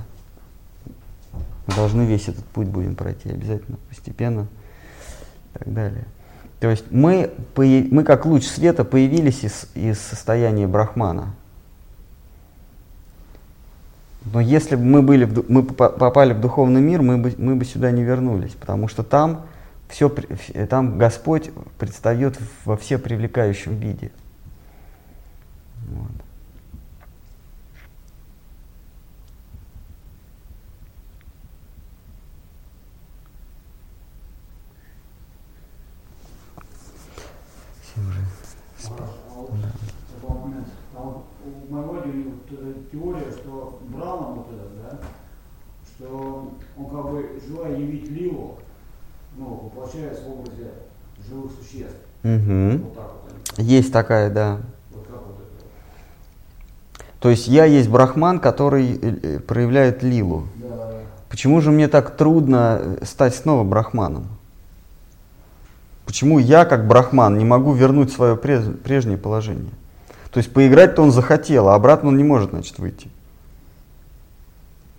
Мы 1.65 1.73
должны 1.73 2.01
весь 2.01 2.27
этот 2.27 2.43
путь 2.43 2.67
будем 2.67 2.95
пройти 2.95 3.29
обязательно, 3.29 3.77
постепенно 3.87 4.41
и 4.41 5.59
так 5.59 5.73
далее. 5.73 6.03
То 6.59 6.69
есть 6.69 6.83
мы, 6.91 7.31
мы 7.55 8.03
как 8.03 8.25
луч 8.25 8.45
света 8.45 8.83
появились 8.83 9.45
из, 9.45 9.69
из 9.73 10.01
состояния 10.01 10.67
брахмана. 10.67 11.33
Но 14.25 14.41
если 14.41 14.75
бы 14.75 14.83
мы, 14.83 15.01
были, 15.01 15.31
мы 15.47 15.63
попали 15.63 16.33
в 16.33 16.41
духовный 16.41 16.81
мир, 16.81 17.03
мы 17.03 17.19
бы, 17.19 17.33
мы 17.37 17.55
бы 17.55 17.63
сюда 17.63 17.89
не 17.91 18.03
вернулись, 18.03 18.51
потому 18.51 18.89
что 18.89 19.03
там, 19.03 19.45
все, 19.87 20.09
там 20.69 20.97
Господь 20.97 21.51
предстает 21.79 22.37
во 22.65 22.75
все 22.75 22.97
привлекающем 22.97 23.77
виде. 23.77 24.11
Вот. 25.87 26.11
теория, 42.91 43.31
что 43.31 43.79
Брауна 43.89 44.27
вот 44.27 44.47
этот, 44.51 44.81
да, 44.81 44.99
что 45.85 46.53
он 46.77 46.85
как 46.85 47.11
бы, 47.11 47.41
желая 47.45 47.77
явить 47.77 48.09
Лилу, 48.09 48.59
ну, 49.35 49.45
воплощаясь 49.45 50.19
в 50.19 50.31
образе 50.31 50.71
живых 51.27 51.51
существ. 51.51 51.97
Угу. 52.23 52.83
Вот 52.83 52.95
так 52.95 53.11
вот. 53.23 53.59
Есть 53.59 53.93
такая, 53.93 54.29
да. 54.29 54.61
Вот 54.91 55.07
как 55.07 55.21
вот 55.25 55.35
это. 55.41 57.03
То 57.19 57.29
есть 57.29 57.47
я 57.47 57.65
есть 57.65 57.89
брахман, 57.89 58.39
который 58.39 58.93
э, 58.93 59.19
э, 59.21 59.39
проявляет 59.39 60.03
лилу. 60.03 60.47
Да. 60.55 60.91
Почему 61.29 61.61
же 61.61 61.71
мне 61.71 61.87
так 61.87 62.15
трудно 62.15 62.97
стать 63.03 63.35
снова 63.35 63.63
брахманом? 63.63 64.27
Почему 66.05 66.39
я, 66.39 66.63
как 66.65 66.87
брахман, 66.87 67.37
не 67.37 67.43
могу 67.43 67.73
вернуть 67.73 68.11
свое 68.11 68.37
прежнее 68.37 69.17
положение? 69.17 69.73
То 70.31 70.37
есть 70.37 70.53
поиграть-то 70.53 71.01
он 71.01 71.11
захотел, 71.11 71.67
а 71.67 71.75
обратно 71.75 72.09
он 72.09 72.17
не 72.17 72.23
может, 72.23 72.51
значит, 72.51 72.79
выйти. 72.79 73.09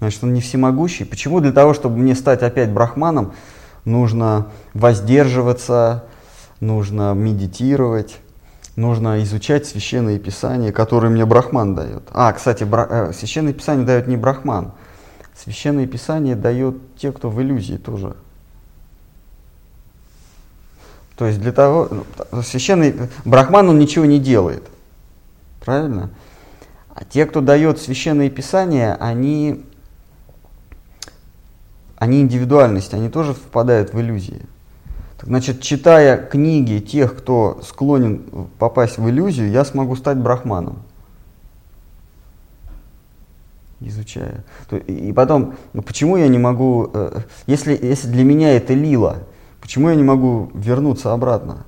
Значит, 0.01 0.23
он 0.23 0.35
не 0.35 0.41
всемогущий. 0.41 1.05
Почему 1.05 1.41
для 1.41 1.53
того, 1.53 1.75
чтобы 1.75 1.97
мне 1.97 2.15
стать 2.15 2.43
опять 2.43 2.71
брахманом, 2.71 3.33
нужно 3.85 4.49
воздерживаться, 4.75 6.05
нужно 6.61 7.15
медитировать, 7.15 8.19
нужно 8.79 9.21
изучать 9.25 9.67
священные 9.67 10.21
писания, 10.21 10.71
которые 10.71 11.11
мне 11.11 11.27
брахман 11.27 11.75
дает. 11.75 12.05
А, 12.13 12.33
кстати, 12.33 12.63
бра... 12.63 12.87
э, 12.89 13.13
священные 13.13 13.53
писания 13.53 13.85
дает 13.85 14.07
не 14.07 14.17
брахман. 14.17 14.71
Священные 15.37 15.87
писания 15.87 16.37
дают 16.37 16.77
те, 16.97 17.11
кто 17.11 17.29
в 17.29 17.43
иллюзии 17.43 17.77
тоже. 17.77 18.17
То 21.17 21.27
есть 21.27 21.41
для 21.41 21.51
того, 21.51 21.89
ну, 21.91 22.43
священный 22.43 22.95
брахман, 23.25 23.69
он 23.69 23.81
ничего 23.81 24.05
не 24.05 24.21
делает. 24.21 24.63
Правильно? 25.65 26.11
А 26.95 27.05
те, 27.05 27.27
кто 27.27 27.41
дает 27.41 27.81
священные 27.81 28.31
писания, 28.31 28.97
они, 29.01 29.65
они 31.97 32.21
индивидуальность, 32.21 32.95
они 32.95 33.09
тоже 33.09 33.35
впадают 33.35 33.93
в 33.93 34.01
иллюзии. 34.01 34.47
Значит, 35.23 35.63
читая 35.63 36.17
книги 36.17 36.79
тех, 36.79 37.17
кто 37.17 37.61
склонен 37.65 38.49
попасть 38.59 38.99
в 38.99 39.09
иллюзию, 39.09 39.51
я 39.51 39.65
смогу 39.65 39.97
стать 39.97 40.19
брахманом. 40.19 40.79
Изучая. 43.81 44.45
И 44.87 45.13
потом, 45.13 45.57
ну 45.73 45.83
почему 45.83 46.17
я 46.17 46.29
не 46.29 46.39
могу, 46.39 46.91
э, 46.93 47.21
если, 47.47 47.79
если 47.81 48.09
для 48.09 48.25
меня 48.25 48.57
это 48.57 48.75
лила, 48.75 49.19
почему 49.61 49.89
я 49.89 49.95
не 49.95 50.03
могу 50.03 50.51
вернуться 50.55 51.13
обратно? 51.13 51.65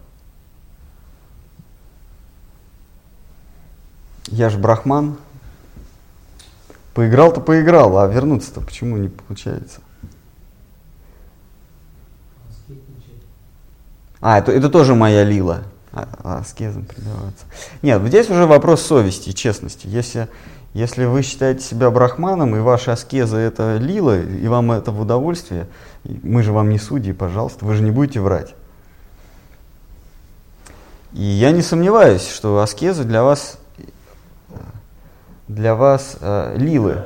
Я 4.27 4.49
же 4.49 4.59
брахман. 4.59 5.17
Поиграл-то 6.95 7.41
поиграл, 7.41 7.99
а 7.99 8.09
вернуться-то 8.09 8.61
почему 8.61 8.97
не 8.97 9.09
получается? 9.09 9.81
А, 14.21 14.39
это, 14.39 14.53
это 14.53 14.69
тоже 14.69 14.95
моя 14.95 15.25
лила. 15.25 15.63
А, 15.93 16.09
а 16.23 16.39
аскезом 16.39 16.85
предаваться. 16.85 17.47
Нет, 17.83 18.01
здесь 18.03 18.31
уже 18.31 18.47
вопрос 18.47 18.83
совести 18.83 19.31
и 19.31 19.35
честности. 19.35 19.87
Если, 19.87 20.29
если 20.73 21.05
вы 21.05 21.23
считаете 21.23 21.65
себя 21.65 21.91
брахманом, 21.91 22.55
и 22.55 22.61
ваша 22.61 22.93
аскеза 22.93 23.39
это 23.39 23.77
лила, 23.79 24.19
и 24.19 24.47
вам 24.47 24.71
это 24.73 24.93
в 24.93 25.01
удовольствие, 25.01 25.67
мы 26.05 26.43
же 26.43 26.53
вам 26.53 26.71
не 26.71 26.79
судьи, 26.79 27.13
пожалуйста, 27.13 27.65
вы 27.65 27.75
же 27.75 27.83
не 27.83 27.91
будете 27.91 28.21
врать. 28.21 28.55
И 31.13 31.23
я 31.23 31.51
не 31.51 31.63
сомневаюсь, 31.63 32.29
что 32.29 32.61
аскеза 32.61 33.05
для 33.05 33.25
вас 33.25 33.59
для 35.51 35.75
вас 35.75 36.17
э, 36.21 36.55
лилы. 36.57 37.03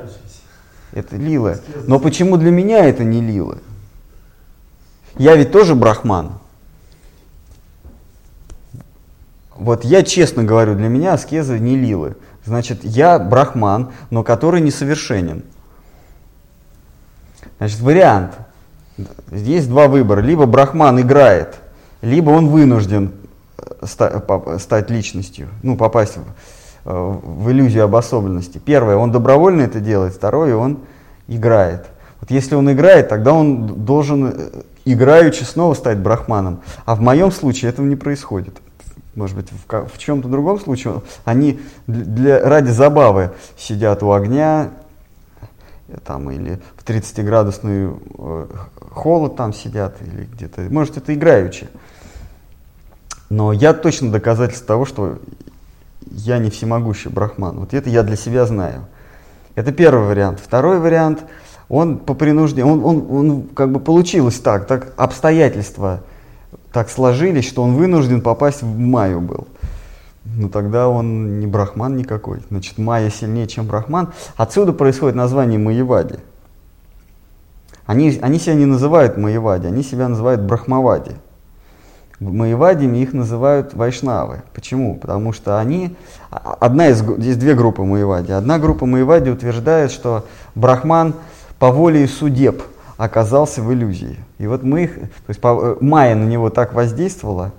Это 0.92 1.16
лилы. 1.16 1.60
Но 1.86 1.98
почему 1.98 2.36
для 2.36 2.50
меня 2.50 2.84
это 2.84 3.02
не 3.02 3.22
лилы? 3.22 3.58
Я 5.16 5.34
ведь 5.34 5.50
тоже 5.50 5.74
брахман. 5.74 6.32
Вот 9.56 9.84
я 9.84 10.02
честно 10.02 10.44
говорю, 10.44 10.74
для 10.74 10.88
меня 10.88 11.14
аскеза 11.14 11.58
не 11.58 11.76
лилы. 11.76 12.16
Значит, 12.44 12.80
я 12.82 13.18
брахман, 13.18 13.92
но 14.10 14.22
который 14.22 14.60
несовершенен. 14.60 15.42
Значит, 17.58 17.80
вариант. 17.80 18.32
Есть 19.30 19.68
два 19.68 19.88
выбора. 19.88 20.20
Либо 20.20 20.46
брахман 20.46 21.00
играет, 21.00 21.56
либо 22.02 22.30
он 22.30 22.48
вынужден 22.48 23.12
э, 23.58 24.58
стать 24.58 24.90
личностью, 24.90 25.48
ну, 25.62 25.76
попасть 25.76 26.16
в, 26.16 26.22
Э, 26.86 27.18
в 27.22 27.50
иллюзию 27.50 27.84
обособленности. 27.84 28.58
Первое, 28.58 28.96
он 28.96 29.10
добровольно 29.10 29.62
это 29.62 29.80
делает, 29.80 30.12
второе, 30.12 30.54
он 30.54 30.80
играет. 31.28 31.86
Вот 32.20 32.30
если 32.30 32.56
он 32.56 32.70
играет, 32.70 33.08
тогда 33.08 33.32
он 33.32 33.84
должен 33.86 34.26
э, 34.26 34.50
играючи 34.84 35.44
снова 35.44 35.72
стать 35.72 35.98
брахманом. 35.98 36.60
А 36.84 36.94
в 36.94 37.00
моем 37.00 37.32
случае 37.32 37.70
этого 37.70 37.86
не 37.86 37.96
происходит. 37.96 38.58
Может 39.14 39.36
быть, 39.36 39.48
в, 39.50 39.86
в 39.88 39.98
чем-то 39.98 40.28
другом 40.28 40.58
случае 40.58 41.02
они 41.24 41.60
для, 41.86 42.40
ради 42.40 42.70
забавы 42.70 43.32
сидят 43.56 44.02
у 44.02 44.12
огня, 44.12 44.70
э, 45.88 45.96
там, 46.04 46.30
или 46.30 46.60
в 46.76 46.84
30-градусный 46.84 47.94
холод 48.90 49.36
там 49.36 49.52
сидят, 49.52 49.96
или 50.00 50.24
где-то. 50.24 50.62
Может, 50.62 50.96
это 50.96 51.14
играючи. 51.14 51.68
Но 53.30 53.52
я 53.52 53.72
точно 53.72 54.10
доказательство 54.10 54.66
того, 54.66 54.84
что 54.84 55.18
я 56.10 56.38
не 56.38 56.50
всемогущий 56.50 57.08
брахман. 57.08 57.58
Вот 57.58 57.74
это 57.74 57.90
я 57.90 58.02
для 58.02 58.16
себя 58.16 58.46
знаю. 58.46 58.86
Это 59.54 59.72
первый 59.72 60.06
вариант. 60.06 60.40
Второй 60.40 60.78
вариант, 60.78 61.24
он 61.68 61.98
по 61.98 62.14
принуждению, 62.14 62.72
он, 62.72 62.84
он, 62.84 63.06
он 63.10 63.42
как 63.48 63.72
бы 63.72 63.80
получилось 63.80 64.38
так, 64.38 64.66
так 64.66 64.92
обстоятельства 64.96 66.00
так 66.74 66.90
сложились, 66.90 67.46
что 67.46 67.62
он 67.62 67.74
вынужден 67.74 68.20
попасть 68.20 68.62
в 68.62 68.78
Майю 68.78 69.20
был. 69.20 69.46
Ну 70.24 70.48
тогда 70.48 70.88
он 70.88 71.38
не 71.38 71.46
брахман 71.46 71.96
никакой. 71.96 72.42
Значит, 72.50 72.78
Майя 72.78 73.10
сильнее, 73.10 73.46
чем 73.46 73.68
брахман. 73.68 74.12
Отсюда 74.36 74.72
происходит 74.72 75.14
название 75.14 75.56
Маевади. 75.56 76.16
Они, 77.86 78.18
они 78.20 78.40
себя 78.40 78.54
не 78.54 78.66
называют 78.66 79.16
Маевади, 79.16 79.68
они 79.68 79.84
себя 79.84 80.08
называют 80.08 80.40
Брахмавади. 80.40 81.12
В 82.18 82.32
Маевадиме 82.32 83.00
их 83.02 83.12
называют 83.12 83.74
вайшнавы. 83.74 84.42
Почему? 84.52 84.96
Потому 84.96 85.32
что 85.32 85.60
они, 85.60 85.94
а, 86.30 86.56
одна 86.58 86.88
из, 86.88 87.02
здесь 87.02 87.36
две 87.36 87.54
группы 87.54 87.82
Маевади. 87.82 88.32
Одна 88.32 88.58
группа 88.58 88.84
Маевади 88.84 89.30
утверждает, 89.30 89.92
что 89.92 90.24
Брахман 90.56 91.14
по 91.60 91.70
воле 91.70 92.08
судеб 92.08 92.62
оказался 92.96 93.62
в 93.62 93.72
иллюзии. 93.72 94.18
И 94.38 94.46
вот 94.46 94.62
мы 94.62 94.84
их, 94.84 94.94
то 94.94 95.28
есть 95.28 95.40
по, 95.40 95.76
Майя 95.80 96.14
на 96.14 96.24
него 96.24 96.50
так 96.50 96.74
воздействовала, 96.74 97.52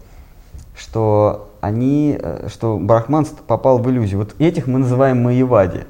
что 0.77 1.51
они, 1.61 2.17
э, 2.21 2.47
что 2.49 2.77
Брахман 2.77 3.25
попал 3.47 3.79
в 3.79 3.89
иллюзию. 3.89 4.19
Вот 4.19 4.35
этих 4.39 4.67
мы 4.67 4.79
называем 4.79 5.23
Маевади. 5.23 5.85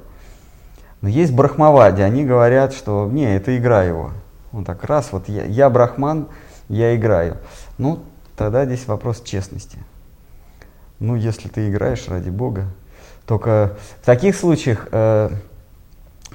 Но 1.01 1.09
есть 1.09 1.33
Брахмавади, 1.33 2.01
они 2.01 2.25
говорят, 2.25 2.73
что 2.73 3.09
не, 3.11 3.35
это 3.35 3.55
игра 3.57 3.83
его. 3.83 4.11
Он 4.51 4.63
так 4.63 4.83
раз, 4.85 5.09
вот 5.11 5.27
я, 5.27 5.43
я 5.43 5.69
брахман, 5.69 6.27
я 6.69 6.95
играю. 6.95 7.37
Ну, 7.77 7.99
тогда 8.37 8.65
здесь 8.65 8.87
вопрос 8.87 9.21
честности. 9.21 9.77
Ну, 10.99 11.15
если 11.15 11.49
ты 11.49 11.69
играешь 11.69 12.07
ради 12.07 12.29
Бога. 12.29 12.67
Только 13.25 13.75
в 14.01 14.05
таких 14.05 14.35
случаях 14.35 14.87
э, 14.91 15.29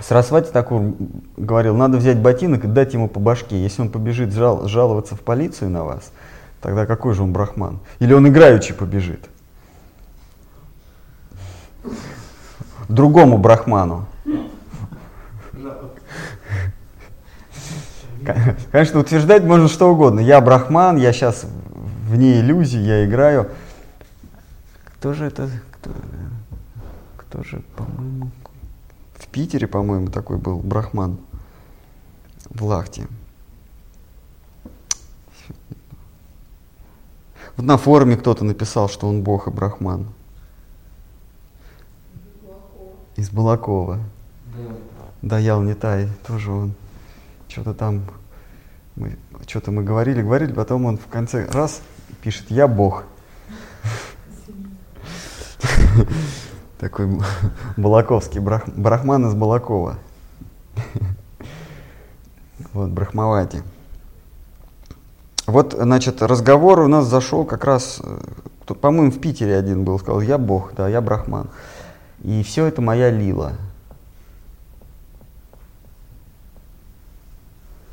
Сарасвати 0.03 0.51
Такур 0.51 0.95
говорил, 1.37 1.77
надо 1.77 1.99
взять 1.99 2.19
ботинок 2.19 2.65
и 2.65 2.69
дать 2.69 2.95
ему 2.95 3.09
по 3.09 3.21
башке. 3.21 3.63
Если 3.63 3.83
он 3.83 3.91
побежит 3.91 4.33
жал, 4.33 4.67
жаловаться 4.67 5.15
в 5.15 5.21
полицию 5.21 5.71
на 5.71 5.85
вас, 5.85 6.13
тогда 6.61 6.87
какой 6.87 7.15
же 7.15 7.23
он 7.23 7.33
брахман? 7.33 7.81
Или 7.99 8.13
он 8.13 8.27
играючи 8.29 8.73
побежит? 8.73 9.29
Другому 12.89 13.39
брахману. 13.39 14.07
Конечно, 18.73 19.01
утверждать 19.01 19.45
можно 19.45 19.69
что 19.69 19.91
угодно. 19.91 20.21
Я 20.21 20.41
брахман, 20.41 20.97
я 20.97 21.13
сейчас 21.13 21.47
вне 22.07 22.41
иллюзий, 22.41 22.81
я 22.81 23.05
играю. 23.07 23.49
Кто 24.99 25.15
же 25.15 25.27
это? 25.27 25.49
Кто, 25.73 25.91
кто 27.17 27.43
же, 27.43 27.63
по-моему, 27.77 28.31
в 29.21 29.27
Питере, 29.29 29.67
по-моему, 29.67 30.09
такой 30.09 30.39
был 30.39 30.59
брахман 30.59 31.19
в 32.49 32.65
Лахте. 32.65 33.07
Вот 37.57 37.67
на 37.67 37.77
форуме 37.77 38.17
кто-то 38.17 38.45
написал, 38.45 38.89
что 38.89 39.09
он 39.09 39.23
бог 39.23 39.47
и 39.47 39.51
брахман. 39.51 40.07
Из 43.17 43.31
Балакова. 43.31 44.01
Да, 45.21 45.39
Ял 45.39 45.61
Нитай, 45.63 46.09
тоже 46.27 46.51
он. 46.51 46.75
Что-то 47.49 47.75
там, 47.75 48.05
мы, 48.97 49.19
что-то 49.47 49.71
мы 49.71 49.83
говорили, 49.85 50.23
говорили, 50.23 50.53
потом 50.53 50.87
он 50.87 50.97
в 50.97 51.07
конце 51.09 51.47
раз 51.51 51.83
пишет, 52.23 52.51
я 52.51 52.67
бог. 52.67 53.05
Такой 56.81 57.09
Балаковский, 57.77 58.41
брах, 58.41 58.67
брахман 58.69 59.27
из 59.29 59.35
Балакова. 59.35 59.99
Вот, 62.75 62.91
Брахмавати. 62.91 63.63
Вот, 65.47 65.73
значит, 65.73 66.23
разговор 66.23 66.81
у 66.81 66.89
нас 66.89 67.07
зашел 67.07 67.45
как 67.45 67.65
раз, 67.65 68.01
тут, 68.67 68.81
по-моему, 68.81 69.11
в 69.11 69.19
Питере 69.19 69.57
один 69.57 69.83
был, 69.83 69.99
сказал, 69.99 70.21
я 70.21 70.39
Бог, 70.39 70.75
да, 70.77 70.87
я 70.87 71.01
Брахман. 71.01 71.49
И 72.23 72.43
все 72.43 72.67
это 72.67 72.83
моя 72.83 73.11
лила. 73.11 73.55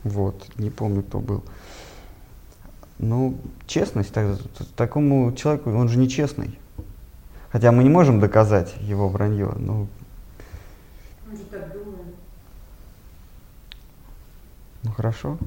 Вот, 0.04 0.46
не 0.58 0.70
помню, 0.70 1.02
кто 1.02 1.20
был. 1.20 1.44
Ну, 3.00 3.38
честность, 3.66 4.14
так, 4.14 4.38
такому 4.76 5.32
человеку, 5.32 5.72
он 5.72 5.88
же 5.88 5.98
нечестный. 5.98 6.60
Хотя 7.52 7.72
мы 7.72 7.84
не 7.84 7.90
можем 7.90 8.20
доказать 8.20 8.76
его 8.82 9.08
вранье. 9.08 9.52
Ну, 9.58 9.88
Он 11.30 11.38
же 11.38 11.44
так 11.46 11.72
думает. 11.72 12.16
ну 14.84 14.92
хорошо. 14.92 15.38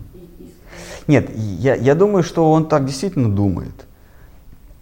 Нет, 1.06 1.30
я, 1.36 1.74
я 1.74 1.94
думаю, 1.94 2.22
что 2.22 2.50
он 2.50 2.68
так 2.68 2.86
действительно 2.86 3.34
думает. 3.34 3.86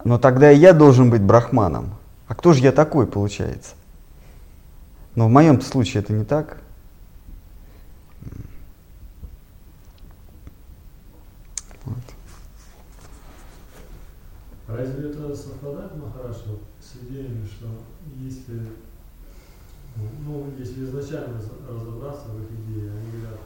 Но 0.03 0.17
тогда 0.17 0.51
и 0.51 0.57
я 0.57 0.73
должен 0.73 1.09
быть 1.09 1.21
брахманом. 1.21 1.95
А 2.27 2.35
кто 2.35 2.53
же 2.53 2.61
я 2.61 2.71
такой, 2.71 3.05
получается? 3.05 3.75
Но 5.15 5.27
в 5.27 5.29
моем 5.29 5.59
случае 5.61 6.03
это 6.03 6.13
не 6.13 6.23
так. 6.23 6.57
Вот. 11.83 11.97
Разве 14.67 15.09
это 15.09 15.35
совпадает, 15.35 15.95
Махараш, 15.97 16.37
вот 16.45 16.61
с 16.61 16.68
идеями, 17.03 17.45
что 17.45 17.67
если, 18.19 18.61
ну, 20.25 20.45
если 20.57 20.83
изначально 20.85 21.35
раз- 21.35 21.69
разобраться 21.69 22.27
в 22.29 22.41
их 22.41 22.49
идее, 22.59 22.91
они 22.91 23.11
говорят, 23.11 23.39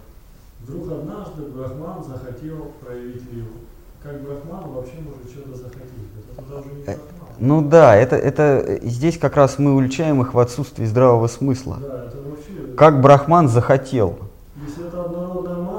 вдруг 0.62 0.92
однажды 0.92 1.44
Брахман 1.44 2.04
захотел 2.04 2.72
проявить 2.84 3.32
ливу. 3.32 3.54
Как 4.02 4.22
Брахман 4.22 4.70
вообще 4.72 4.96
может 5.00 5.30
что-то 5.32 5.56
захотеть? 5.58 6.10
Это 6.18 6.36
тогда 6.36 6.60
уже 6.60 6.70
не 6.70 6.82
Э, 6.82 6.86
Брахман. 6.86 7.24
Ну 7.40 7.62
да, 7.62 7.96
это, 7.96 8.16
это 8.16 8.42
э, 8.66 8.80
здесь 8.84 9.18
как 9.18 9.36
раз 9.36 9.60
мы 9.60 9.74
уличаем 9.76 10.22
их 10.22 10.34
в 10.34 10.40
отсутствии 10.40 10.86
здравого 10.86 11.28
смысла. 11.28 11.78
Да, 11.82 12.06
это 12.06 12.18
вообще... 12.18 12.76
Как 12.76 13.02
Брахман 13.02 13.48
захотел. 13.48 14.20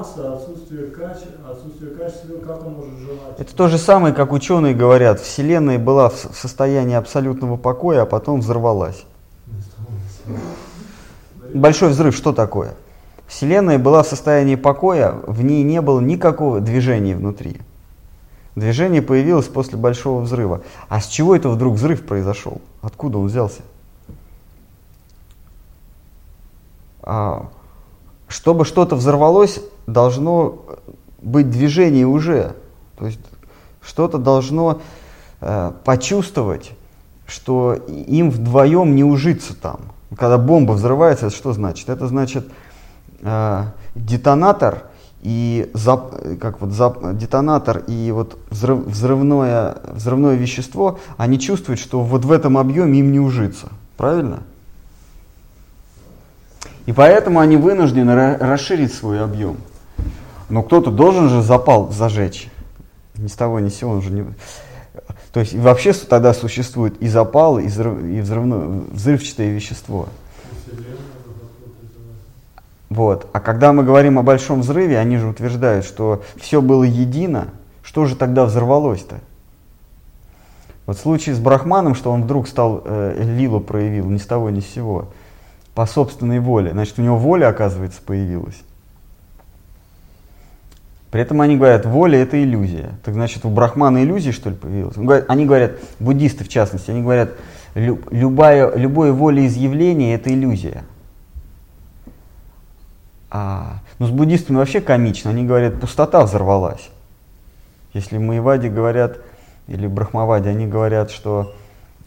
Масса, 0.05 0.33
отсутствие 0.33 0.87
качества, 0.87 1.51
отсутствие 1.51 1.95
качества, 1.95 2.37
как 2.45 2.65
он 2.65 2.73
может 2.73 2.99
желать? 2.99 3.39
Это 3.39 3.55
то 3.55 3.67
же 3.67 3.77
самое, 3.77 4.13
как 4.13 4.31
ученые 4.33 4.75
говорят, 4.75 5.19
Вселенная 5.19 5.79
была 5.79 6.09
в 6.09 6.15
состоянии 6.33 6.95
абсолютного 6.95 7.57
покоя, 7.57 8.03
а 8.03 8.05
потом 8.05 8.41
взорвалась. 8.41 9.03
Большой 11.53 11.89
взрыв 11.89 12.15
что 12.15 12.33
такое? 12.33 12.75
Вселенная 13.27 13.79
была 13.79 14.03
в 14.03 14.07
состоянии 14.07 14.55
покоя, 14.55 15.15
в 15.25 15.43
ней 15.43 15.63
не 15.63 15.81
было 15.81 15.99
никакого 15.99 16.59
движения 16.59 17.15
внутри. 17.15 17.57
Движение 18.55 19.01
появилось 19.01 19.47
после 19.47 19.77
большого 19.77 20.21
взрыва. 20.21 20.61
А 20.87 21.01
с 21.01 21.07
чего 21.07 21.35
это 21.35 21.49
вдруг 21.49 21.75
взрыв 21.75 22.05
произошел? 22.05 22.61
Откуда 22.81 23.17
он 23.17 23.25
взялся? 23.25 23.61
А, 27.01 27.49
чтобы 28.27 28.65
что-то 28.65 28.95
взорвалось, 28.95 29.59
должно 29.87 30.59
быть 31.21 31.49
движение 31.49 32.05
уже. 32.05 32.55
То 32.97 33.07
есть 33.07 33.19
что-то 33.81 34.17
должно 34.17 34.81
э, 35.41 35.71
почувствовать, 35.83 36.71
что 37.27 37.73
им 37.73 38.31
вдвоем 38.31 38.95
не 38.95 39.03
ужиться 39.03 39.55
там. 39.55 39.79
Когда 40.17 40.37
бомба 40.37 40.73
взрывается, 40.73 41.27
это 41.27 41.35
что 41.35 41.53
значит? 41.53 41.89
Это 41.89 42.07
значит 42.07 42.47
э, 43.21 43.63
детонатор 43.95 44.83
и 45.21 45.71
зап- 45.73 46.37
как 46.37 46.61
вот 46.61 46.69
зап- 46.69 47.15
детонатор 47.15 47.79
и 47.87 48.11
вот 48.11 48.37
взрыв- 48.51 48.85
взрывное, 48.85 49.77
взрывное 49.91 50.35
вещество, 50.35 50.99
они 51.17 51.39
чувствуют, 51.39 51.79
что 51.79 52.01
вот 52.01 52.25
в 52.25 52.31
этом 52.31 52.57
объеме 52.57 52.99
им 52.99 53.11
не 53.11 53.19
ужиться. 53.19 53.69
Правильно? 53.97 54.43
И 56.85 56.93
поэтому 56.93 57.39
они 57.39 57.57
вынуждены 57.57 58.11
ра- 58.11 58.37
расширить 58.37 58.93
свой 58.93 59.23
объем. 59.23 59.57
Но 60.49 60.63
кто-то 60.63 60.91
должен 60.91 61.29
же 61.29 61.41
запал 61.41 61.91
зажечь. 61.91 62.49
Ни 63.15 63.27
с 63.27 63.33
того 63.33 63.59
ни 63.59 63.69
с 63.69 63.75
сего 63.75 63.91
он 63.91 64.01
же 64.01 64.11
не... 64.11 64.25
То 65.31 65.39
есть 65.39 65.53
вообще 65.53 65.93
тогда 65.93 66.33
существует 66.33 67.01
и 67.01 67.07
запал, 67.07 67.59
и, 67.59 67.67
взрыв, 67.67 68.03
и 68.03 68.21
взрывное, 68.21 68.83
взрывчатое 68.91 69.51
вещество. 69.51 70.07
Вот. 72.89 73.27
А 73.33 73.39
когда 73.39 73.73
мы 73.73 73.83
говорим 73.83 74.19
о 74.19 74.23
большом 74.23 74.61
взрыве, 74.61 74.97
они 74.97 75.17
же 75.17 75.27
утверждают, 75.27 75.85
что 75.85 76.23
все 76.37 76.61
было 76.61 76.83
едино. 76.83 77.49
Что 77.83 78.05
же 78.05 78.15
тогда 78.15 78.45
взорвалось-то? 78.45 79.19
Вот 80.85 80.97
в 80.97 81.01
случае 81.01 81.35
с 81.35 81.39
Брахманом, 81.39 81.95
что 81.95 82.11
он 82.11 82.23
вдруг 82.23 82.47
стал, 82.47 82.81
э, 82.85 83.21
лилу 83.23 83.59
проявил 83.59 84.05
ни 84.09 84.17
с 84.17 84.25
того 84.25 84.49
ни 84.49 84.59
с 84.59 84.67
сего, 84.67 85.09
по 85.73 85.85
собственной 85.85 86.39
воле. 86.39 86.71
Значит, 86.71 86.99
у 86.99 87.01
него 87.01 87.17
воля, 87.17 87.49
оказывается, 87.49 88.01
появилась. 88.01 88.61
При 91.11 91.21
этом 91.21 91.39
они 91.41 91.55
говорят, 91.55 91.85
воля 91.85 92.19
это 92.19 92.41
иллюзия. 92.43 92.91
Так 93.03 93.13
значит, 93.13 93.45
у 93.45 93.49
Брахмана 93.49 94.03
иллюзия, 94.03 94.31
что 94.31 94.49
ли, 94.49 94.55
появилась? 94.55 94.97
Они 95.27 95.45
говорят, 95.45 95.73
буддисты 95.99 96.43
в 96.43 96.49
частности, 96.49 96.91
они 96.91 97.01
говорят, 97.01 97.31
«Лю- 97.73 98.01
любая, 98.11 98.75
любое 98.75 99.13
волеизъявление 99.13 100.15
это 100.15 100.33
иллюзия. 100.33 100.83
А, 103.29 103.79
ну, 103.99 104.07
с 104.07 104.11
буддистами 104.11 104.57
вообще 104.57 104.81
комично. 104.81 105.29
Они 105.31 105.45
говорят, 105.45 105.79
пустота 105.79 106.23
взорвалась. 106.23 106.89
Если 107.93 108.17
Маевади 108.17 108.67
говорят, 108.67 109.17
или 109.67 109.87
Брахмавади, 109.87 110.47
они 110.47 110.67
говорят, 110.67 111.11
что 111.11 111.53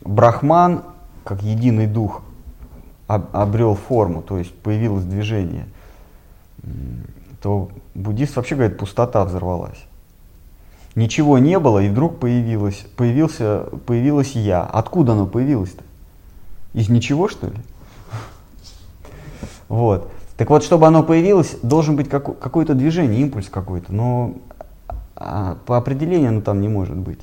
Брахман, 0.03 0.83
как 1.25 1.43
единый 1.43 1.87
дух, 1.87 2.23
об- 3.07 3.35
обрел 3.35 3.75
форму, 3.75 4.23
то 4.23 4.39
есть 4.39 4.55
появилось 4.55 5.05
движение, 5.05 5.67
то 7.43 7.71
буддист 7.95 8.37
вообще 8.37 8.55
говорит, 8.55 8.79
пустота 8.79 9.25
взорвалась. 9.25 9.79
Ничего 10.95 11.39
не 11.39 11.59
было, 11.59 11.79
и 11.79 11.89
вдруг 11.89 12.19
появилось, 12.19 12.85
появился, 12.97 13.67
появилось 13.87 14.33
я. 14.33 14.65
Откуда 14.65 15.13
оно 15.13 15.27
появилось-то? 15.27 15.85
Из 16.75 16.89
ничего, 16.89 17.29
что 17.29 17.47
ли? 17.47 17.57
Вот. 19.69 20.11
Так 20.37 20.51
вот, 20.51 20.65
чтобы 20.65 20.87
оно 20.87 21.03
появилось, 21.03 21.57
должен 21.63 21.97
быть 21.97 22.09
како- 22.09 22.33
какое-то 22.33 22.75
движение, 22.75 23.21
импульс 23.21 23.49
какой-то, 23.49 23.93
но 23.93 24.35
а, 25.17 25.59
по 25.67 25.77
определению 25.77 26.29
оно 26.29 26.41
там 26.41 26.61
не 26.61 26.69
может 26.69 26.97
быть. 26.97 27.21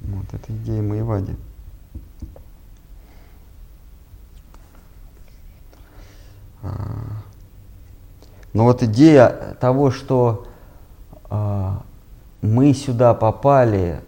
Вот, 0.00 0.26
это 0.32 0.52
идея 0.52 0.80
Маевади. 0.80 1.34
А, 6.62 7.22
Но 8.58 8.64
вот 8.64 8.82
идея 8.82 9.56
того, 9.60 9.92
что 9.92 10.48
э, 11.30 11.70
мы 12.42 12.74
сюда 12.74 13.14
попали, 13.14 14.00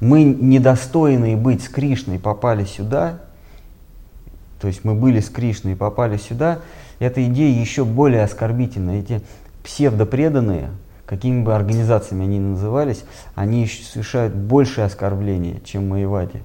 мы 0.00 0.24
недостойные 0.24 1.36
быть 1.36 1.62
с 1.62 1.68
Кришной 1.68 2.18
попали 2.18 2.64
сюда, 2.64 3.20
то 4.60 4.66
есть 4.66 4.82
мы 4.82 4.96
были 4.96 5.20
с 5.20 5.28
Кришной 5.28 5.74
и 5.74 5.76
попали 5.76 6.16
сюда, 6.16 6.58
эта 6.98 7.24
идея 7.28 7.56
еще 7.56 7.84
более 7.84 8.24
оскорбительна. 8.24 8.98
Эти 8.98 9.22
псевдопреданные, 9.62 10.70
какими 11.06 11.44
бы 11.44 11.54
организациями 11.54 12.24
они 12.24 12.38
ни 12.38 12.54
назывались, 12.54 13.04
они 13.36 13.68
совершают 13.68 14.34
большее 14.34 14.86
оскорбление, 14.86 15.60
чем 15.64 15.88
Маевади. 15.88 16.42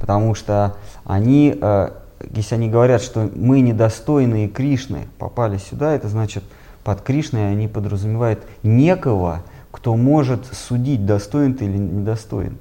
Потому 0.00 0.34
что 0.34 0.74
они, 1.04 1.54
э, 1.60 1.90
если 2.34 2.56
они 2.56 2.68
говорят, 2.68 3.02
что 3.02 3.30
мы 3.34 3.60
недостойные 3.60 4.48
Кришны 4.48 5.08
попали 5.18 5.58
сюда, 5.58 5.94
это 5.94 6.08
значит, 6.08 6.44
под 6.84 7.02
Кришной 7.02 7.50
они 7.50 7.68
подразумевают 7.68 8.44
некого, 8.62 9.42
кто 9.70 9.96
может 9.96 10.46
судить, 10.46 11.06
достоин 11.06 11.54
ты 11.54 11.66
или 11.66 11.76
недостоин. 11.76 12.58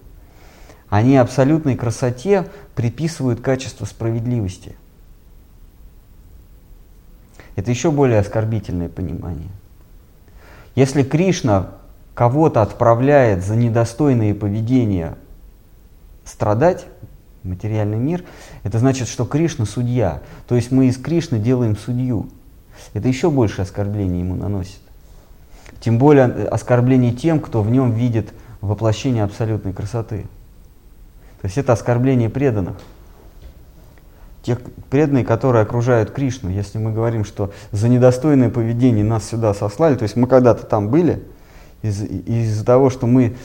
Они 0.89 1.17
абсолютной 1.17 1.75
красоте 1.75 2.47
приписывают 2.75 3.41
качество 3.41 3.85
справедливости. 3.85 4.75
Это 7.55 7.71
еще 7.71 7.91
более 7.91 8.19
оскорбительное 8.19 8.87
понимание. 8.87 9.49
Если 10.75 11.01
Кришна 11.01 11.71
кого-то 12.13 12.61
отправляет 12.61 13.43
за 13.43 13.55
недостойное 13.55 14.33
поведение 14.33 15.15
страдать, 16.23 16.85
материальный 17.47 17.97
мир, 17.97 18.23
это 18.63 18.79
значит, 18.79 19.07
что 19.07 19.25
Кришна 19.25 19.65
судья. 19.65 20.21
То 20.47 20.55
есть 20.55 20.71
мы 20.71 20.87
из 20.87 20.97
Кришны 20.97 21.39
делаем 21.39 21.75
судью. 21.75 22.27
Это 22.93 23.07
еще 23.07 23.29
больше 23.29 23.61
оскорбление 23.61 24.19
ему 24.19 24.35
наносит. 24.35 24.79
Тем 25.79 25.97
более 25.97 26.25
оскорбление 26.25 27.11
тем, 27.11 27.39
кто 27.39 27.61
в 27.61 27.69
нем 27.69 27.91
видит 27.91 28.29
воплощение 28.61 29.23
абсолютной 29.23 29.73
красоты. 29.73 30.25
То 31.41 31.45
есть 31.45 31.57
это 31.57 31.73
оскорбление 31.73 32.29
преданных. 32.29 32.77
Тех 34.41 34.59
преданные, 34.89 35.25
которые 35.25 35.63
окружают 35.63 36.11
Кришну. 36.11 36.49
Если 36.49 36.77
мы 36.77 36.91
говорим, 36.91 37.25
что 37.25 37.51
за 37.71 37.89
недостойное 37.89 38.49
поведение 38.49 39.03
нас 39.03 39.25
сюда 39.27 39.53
сослали, 39.53 39.95
то 39.95 40.03
есть 40.03 40.15
мы 40.15 40.27
когда-то 40.27 40.65
там 40.65 40.89
были, 40.89 41.23
из- 41.81 42.01
из-за 42.01 42.65
того, 42.65 42.89
что 42.89 43.07
мы 43.07 43.35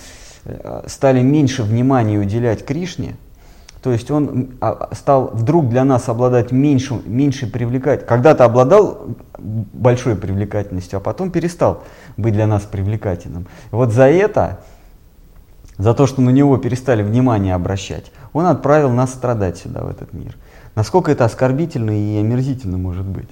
э, 0.44 0.84
стали 0.86 1.20
меньше 1.20 1.62
внимания 1.64 2.18
уделять 2.18 2.64
Кришне, 2.64 3.16
то 3.82 3.90
есть 3.90 4.10
он 4.12 4.50
а, 4.60 4.90
стал 4.92 5.30
вдруг 5.34 5.68
для 5.68 5.82
нас 5.82 6.08
обладать 6.08 6.52
меньше, 6.52 7.00
меньшей 7.04 7.48
привлекательностью. 7.48 8.08
Когда-то 8.08 8.44
обладал 8.44 9.16
большой 9.38 10.14
привлекательностью, 10.14 10.98
а 10.98 11.00
потом 11.00 11.32
перестал 11.32 11.82
быть 12.16 12.32
для 12.32 12.46
нас 12.46 12.62
привлекательным. 12.62 13.46
Вот 13.72 13.92
за 13.92 14.04
это, 14.04 14.60
за 15.78 15.94
то, 15.94 16.06
что 16.06 16.22
на 16.22 16.30
него 16.30 16.58
перестали 16.58 17.02
внимание 17.02 17.56
обращать, 17.56 18.12
он 18.32 18.46
отправил 18.46 18.90
нас 18.90 19.10
страдать 19.10 19.58
сюда, 19.58 19.82
в 19.82 19.88
этот 19.88 20.12
мир. 20.12 20.36
Насколько 20.76 21.10
это 21.10 21.24
оскорбительно 21.24 21.90
и 21.90 22.18
омерзительно 22.18 22.78
может 22.78 23.04
быть. 23.04 23.28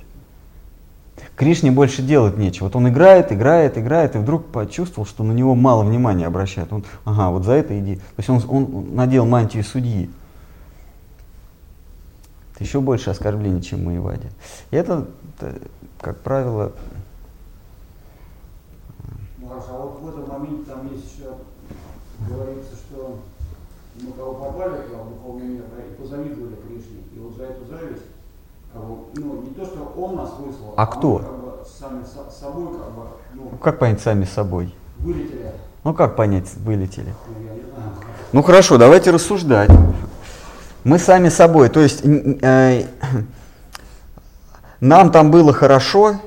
Кришне 1.36 1.70
больше 1.70 2.03
делать 2.03 2.36
нечего. 2.36 2.64
Вот 2.64 2.76
он 2.76 2.88
играет, 2.88 3.30
играет, 3.30 3.78
играет, 3.78 4.16
и 4.16 4.18
вдруг 4.18 4.46
почувствовал, 4.46 5.07
что 5.07 5.22
на 5.22 5.32
него 5.32 5.55
мало 5.55 5.84
внимания 5.84 6.26
обращают. 6.26 6.72
Он, 6.72 6.84
ага, 7.05 7.30
вот 7.30 7.44
за 7.44 7.53
это 7.53 7.78
иди. 7.78 7.96
То 7.96 8.03
есть 8.18 8.28
он, 8.28 8.42
он 8.48 8.96
надел 8.96 9.26
мантию 9.26 9.62
судьи. 9.62 10.11
Это 12.61 12.66
еще 12.66 12.80
больше 12.82 13.08
оскорблений, 13.08 13.62
чем 13.62 13.84
мы 13.86 13.96
Иваде. 13.96 14.30
И 14.70 14.76
это, 14.76 15.06
это, 15.40 15.54
как 15.98 16.18
правило, 16.18 16.72
Ну, 19.38 19.48
хорошо, 19.48 19.66
а 19.70 19.78
вот 19.78 20.00
в 20.02 20.08
этом 20.11 20.28
моменте 20.28 20.70
там 20.70 20.86
есть 20.92 21.06
еще, 21.16 21.30
говорится, 22.28 22.76
что 22.76 23.18
мы 24.02 24.12
кого 24.12 24.34
попали 24.34 24.82
туда, 24.82 24.98
в 25.04 25.08
духовный 25.08 25.46
мир, 25.46 25.62
да, 25.74 25.82
и 25.82 25.94
позавидовали 25.94 26.54
Кришне. 26.56 26.98
И 27.16 27.18
вот 27.18 27.34
за 27.38 27.44
эту 27.44 27.64
зависть, 27.64 28.02
как 28.74 28.84
бы, 28.84 28.96
ну, 29.14 29.40
не 29.40 29.54
то, 29.54 29.64
что 29.64 29.94
он 29.96 30.16
нас 30.16 30.30
выслал, 30.38 30.74
А 30.76 30.86
кто? 30.86 31.12
мы 31.18 31.18
как 31.24 31.38
бы 31.40 31.52
сами 31.78 32.04
со- 32.04 32.30
собой, 32.30 32.74
как 32.76 32.90
бы, 32.92 33.02
ну, 33.36 33.56
как 33.56 33.78
понять 33.78 34.02
сами 34.02 34.24
собой? 34.26 34.74
вылетели. 34.98 35.50
Ну 35.82 35.94
как 35.94 36.14
понять, 36.14 36.52
вылетели? 36.56 37.14
Ну, 37.26 37.42
я 37.46 37.54
не 37.54 37.61
знаю. 37.62 37.90
Ну 38.34 38.42
хорошо, 38.42 38.76
давайте 38.76 39.11
рассуждать. 39.12 39.70
Мы 40.85 40.99
сами 40.99 41.28
собой, 41.28 41.68
то 41.68 41.81
есть 41.81 42.03
э, 42.05 42.85
нам 44.81 45.12
там 45.12 45.31
было 45.31 45.53
хорошо, 45.53 46.20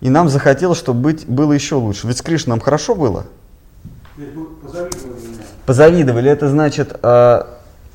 и 0.00 0.10
нам 0.10 0.28
захотелось, 0.28 0.78
чтобы 0.78 1.00
быть, 1.00 1.26
было 1.26 1.52
еще 1.52 1.76
лучше. 1.76 2.08
Ведь 2.08 2.18
с 2.18 2.22
Кришной 2.22 2.56
нам 2.56 2.60
хорошо 2.60 2.96
было? 2.96 3.26
Вы 4.16 4.26
позавидовали. 4.60 5.22
Позавидовали, 5.66 6.30
это 6.30 6.48
значит, 6.48 6.98
э, 7.00 7.42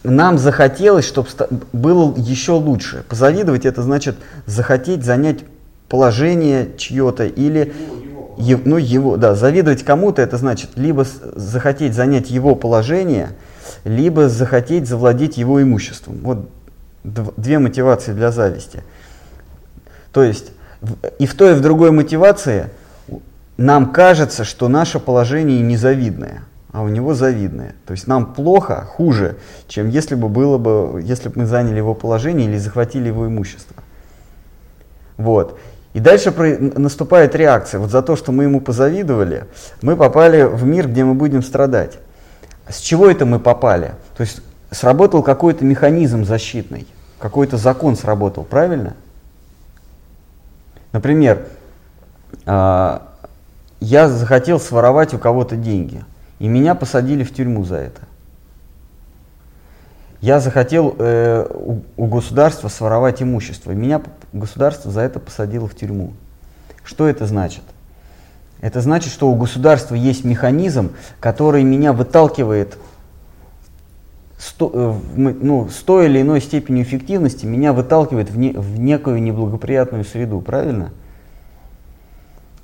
нам 0.04 0.38
захотелось, 0.38 1.06
чтобы 1.06 1.28
было 1.74 2.14
еще 2.16 2.54
лучше. 2.54 3.04
Позавидовать 3.10 3.66
это 3.66 3.82
значит 3.82 4.16
захотеть 4.46 5.04
занять 5.04 5.40
положение 5.90 6.70
чье-то 6.78 7.26
или 7.26 7.60
Его, 7.60 7.96
его. 8.02 8.36
Е- 8.38 8.62
ну, 8.64 8.78
его, 8.78 9.18
да, 9.18 9.36
завидовать 9.36 9.84
кому-то, 9.84 10.22
это 10.22 10.38
значит 10.38 10.72
либо 10.76 11.06
захотеть 11.36 11.94
занять 11.94 12.30
его 12.30 12.56
положение, 12.56 13.32
либо 13.84 14.30
захотеть 14.30 14.88
завладеть 14.88 15.38
его 15.38 15.62
имуществом. 15.62 16.20
Вот 16.24 16.50
дв- 17.04 17.34
две 17.38 17.60
мотивации 17.60 18.14
для 18.14 18.32
зависти. 18.32 18.84
То 20.12 20.24
есть 20.24 20.52
и 21.20 21.26
в 21.26 21.34
той, 21.36 21.52
и 21.52 21.56
в 21.56 21.62
другой 21.62 21.92
мотивации 21.92 22.70
нам 23.58 23.92
кажется, 23.92 24.44
что 24.44 24.68
наше 24.68 25.00
положение 25.00 25.62
незавидное, 25.62 26.44
а 26.72 26.84
у 26.84 26.88
него 26.88 27.14
завидное. 27.14 27.74
То 27.86 27.92
есть 27.92 28.08
нам 28.08 28.34
плохо, 28.34 28.88
хуже, 28.88 29.38
чем 29.68 29.90
если 29.90 30.16
бы 30.16 30.30
было 30.30 30.58
бы, 30.58 31.02
если 31.02 31.30
бы 31.30 31.42
мы 31.42 31.46
заняли 31.48 31.78
его 31.78 31.96
положение 31.96 32.48
или 32.48 32.58
захватили 32.58 33.08
его 33.08 33.28
имущество. 33.28 33.76
Вот. 35.18 35.58
И 35.94 36.00
дальше 36.00 36.32
про- 36.32 36.58
наступает 36.60 37.34
реакция. 37.34 37.80
Вот 37.80 37.90
за 37.90 38.04
то, 38.04 38.16
что 38.16 38.32
мы 38.32 38.44
ему 38.44 38.62
позавидовали, 38.62 39.46
мы 39.82 39.96
попали 39.96 40.44
в 40.44 40.64
мир, 40.64 40.88
где 40.88 41.04
мы 41.04 41.16
будем 41.16 41.42
страдать. 41.42 41.98
С 42.70 42.80
чего 42.80 43.10
это 43.10 43.26
мы 43.26 43.40
попали? 43.40 43.94
То 44.16 44.22
есть 44.22 44.42
сработал 44.72 45.24
какой-то 45.24 45.64
механизм 45.64 46.26
защитный, 46.26 46.88
какой-то 47.20 47.58
закон 47.58 47.96
сработал, 47.96 48.44
правильно? 48.44 48.96
Например, 50.92 51.48
а, 52.46 53.08
я 53.80 54.10
захотел 54.10 54.60
своровать 54.60 55.14
у 55.14 55.18
кого-то 55.18 55.56
деньги, 55.56 56.04
и 56.40 56.48
меня 56.48 56.76
посадили 56.76 57.24
в 57.24 57.34
тюрьму 57.34 57.64
за 57.64 57.78
это. 57.78 58.02
Я 60.20 60.40
захотел 60.40 60.96
э, 60.98 61.48
у, 61.54 61.82
у 61.96 62.08
государства 62.08 62.70
своровать 62.70 63.22
имущество, 63.22 63.72
и 63.72 63.76
меня 63.76 64.02
государство 64.34 64.92
за 64.92 65.02
это 65.02 65.20
посадило 65.20 65.68
в 65.68 65.76
тюрьму. 65.76 66.14
Что 66.84 67.08
это 67.08 67.28
значит? 67.28 67.62
Это 68.62 68.82
значит, 68.82 69.12
что 69.12 69.30
у 69.30 69.36
государства 69.36 69.96
есть 69.96 70.24
механизм, 70.24 70.92
который 71.20 71.64
меня 71.64 71.94
выталкивает 71.94 72.78
сто- 74.38 74.72
э, 74.74 74.94
ну, 75.16 75.70
с 75.70 75.78
той 75.84 76.06
или 76.06 76.22
иной 76.22 76.42
степенью 76.42 76.84
эффективности, 76.84 77.46
меня 77.46 77.74
выталкивает 77.74 78.30
в, 78.30 78.38
не- 78.38 78.54
в 78.54 78.80
некую 78.80 79.22
неблагоприятную 79.22 80.06
среду, 80.06 80.42
правильно? 80.42 80.92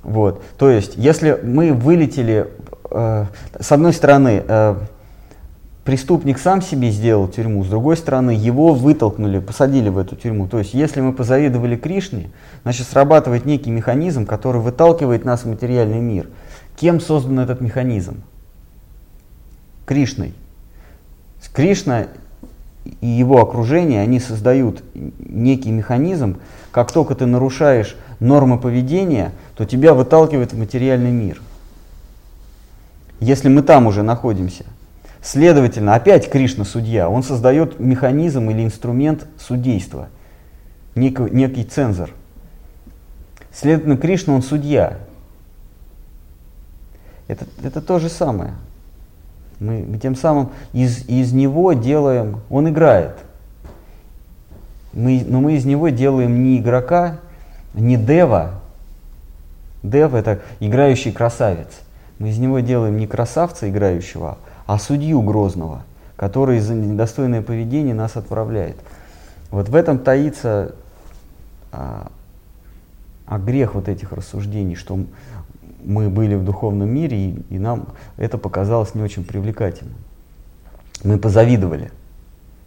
Вот. 0.02 0.42
То 0.58 0.68
есть, 0.68 0.94
если 0.96 1.38
мы 1.42 1.72
вылетели, 1.72 2.48
э, 2.90 3.26
с 3.58 3.72
одной 3.72 3.92
стороны, 3.92 4.42
э, 4.46 4.76
преступник 5.84 6.38
сам 6.38 6.62
себе 6.62 6.90
сделал 6.90 7.28
тюрьму, 7.28 7.62
с 7.62 7.68
другой 7.68 7.96
стороны, 7.96 8.30
его 8.30 8.74
вытолкнули, 8.74 9.38
посадили 9.38 9.90
в 9.90 9.98
эту 9.98 10.16
тюрьму. 10.16 10.48
То 10.48 10.58
есть, 10.58 10.74
если 10.74 11.00
мы 11.00 11.12
позавидовали 11.12 11.76
Кришне, 11.76 12.30
значит, 12.62 12.88
срабатывает 12.88 13.44
некий 13.44 13.70
механизм, 13.70 14.26
который 14.26 14.60
выталкивает 14.60 15.24
нас 15.24 15.44
в 15.44 15.48
материальный 15.48 16.00
мир. 16.00 16.28
Кем 16.76 17.00
создан 17.00 17.38
этот 17.38 17.60
механизм? 17.60 18.22
Кришной. 19.86 20.32
Кришна 21.52 22.06
и 23.00 23.06
его 23.06 23.40
окружение, 23.40 24.00
они 24.00 24.18
создают 24.18 24.82
некий 24.94 25.70
механизм, 25.70 26.38
как 26.72 26.90
только 26.90 27.14
ты 27.14 27.26
нарушаешь 27.26 27.96
нормы 28.18 28.58
поведения, 28.58 29.32
то 29.56 29.64
тебя 29.64 29.94
выталкивает 29.94 30.52
в 30.52 30.58
материальный 30.58 31.12
мир. 31.12 31.40
Если 33.20 33.48
мы 33.48 33.62
там 33.62 33.86
уже 33.86 34.02
находимся. 34.02 34.64
Следовательно, 35.24 35.94
опять 35.94 36.30
Кришна 36.30 36.66
судья, 36.66 37.08
он 37.08 37.22
создает 37.22 37.80
механизм 37.80 38.50
или 38.50 38.62
инструмент 38.62 39.26
судейства, 39.38 40.10
некий, 40.94 41.22
некий 41.30 41.64
цензор. 41.64 42.10
Следовательно, 43.50 43.96
Кришна 43.96 44.34
он 44.34 44.42
судья. 44.42 44.98
Это, 47.26 47.46
это 47.62 47.80
то 47.80 47.98
же 47.98 48.10
самое. 48.10 48.52
Мы 49.60 49.98
тем 49.98 50.14
самым 50.14 50.50
из, 50.74 51.08
из 51.08 51.32
него 51.32 51.72
делаем, 51.72 52.40
он 52.50 52.68
играет. 52.68 53.16
Мы, 54.92 55.24
но 55.26 55.40
мы 55.40 55.54
из 55.54 55.64
него 55.64 55.88
делаем 55.88 56.44
не 56.44 56.58
игрока, 56.58 57.18
не 57.72 57.96
дева. 57.96 58.60
Дев 59.82 60.12
это 60.12 60.42
играющий 60.60 61.12
красавец. 61.12 61.68
Мы 62.18 62.28
из 62.28 62.36
него 62.36 62.60
делаем 62.60 62.98
не 62.98 63.06
красавца 63.06 63.70
играющего, 63.70 64.32
а 64.32 64.38
судью 64.78 65.22
грозного, 65.22 65.82
который 66.16 66.60
за 66.60 66.74
недостойное 66.74 67.42
поведение 67.42 67.94
нас 67.94 68.16
отправляет. 68.16 68.76
Вот 69.50 69.68
в 69.68 69.74
этом 69.74 69.98
таится 69.98 70.74
а, 71.72 72.10
а 73.26 73.38
грех 73.38 73.74
вот 73.74 73.88
этих 73.88 74.12
рассуждений, 74.12 74.74
что 74.74 74.98
мы 75.84 76.08
были 76.08 76.34
в 76.34 76.44
духовном 76.44 76.88
мире, 76.88 77.30
и, 77.30 77.44
и 77.50 77.58
нам 77.58 77.88
это 78.16 78.38
показалось 78.38 78.94
не 78.94 79.02
очень 79.02 79.24
привлекательным. 79.24 79.96
Мы 81.02 81.18
позавидовали. 81.18 81.90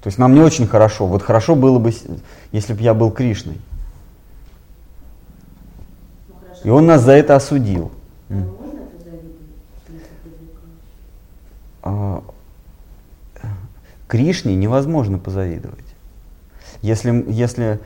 То 0.01 0.07
есть 0.07 0.17
нам 0.17 0.33
не 0.33 0.41
очень 0.41 0.67
хорошо. 0.67 1.07
Вот 1.07 1.23
хорошо 1.23 1.55
было 1.55 1.79
бы, 1.79 1.93
если 2.51 2.73
бы 2.73 2.81
я 2.81 2.93
был 2.93 3.11
Кришной. 3.11 3.57
И 6.63 6.69
он 6.69 6.85
нас 6.85 7.01
за 7.01 7.13
это 7.13 7.35
осудил. 7.35 7.91
А, 8.29 8.33
Кришне 14.07 14.55
невозможно 14.55 15.19
позавидовать. 15.19 15.79
Если, 16.81 17.25
если 17.27 17.79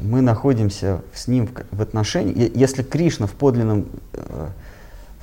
мы 0.00 0.20
находимся 0.20 1.02
с 1.12 1.26
ним 1.26 1.48
в 1.72 1.82
отношении, 1.82 2.50
если 2.54 2.82
Кришна 2.82 3.26
в 3.26 3.32
подлинном, 3.32 3.86
э, 4.12 4.48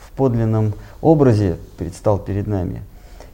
в 0.03 0.11
подлинном 0.17 0.73
образе 1.01 1.57
предстал 1.77 2.19
перед 2.19 2.47
нами, 2.47 2.81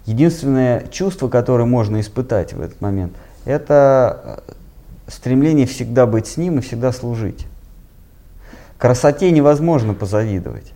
единственное 0.05 0.85
чувство, 0.87 1.29
которое 1.29 1.65
можно 1.65 1.99
испытать 1.99 2.53
в 2.53 2.61
этот 2.61 2.81
момент, 2.81 3.13
это 3.45 4.43
э, 4.47 4.51
стремление 5.07 5.65
всегда 5.65 6.05
быть 6.05 6.27
с 6.27 6.37
ним 6.37 6.59
и 6.59 6.61
всегда 6.61 6.91
служить. 6.91 7.47
Красоте 8.77 9.31
невозможно 9.31 9.93
позавидовать. 9.93 10.73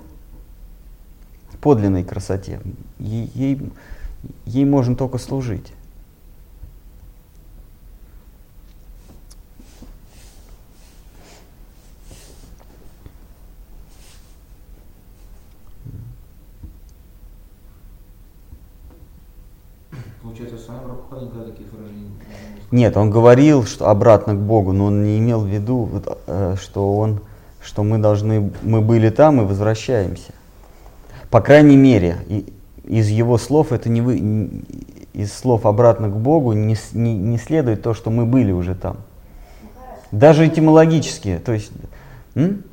Подлинной 1.66 2.04
красоте. 2.04 2.62
Ей, 3.00 3.60
ей 4.46 4.66
можно 4.66 4.96
только 4.96 5.18
служить. 5.18 5.74
Получается, 20.22 20.60
с 20.60 20.68
вами 20.68 20.84
Прабхупада 20.84 21.26
никогда 21.26 21.46
таких 21.46 21.66
выражений 21.74 22.12
Нет, 22.70 22.96
он 22.96 23.10
говорил, 23.10 23.66
что 23.66 23.90
обратно 23.90 24.36
к 24.36 24.40
Богу, 24.40 24.72
но 24.72 24.86
он 24.86 25.04
не 25.04 25.18
имел 25.18 25.42
в 25.42 25.48
виду, 25.48 25.90
э, 26.28 26.58
что 26.62 26.96
он, 26.96 27.22
что 27.60 27.82
мы 27.82 27.98
должны, 27.98 28.54
мы 28.62 28.82
были 28.82 29.10
там 29.10 29.42
и 29.42 29.46
возвращаемся. 29.46 30.32
По 31.36 31.42
крайней 31.42 31.76
мере, 31.76 32.18
из 32.86 33.10
его 33.10 33.38
слов 33.38 33.74
это 33.74 33.90
не 33.90 34.00
вы, 34.00 34.54
из 35.12 35.34
слов 35.34 35.66
обратно 35.66 36.08
к 36.08 36.16
Богу 36.16 36.54
не, 36.54 36.78
не, 36.94 37.14
не 37.14 37.38
следует 37.38 37.84
то, 37.84 37.94
что 37.94 38.10
мы 38.10 38.26
были 38.26 38.54
уже 38.54 38.74
там. 38.74 39.00
Даже 40.14 40.48
этимологически, 40.48 41.42
то 41.44 41.52
есть. 41.52 41.74
М? 42.36 42.64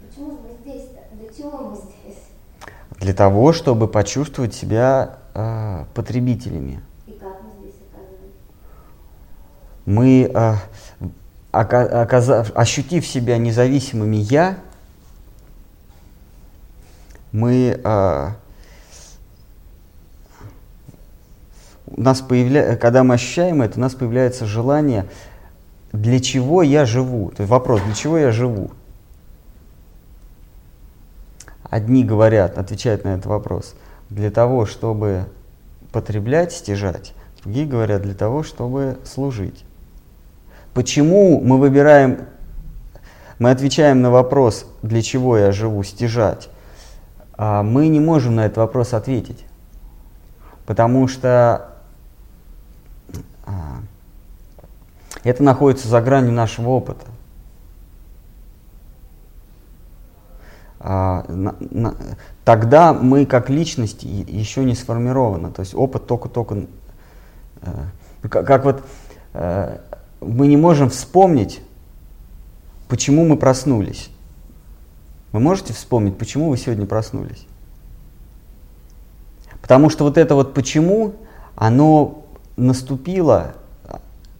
Для 3.00 3.12
того, 3.14 3.52
чтобы 3.52 3.88
почувствовать 3.88 4.54
себя 4.54 5.16
э, 5.34 5.84
потребителями 5.92 6.78
мы, 9.86 10.30
а, 10.32 10.58
оказав, 11.50 12.52
ощутив 12.54 13.04
себя 13.04 13.38
независимыми 13.38 14.18
«я», 14.18 14.56
мы, 17.32 17.80
а, 17.82 18.36
у 21.96 22.00
нас 22.00 22.20
появля... 22.20 22.76
когда 22.76 23.04
мы 23.04 23.14
ощущаем 23.14 23.62
это, 23.62 23.78
у 23.78 23.80
нас 23.80 23.94
появляется 23.94 24.46
желание, 24.46 25.06
для 25.92 26.20
чего 26.20 26.62
я 26.62 26.84
живу. 26.84 27.30
То 27.30 27.42
есть 27.42 27.50
вопрос, 27.50 27.80
для 27.82 27.94
чего 27.94 28.18
я 28.18 28.32
живу. 28.32 28.70
Одни 31.64 32.04
говорят, 32.04 32.58
отвечают 32.58 33.04
на 33.04 33.10
этот 33.14 33.26
вопрос, 33.26 33.74
для 34.10 34.30
того, 34.30 34.66
чтобы 34.66 35.26
потреблять, 35.90 36.52
стяжать, 36.52 37.14
другие 37.42 37.66
говорят, 37.66 38.02
для 38.02 38.14
того, 38.14 38.42
чтобы 38.42 38.98
служить. 39.04 39.64
Почему 40.74 41.40
мы 41.40 41.58
выбираем, 41.58 42.26
мы 43.38 43.50
отвечаем 43.50 44.02
на 44.02 44.10
вопрос, 44.10 44.66
для 44.82 45.02
чего 45.02 45.36
я 45.36 45.52
живу, 45.52 45.82
стяжать, 45.82 46.48
а 47.34 47.62
мы 47.62 47.88
не 47.88 48.00
можем 48.00 48.36
на 48.36 48.46
этот 48.46 48.58
вопрос 48.58 48.94
ответить. 48.94 49.44
Потому 50.66 51.08
что 51.08 51.71
это 55.24 55.42
находится 55.42 55.88
за 55.88 56.00
гранью 56.00 56.32
нашего 56.32 56.70
опыта. 56.70 57.06
А, 60.84 61.24
тогда 62.44 62.92
мы 62.92 63.24
как 63.24 63.48
личность 63.48 64.02
еще 64.02 64.64
не 64.64 64.74
сформированы. 64.74 65.50
То 65.52 65.60
есть 65.60 65.74
опыт 65.74 66.06
только-только... 66.06 66.66
Э, 67.62 67.84
как, 68.28 68.46
как 68.46 68.64
вот 68.64 68.82
э, 69.34 69.78
мы 70.20 70.48
не 70.48 70.56
можем 70.56 70.90
вспомнить, 70.90 71.60
почему 72.88 73.24
мы 73.24 73.36
проснулись. 73.36 74.10
Вы 75.30 75.38
можете 75.38 75.72
вспомнить, 75.72 76.18
почему 76.18 76.50
вы 76.50 76.56
сегодня 76.56 76.84
проснулись? 76.86 77.46
Потому 79.60 79.88
что 79.88 80.02
вот 80.02 80.18
это 80.18 80.34
вот 80.34 80.52
почему, 80.52 81.14
оно 81.54 82.21
наступило, 82.56 83.54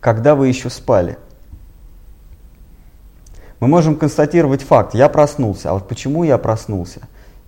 когда 0.01 0.35
вы 0.35 0.49
еще 0.49 0.71
спали. 0.71 1.19
Мы 3.61 3.69
можем 3.69 3.95
констатировать 3.95 4.63
факт, 4.63 4.95
я 4.95 5.09
проснулся, 5.09 5.71
а 5.71 5.75
вот 5.75 5.87
почему 5.87 6.25
я 6.25 6.37
проснулся, 6.37 7.03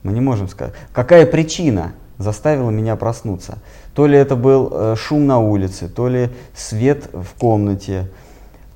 мы 0.05 0.13
не 0.13 0.21
можем 0.21 0.49
сказать. 0.49 0.73
Какая 0.93 1.27
причина 1.27 1.93
заставила 2.19 2.71
меня 2.71 2.95
проснуться? 2.95 3.59
То 3.95 4.07
ли 4.07 4.17
это 4.17 4.37
был 4.37 4.69
э, 4.71 4.97
шум 4.97 5.27
на 5.27 5.41
улице, 5.41 5.89
то 5.89 6.07
ли 6.09 6.31
свет 6.55 7.09
в 7.13 7.37
комнате, 7.37 8.09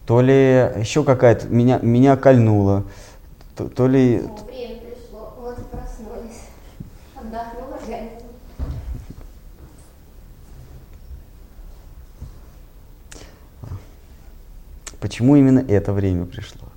то 0.04 0.20
ли 0.20 0.34
еще 0.34 1.04
какая-то 1.04 1.46
меня, 1.46 1.78
меня 1.80 2.16
кольнуло, 2.16 2.82
то, 3.54 3.68
то 3.68 3.86
ли... 3.86 4.18
Время 4.48 4.80
пришло, 4.80 5.34
вот 5.38 5.56
проснулись, 5.70 6.42
отдохнула, 7.14 7.78
Почему 15.00 15.36
именно 15.36 15.60
это 15.60 15.92
время 15.92 16.26
пришло? 16.26 16.68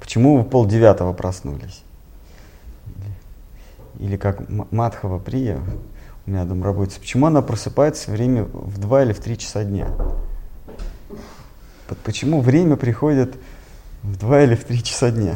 Почему 0.00 0.38
вы 0.38 0.44
полдевятого 0.44 1.12
проснулись? 1.12 1.82
Или, 3.98 4.16
как 4.16 4.48
Матхова 4.48 5.18
Прия, 5.18 5.60
у 6.26 6.30
меня 6.30 6.44
дома 6.44 6.64
работает, 6.64 7.00
почему 7.00 7.26
она 7.26 7.42
просыпается 7.42 8.10
время 8.10 8.44
в 8.44 8.78
два 8.78 9.02
или 9.02 9.12
в 9.12 9.20
три 9.20 9.36
часа 9.36 9.64
дня? 9.64 9.88
Почему 12.04 12.40
время 12.40 12.76
приходит 12.76 13.36
в 14.02 14.16
два 14.16 14.42
или 14.42 14.54
в 14.54 14.64
три 14.64 14.82
часа 14.82 15.10
дня? 15.10 15.34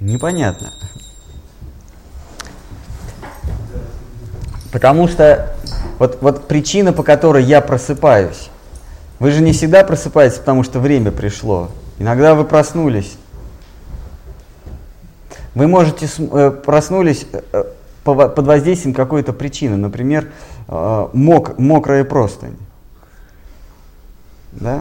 Непонятно. 0.00 0.72
Потому 4.72 5.06
что 5.06 5.54
вот, 6.02 6.18
вот 6.20 6.48
причина, 6.48 6.92
по 6.92 7.04
которой 7.04 7.44
я 7.44 7.60
просыпаюсь. 7.60 8.50
Вы 9.20 9.30
же 9.30 9.40
не 9.40 9.52
всегда 9.52 9.84
просыпаетесь, 9.84 10.38
потому 10.38 10.64
что 10.64 10.80
время 10.80 11.12
пришло. 11.12 11.68
Иногда 12.00 12.34
вы 12.34 12.44
проснулись. 12.44 13.16
Вы 15.54 15.68
можете 15.68 16.08
э, 16.18 16.50
проснулись 16.50 17.24
э, 17.30 17.64
под 18.02 18.36
воздействием 18.36 18.96
какой-то 18.96 19.32
причины. 19.32 19.76
Например, 19.76 20.28
э, 20.66 21.08
мок, 21.12 21.56
мокрая 21.56 22.02
простынь. 22.02 22.56
Да? 24.50 24.80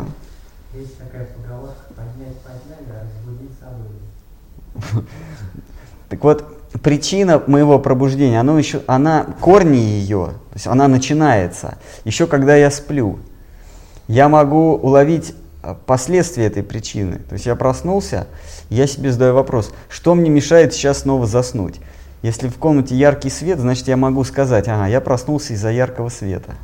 Есть 0.74 0.98
такая 0.98 1.28
поговорка, 1.28 1.84
поднять 1.96 2.38
подняли, 2.40 2.98
а 2.98 3.06
разбудить 3.06 3.52
собой. 3.60 5.06
Так 6.10 6.24
вот, 6.24 6.61
причина 6.80 7.42
моего 7.48 7.80
пробуждения, 7.80 8.40
она 8.40 8.58
еще, 8.58 8.82
она, 8.88 9.26
корни 9.40 9.78
ее, 9.78 10.28
то 10.50 10.56
есть 10.56 10.68
она 10.68 10.88
начинается 10.88 11.78
еще 12.04 12.28
когда 12.28 12.56
я 12.56 12.72
сплю. 12.72 13.20
Я 14.08 14.30
могу 14.30 14.76
уловить 14.76 15.34
э, 15.64 15.76
последствия 15.86 16.46
этой 16.46 16.64
причины. 16.64 17.20
То 17.30 17.34
есть 17.34 17.46
я 17.46 17.56
проснулся, 17.56 18.28
я 18.70 18.88
себе 18.88 19.12
задаю 19.12 19.36
вопрос, 19.36 19.74
что 19.90 20.16
мне 20.16 20.30
мешает 20.30 20.74
сейчас 20.74 21.00
снова 21.00 21.26
заснуть? 21.26 21.80
Если 22.22 22.50
в 22.50 22.58
комнате 22.58 22.96
яркий 22.96 23.30
свет, 23.30 23.60
значит 23.60 23.88
я 23.88 23.98
могу 23.98 24.24
сказать, 24.24 24.68
ага, 24.68 24.88
я 24.88 25.02
проснулся 25.02 25.54
из-за 25.54 25.72
яркого 25.72 26.10
света. 26.10 26.56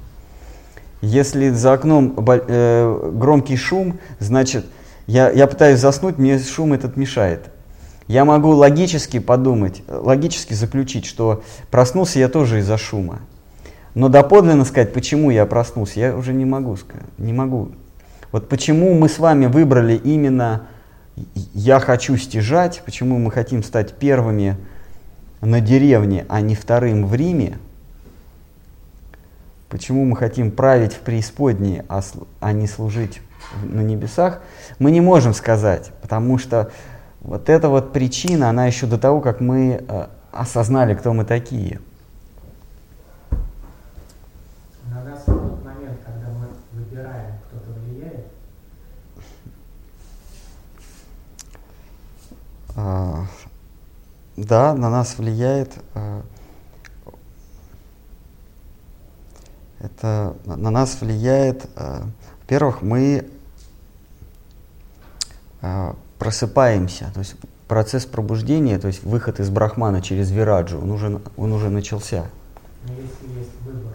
Если 1.01 1.49
за 1.49 1.73
окном 1.73 2.15
э, 2.17 3.11
громкий 3.13 3.55
шум, 3.55 3.99
значит, 4.19 4.65
я, 5.05 5.29
я 5.29 5.47
пытаюсь 5.47 5.79
заснуть, 5.79 6.17
мне 6.17 6.37
шум 6.39 6.73
этот 6.73 6.97
мешает. 6.97 7.49
Я 8.07 8.23
могу 8.23 8.51
логически 8.51 9.19
подумать, 9.19 9.83
логически 9.87 10.53
заключить, 10.53 11.05
что 11.05 11.43
проснулся 11.69 12.19
я 12.19 12.29
тоже 12.29 12.59
из-за 12.59 12.77
шума. 12.77 13.19
Но 13.95 14.09
доподлинно 14.09 14.63
сказать, 14.63 14.93
почему 14.93 15.29
я 15.29 15.45
проснулся, 15.45 15.99
я 15.99 16.15
уже 16.15 16.33
не 16.33 16.45
могу 16.45 16.75
сказать. 16.77 17.07
Не 17.17 17.33
могу. 17.33 17.71
Вот 18.31 18.47
почему 18.47 18.93
мы 18.93 19.09
с 19.09 19.19
вами 19.19 19.47
выбрали 19.47 19.95
именно 19.95 20.67
«я 21.53 21.79
хочу 21.79 22.15
стяжать», 22.17 22.81
почему 22.85 23.17
мы 23.17 23.31
хотим 23.31 23.63
стать 23.63 23.95
первыми 23.95 24.55
на 25.41 25.61
деревне, 25.61 26.25
а 26.29 26.41
не 26.41 26.55
вторым 26.55 27.07
в 27.07 27.15
Риме, 27.15 27.57
почему 29.69 30.05
мы 30.05 30.15
хотим 30.15 30.51
править 30.51 30.93
в 30.93 30.99
преисподней, 30.99 31.81
а, 31.89 32.01
а 32.39 32.51
не 32.53 32.67
служить 32.67 33.21
на 33.63 33.81
небесах, 33.81 34.41
мы 34.79 34.91
не 34.91 35.01
можем 35.01 35.33
сказать, 35.33 35.91
потому 36.01 36.37
что 36.37 36.71
вот 37.27 37.49
эта 37.49 37.67
вот 37.67 37.91
причина, 37.91 38.49
она 38.49 38.67
еще 38.67 38.87
до 38.87 38.97
того, 38.97 39.19
как 39.19 39.41
мы 39.41 39.83
э, 39.85 40.07
осознали, 40.31 40.95
кто 40.95 41.11
мы 41.11 41.25
такие. 41.25 41.81
На 44.89 45.03
нас 45.03 45.23
в 45.23 45.25
тот 45.25 45.63
момент, 45.65 45.99
когда 46.05 46.29
мы 46.29 46.47
выбираем, 46.71 47.33
кто-то 47.45 47.79
влияет, 47.81 48.27
А, 52.77 53.25
Да, 54.37 54.73
на 54.73 54.89
нас 54.89 55.17
влияет. 55.17 55.73
а, 55.95 56.21
Это 59.79 60.33
на 60.45 60.55
на 60.55 60.69
нас 60.71 61.01
влияет, 61.01 61.69
а, 61.75 62.03
во-первых, 62.41 62.81
мы 62.81 63.29
а, 65.61 65.95
просыпаемся, 66.19 67.11
то 67.13 67.19
есть 67.19 67.35
процесс 67.67 68.05
пробуждения, 68.05 68.79
то 68.79 68.87
есть 68.87 69.03
выход 69.03 69.39
из 69.39 69.49
брахмана 69.49 70.01
через 70.01 70.31
вираджу, 70.31 70.79
он 70.79 70.91
уже, 70.91 71.21
он 71.35 71.51
уже 71.53 71.69
начался. 71.69 72.25
но 72.87 72.93
если 72.93 73.39
есть 73.39 73.51
выбор. 73.65 73.93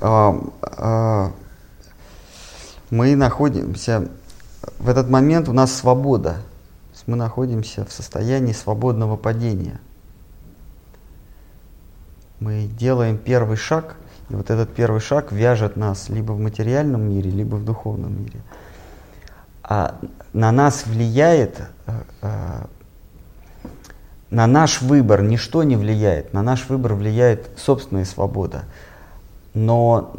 А, 0.00 0.36
а, 0.62 1.32
мы 2.90 3.14
находимся 3.14 4.08
в 4.78 4.88
этот 4.88 5.08
момент 5.08 5.48
у 5.48 5.52
нас 5.52 5.72
свобода. 5.72 6.34
То 6.34 6.94
есть 6.94 7.04
мы 7.06 7.16
находимся 7.16 7.84
в 7.84 7.92
состоянии 7.92 8.52
свободного 8.52 9.16
падения. 9.16 9.80
Мы 12.40 12.66
делаем 12.66 13.16
первый 13.16 13.56
шаг, 13.56 13.96
и 14.28 14.34
вот 14.34 14.50
этот 14.50 14.74
первый 14.74 15.00
шаг 15.00 15.32
вяжет 15.32 15.76
нас 15.76 16.08
либо 16.08 16.32
в 16.32 16.40
материальном 16.40 17.08
мире, 17.08 17.30
либо 17.30 17.56
в 17.56 17.64
духовном 17.64 18.22
мире. 18.22 18.40
А 19.62 19.98
на 20.32 20.50
нас 20.52 20.86
влияет, 20.86 21.60
э, 21.86 21.92
э, 22.22 22.66
на 24.30 24.46
наш 24.46 24.82
выбор 24.82 25.22
ничто 25.22 25.62
не 25.62 25.76
влияет, 25.76 26.32
на 26.32 26.42
наш 26.42 26.68
выбор 26.68 26.94
влияет 26.94 27.50
собственная 27.56 28.04
свобода 28.04 28.64
но 29.54 30.12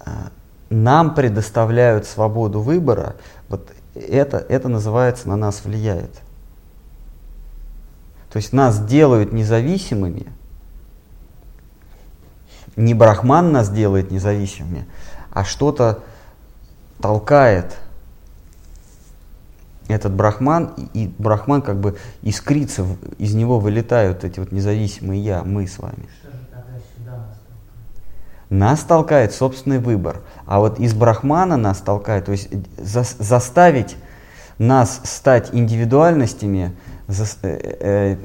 а, 0.00 0.30
нам 0.70 1.14
предоставляют 1.14 2.06
свободу 2.06 2.60
выбора, 2.60 3.16
вот 3.48 3.70
это, 3.94 4.38
это 4.38 4.68
называется 4.68 5.28
на 5.28 5.36
нас 5.36 5.64
влияет. 5.64 6.10
То 8.30 8.38
есть 8.38 8.52
нас 8.52 8.84
делают 8.84 9.32
независимыми, 9.32 10.26
не 12.76 12.94
брахман 12.94 13.52
нас 13.52 13.70
делает 13.70 14.10
независимыми, 14.10 14.86
а 15.32 15.44
что-то 15.44 16.00
толкает 17.00 17.76
этот 19.88 20.12
брахман, 20.12 20.72
и 20.76 21.04
и 21.04 21.14
брахман 21.18 21.62
как 21.62 21.78
бы 21.78 21.96
искрится, 22.22 22.86
из 23.18 23.34
него 23.34 23.58
вылетают 23.58 24.24
эти 24.24 24.40
вот 24.40 24.52
независимые 24.52 25.22
я, 25.22 25.42
мы 25.42 25.66
с 25.66 25.78
вами. 25.78 26.08
нас 28.48 28.82
толкает? 28.82 29.32
Собственный 29.32 29.78
выбор. 29.78 30.20
А 30.46 30.60
вот 30.60 30.78
из 30.78 30.94
брахмана 30.94 31.56
нас 31.56 31.78
толкает, 31.78 32.26
то 32.26 32.32
есть 32.32 32.50
зас- 32.78 33.16
заставить 33.18 33.96
нас 34.58 35.00
стать 35.04 35.50
индивидуальностями, 35.52 36.74
зас- 37.08 37.38
э, 37.42 37.58
э, 37.80 38.16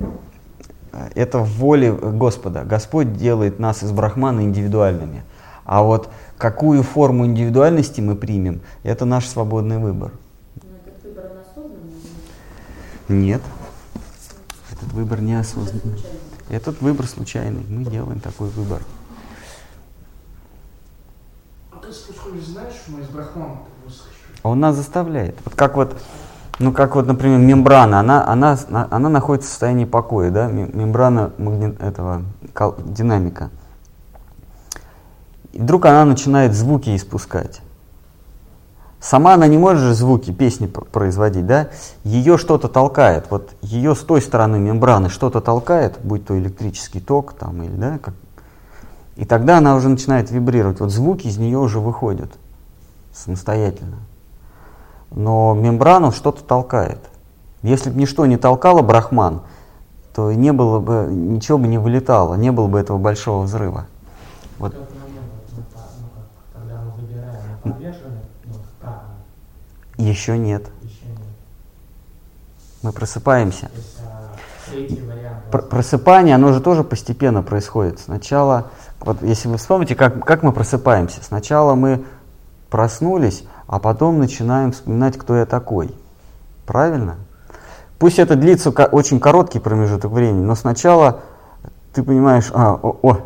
это 1.16 1.40
в 1.40 1.50
воле 1.58 1.94
Господа. 1.94 2.64
Господь 2.64 3.14
делает 3.14 3.60
нас 3.60 3.84
из 3.84 3.92
брахмана 3.92 4.42
индивидуальными. 4.42 5.24
А 5.64 5.84
вот 5.84 6.10
какую 6.38 6.84
форму 6.84 7.26
индивидуальности 7.26 8.02
мы 8.02 8.16
примем, 8.16 8.62
это 8.84 9.06
наш 9.06 9.28
свободный 9.28 9.78
выбор. 9.78 10.12
Но 10.62 10.70
этот 10.76 11.04
выбор 11.04 11.26
он 11.32 11.38
осознанный 11.40 11.94
или 13.10 13.16
Нет, 13.16 13.42
этот 14.72 14.94
выбор 14.94 15.22
не 15.22 15.36
осознанный. 15.36 16.04
Этот 16.50 16.82
выбор 16.82 17.08
случайный. 17.08 17.66
Мы 17.70 17.86
делаем 17.86 18.20
такой 18.20 18.50
выбор. 18.50 18.82
А 21.72 21.78
ты 21.78 21.94
спускаешь, 21.94 22.44
знаешь, 22.44 22.74
что 22.74 22.92
мы 22.92 23.02
из 23.02 23.08
Брахмана? 23.08 23.60
А 24.44 24.50
он 24.50 24.60
нас 24.60 24.76
заставляет. 24.76 25.38
Вот 25.46 25.56
как 25.56 25.76
вот, 25.76 25.96
ну 26.60 26.72
как 26.72 26.96
вот, 26.96 27.08
например, 27.08 27.40
мембрана, 27.40 28.00
она, 28.00 28.28
она, 28.28 28.58
она 28.70 29.10
находится 29.10 29.48
в 29.48 29.52
состоянии 29.52 29.86
покоя, 29.86 30.32
да, 30.32 30.48
мем- 30.48 30.72
мембрана 30.74 31.32
магнит, 31.38 31.82
этого 31.82 32.24
динамика. 32.86 33.50
И 35.54 35.60
вдруг 35.60 35.86
она 35.86 36.06
начинает 36.06 36.54
звуки 36.54 36.96
испускать. 36.96 37.62
Сама 39.02 39.34
она 39.34 39.48
не 39.48 39.58
может 39.58 39.82
же 39.82 39.94
звуки, 39.96 40.32
песни 40.32 40.68
производить, 40.68 41.48
да? 41.48 41.70
Ее 42.04 42.38
что-то 42.38 42.68
толкает. 42.68 43.26
Вот 43.32 43.50
ее 43.62 43.96
с 43.96 44.00
той 44.00 44.22
стороны 44.22 44.60
мембраны 44.60 45.10
что-то 45.10 45.42
толкает, 45.42 45.98
будь 46.04 46.26
то 46.26 46.38
электрический 46.38 47.00
ток 47.00 47.34
там 47.34 47.64
или, 47.64 47.76
да, 47.76 47.98
как... 47.98 48.14
И 49.16 49.26
тогда 49.26 49.58
она 49.58 49.76
уже 49.76 49.90
начинает 49.90 50.30
вибрировать. 50.30 50.80
Вот 50.80 50.92
звуки 50.92 51.28
из 51.28 51.38
нее 51.38 51.58
уже 51.58 51.80
выходят 51.80 52.32
самостоятельно. 53.12 53.98
Но 55.12 55.54
мембрану 55.54 56.12
что-то 56.12 56.44
толкает. 56.44 57.00
Если 57.64 57.90
бы 57.90 58.00
ничто 58.00 58.26
не 58.26 58.38
толкало 58.38 58.82
брахман, 58.82 59.42
то 60.16 60.32
не 60.32 60.52
было 60.52 60.80
бы, 60.80 61.08
ничего 61.10 61.58
бы 61.58 61.68
не 61.68 61.78
вылетало, 61.78 62.36
не 62.36 62.52
было 62.52 62.68
бы 62.68 62.80
этого 62.80 62.98
большого 62.98 63.44
взрыва. 63.44 63.86
Вот. 64.58 64.74
ну, 67.64 67.76
ну, 67.76 67.76
Еще 69.98 70.38
нет. 70.38 70.64
еще 70.82 71.06
нет. 71.08 71.20
Мы 72.82 72.92
просыпаемся. 72.92 73.70
Есть 74.74 75.00
а, 75.04 75.52
Пр- 75.52 75.64
просыпание, 75.64 76.36
оно 76.36 76.54
же 76.54 76.62
тоже 76.62 76.84
постепенно 76.84 77.44
происходит. 77.44 78.00
Сначала, 78.00 78.72
вот 79.00 79.22
если 79.22 79.48
вы 79.48 79.58
вспомните, 79.58 79.96
как, 79.96 80.26
как 80.26 80.44
мы 80.44 80.52
просыпаемся. 80.52 81.24
Сначала 81.24 81.76
мы 81.76 82.04
проснулись, 82.70 83.44
а 83.72 83.80
потом 83.80 84.20
начинаем 84.20 84.74
вспоминать, 84.74 85.18
кто 85.18 85.34
я 85.38 85.46
такой. 85.46 85.96
Правильно? 86.66 87.16
Пусть 88.00 88.20
это 88.20 88.36
длится 88.36 88.70
очень 88.70 89.22
короткий 89.22 89.60
промежуток 89.60 90.12
времени, 90.12 90.44
но 90.44 90.56
сначала 90.56 91.22
ты 91.94 92.04
понимаешь, 92.04 92.52
а, 92.54 92.74
о, 92.74 93.00
о, 93.02 93.18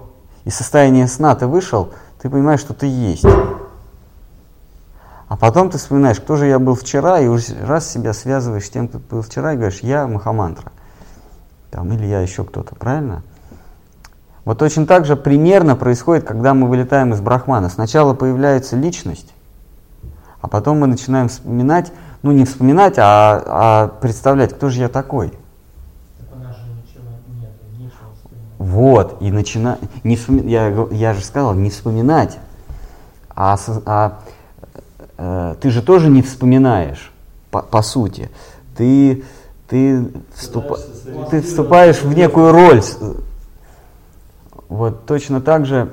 из 0.43 0.53
состояния 0.53 1.07
сна 1.07 1.33
ты 1.33 1.47
вышел, 1.47 1.93
ты 2.21 2.29
понимаешь, 2.29 2.59
что 2.59 2.75
ты 2.75 2.85
есть. 2.85 3.25
А 5.27 5.35
потом 5.35 5.71
ты 5.71 5.79
вспоминаешь, 5.79 6.19
кто 6.19 6.35
же 6.35 6.45
я 6.45 6.59
был 6.59 6.75
вчера, 6.75 7.19
и 7.19 7.27
уже 7.27 7.55
раз 7.65 7.89
себя 7.91 8.13
связываешь 8.13 8.65
с 8.65 8.69
тем, 8.69 8.87
кто 8.87 8.99
был 8.99 9.23
вчера, 9.23 9.53
и 9.53 9.57
говоришь, 9.57 9.79
я 9.79 10.05
Махамантра. 10.05 10.71
Там, 11.71 11.91
или 11.91 12.05
я 12.05 12.21
еще 12.21 12.43
кто-то, 12.43 12.75
правильно? 12.75 13.23
Вот 14.43 14.59
точно 14.59 14.85
так 14.85 15.05
же 15.05 15.15
примерно 15.15 15.75
происходит, 15.75 16.23
когда 16.23 16.53
мы 16.53 16.67
вылетаем 16.67 17.13
из 17.13 17.19
брахмана. 17.19 17.69
Сначала 17.69 18.13
появляется 18.13 18.75
личность, 18.75 19.33
а 20.45 20.47
потом 20.47 20.77
мы 20.77 20.85
начинаем 20.85 21.27
вспоминать, 21.27 21.91
ну 22.21 22.31
не 22.31 22.45
вспоминать, 22.45 22.99
а, 22.99 23.41
а 23.47 23.87
представлять, 23.87 24.53
кто 24.53 24.69
же 24.69 24.79
я 24.79 24.89
такой. 24.89 25.33
Вот, 28.59 29.17
и 29.21 29.31
начина... 29.31 29.79
не 30.03 30.15
вспоми- 30.15 30.47
я, 30.47 30.87
я 30.91 31.13
же 31.15 31.25
сказал, 31.25 31.55
не 31.55 31.71
вспоминать, 31.71 32.37
а, 33.35 33.57
а, 33.87 34.19
э, 35.17 35.55
ты 35.59 35.71
же 35.71 35.81
тоже 35.81 36.09
не 36.09 36.21
вспоминаешь, 36.21 37.11
по, 37.49 37.63
по 37.63 37.81
сути. 37.81 38.29
Ты, 38.77 39.23
ты, 39.67 40.03
Пытаешься 40.03 41.29
ты 41.31 41.41
вступаешь 41.41 42.03
в 42.03 42.15
некую 42.15 42.51
роль. 42.51 42.83
с- 42.83 42.99
Вот 44.69 45.07
точно 45.07 45.41
так 45.41 45.65
же 45.65 45.91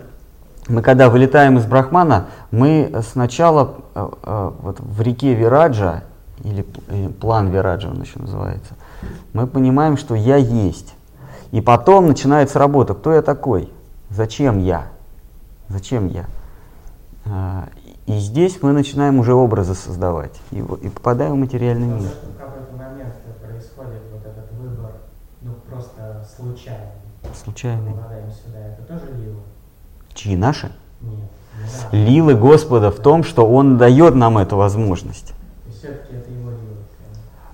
мы 0.72 0.80
когда 0.80 1.10
вылетаем 1.10 1.58
из 1.58 1.66
Брахмана, 1.66 2.28
мы 2.50 2.90
сначала 3.06 3.74
э, 3.94 4.08
э, 4.22 4.50
вот 4.62 4.80
в 4.80 5.02
реке 5.02 5.34
Вираджа, 5.34 6.04
или 6.42 6.66
э, 6.88 7.08
план 7.10 7.48
Вираджа 7.50 7.88
он 7.88 8.00
еще 8.00 8.18
называется, 8.18 8.74
Мы 9.34 9.46
понимаем, 9.46 9.98
что 9.98 10.14
я 10.14 10.36
есть. 10.36 10.94
И 11.50 11.60
потом 11.60 12.06
начинается 12.06 12.58
работа. 12.58 12.94
Кто 12.94 13.12
я 13.12 13.20
такой? 13.20 13.70
Зачем 14.08 14.58
я? 14.60 14.86
Зачем 15.68 16.08
я? 16.08 16.24
А, 17.26 17.68
И 18.06 18.18
здесь 18.18 18.62
мы 18.62 18.72
начинаем 18.72 19.18
уже 19.18 19.34
образы 19.34 19.74
создавать. 19.74 20.40
И, 20.52 20.62
попадаем 20.62 21.32
в 21.32 21.36
материальный 21.36 21.86
мир. 21.86 22.08
в 22.08 22.38
какой-то 22.38 22.72
момент 22.76 23.14
происходит 23.46 24.02
вот 24.10 24.24
этот 24.24 24.50
выбор, 24.52 24.92
ну 25.42 25.52
просто 25.68 26.26
случайный. 26.34 26.92
Случайный. 27.44 27.90
Мы 27.90 27.96
попадаем 27.96 28.30
сюда, 28.30 28.58
это 28.58 28.82
тоже 28.84 29.12
лило? 29.18 29.42
Чьи 30.14 30.36
наши? 30.36 30.72
Лилы 31.90 32.34
Господа 32.34 32.90
в 32.90 32.96
том, 32.96 33.24
что 33.24 33.46
Он 33.46 33.78
дает 33.78 34.14
нам 34.14 34.38
эту 34.38 34.56
возможность. 34.56 35.34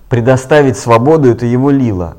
Предоставить 0.09 0.77
свободу– 0.77 1.29
это 1.31 1.45
Его 1.45 1.69
лила. 1.69 2.15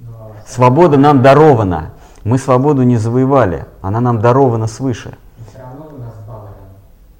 Но 0.00 0.32
Свобода 0.46 0.96
нам 0.96 1.22
дарована. 1.22 1.90
Мы 2.24 2.38
свободу 2.38 2.82
не 2.82 2.96
завоевали, 2.96 3.66
она 3.82 4.00
нам 4.00 4.20
дарована 4.20 4.66
свыше. 4.66 5.16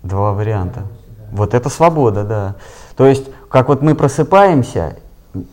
два 0.03 0.33
варианта. 0.33 0.83
Вот 1.33 1.55
это 1.55 1.69
свобода, 1.69 2.25
да. 2.25 2.55
То 2.97 3.07
есть, 3.07 3.27
как 3.49 3.69
вот 3.69 3.83
мы 3.83 3.95
просыпаемся, 3.95 4.97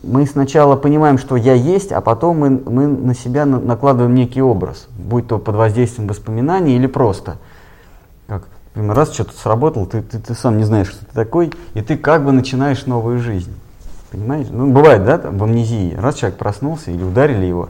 мы 0.02 0.26
сначала 0.26 0.76
понимаем, 0.76 1.18
что 1.18 1.36
я 1.36 1.54
есть, 1.54 1.92
а 1.92 2.00
потом 2.00 2.38
мы, 2.38 2.50
мы 2.50 2.86
на 2.86 3.14
себя 3.14 3.44
на- 3.46 3.60
накладываем 3.60 4.14
некий 4.14 4.42
образ, 4.42 4.88
будь 4.96 5.28
то 5.28 5.38
под 5.38 5.54
воздействием 5.56 6.08
воспоминаний 6.08 6.76
или 6.76 6.86
просто. 6.86 7.36
Как, 8.26 8.44
например, 8.74 8.96
раз 8.96 9.12
что-то 9.12 9.32
сработало, 9.36 9.86
ты, 9.86 10.02
ты, 10.02 10.18
ты 10.18 10.34
сам 10.34 10.58
не 10.58 10.64
знаешь, 10.64 10.88
что 10.88 11.04
ты 11.04 11.12
такой, 11.12 11.52
и 11.74 11.82
ты 11.82 11.96
как 11.96 12.24
бы 12.24 12.32
начинаешь 12.32 12.86
новую 12.86 13.18
жизнь. 13.18 13.52
Понимаете? 14.10 14.50
Ну, 14.52 14.72
бывает, 14.72 15.04
да, 15.04 15.18
там, 15.18 15.38
в 15.38 15.44
амнезии. 15.44 15.94
Раз 15.94 16.16
человек 16.16 16.38
проснулся 16.38 16.90
или 16.90 17.02
ударили 17.02 17.46
его, 17.46 17.68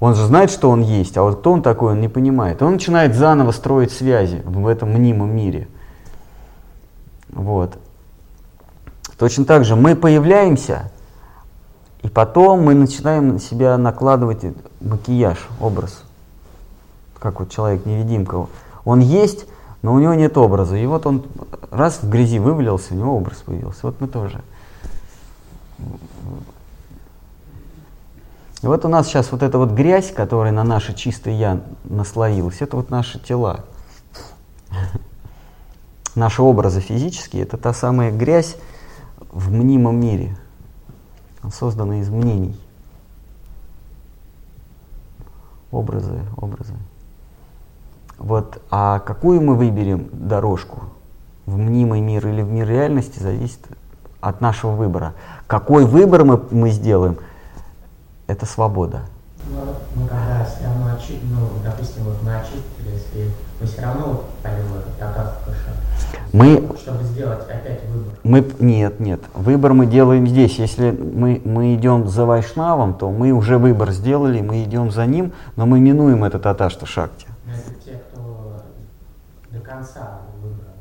он 0.00 0.14
же 0.14 0.26
знает, 0.26 0.50
что 0.50 0.68
он 0.68 0.82
есть, 0.82 1.16
а 1.16 1.22
вот 1.22 1.38
кто 1.38 1.52
он 1.52 1.62
такой, 1.62 1.92
он 1.92 2.00
не 2.00 2.08
понимает. 2.08 2.60
Он 2.60 2.72
начинает 2.72 3.14
заново 3.14 3.52
строить 3.52 3.92
связи 3.92 4.42
в 4.44 4.66
этом 4.66 4.92
мнимом 4.92 5.34
мире. 5.34 5.68
Вот. 7.30 7.74
Точно 9.18 9.44
так 9.44 9.64
же 9.64 9.76
мы 9.76 9.94
появляемся, 9.96 10.90
и 12.04 12.08
потом 12.08 12.62
мы 12.62 12.74
начинаем 12.74 13.28
на 13.28 13.40
себя 13.40 13.78
накладывать 13.78 14.44
макияж, 14.82 15.38
образ. 15.58 16.02
Как 17.18 17.40
вот 17.40 17.50
человек-невидимка. 17.50 18.46
Он 18.84 19.00
есть, 19.00 19.46
но 19.80 19.94
у 19.94 19.98
него 19.98 20.12
нет 20.12 20.36
образа. 20.36 20.76
И 20.76 20.84
вот 20.84 21.06
он 21.06 21.24
раз 21.70 22.02
в 22.02 22.10
грязи 22.10 22.38
вывалился, 22.38 22.92
у 22.92 22.98
него 22.98 23.16
образ 23.16 23.38
появился. 23.38 23.78
Вот 23.84 24.02
мы 24.02 24.08
тоже. 24.08 24.42
И 28.60 28.66
вот 28.66 28.84
у 28.84 28.88
нас 28.88 29.06
сейчас 29.06 29.32
вот 29.32 29.42
эта 29.42 29.56
вот 29.56 29.70
грязь, 29.70 30.12
которая 30.12 30.52
на 30.52 30.62
наше 30.62 30.94
чистое 30.94 31.32
я 31.32 31.62
наслоилась, 31.84 32.60
это 32.60 32.76
вот 32.76 32.90
наши 32.90 33.18
тела. 33.18 33.64
Наши 36.14 36.42
образы 36.42 36.80
физические, 36.80 37.44
это 37.44 37.56
та 37.56 37.72
самая 37.72 38.12
грязь 38.12 38.56
в 39.32 39.50
мнимом 39.50 39.96
мире, 39.96 40.36
созданная 41.50 42.00
из 42.00 42.08
мнений. 42.08 42.58
Образы, 45.70 46.20
образы. 46.36 46.74
Вот, 48.18 48.62
а 48.70 49.00
какую 49.00 49.40
мы 49.40 49.56
выберем 49.56 50.08
дорожку? 50.12 50.80
В 51.46 51.56
мнимый 51.58 52.00
мир 52.00 52.26
или 52.26 52.42
в 52.42 52.50
мир 52.50 52.68
реальности 52.68 53.18
зависит 53.18 53.60
от 54.20 54.40
нашего 54.40 54.72
выбора. 54.72 55.14
Какой 55.46 55.84
выбор 55.84 56.24
мы, 56.24 56.42
мы 56.50 56.70
сделаем, 56.70 57.18
это 58.26 58.46
свобода. 58.46 59.02
Ну, 59.46 60.06
когда 60.06 60.44
все 60.44 60.64
равно 60.64 60.86
очи- 60.96 61.20
ну, 61.30 61.48
допустим, 61.62 62.04
вот 62.04 62.16
мы 62.22 62.34
очистили, 62.36 62.92
если 62.94 63.30
мы 63.60 63.66
все 63.66 63.82
равно 63.82 64.06
вот 64.06 64.24
пойдем 64.42 64.64
в 64.68 64.76
этот 64.78 65.54
шаг, 65.54 65.74
Мы, 66.32 66.62
чтобы 66.80 67.04
сделать 67.04 67.40
опять 67.48 67.80
выбор. 67.92 68.12
мы, 68.24 68.44
нет, 68.58 69.00
нет, 69.00 69.20
выбор 69.34 69.74
мы 69.74 69.86
делаем 69.86 70.26
здесь. 70.26 70.58
Если 70.58 70.90
мы, 70.90 71.40
мы 71.44 71.74
идем 71.74 72.08
за 72.08 72.24
Вайшнавом, 72.24 72.94
то 72.94 73.10
мы 73.10 73.32
уже 73.32 73.58
выбор 73.58 73.92
сделали, 73.92 74.40
мы 74.40 74.64
идем 74.64 74.90
за 74.90 75.06
ним, 75.06 75.32
но 75.56 75.66
мы 75.66 75.78
минуем 75.78 76.24
этот 76.24 76.46
Аташта 76.46 76.86
Шакти. 76.86 77.26
Но 77.46 77.52
это 77.52 77.70
те, 77.84 78.00
кто 78.12 78.62
до 79.50 79.60
конца 79.60 80.20
выбрал. 80.42 80.72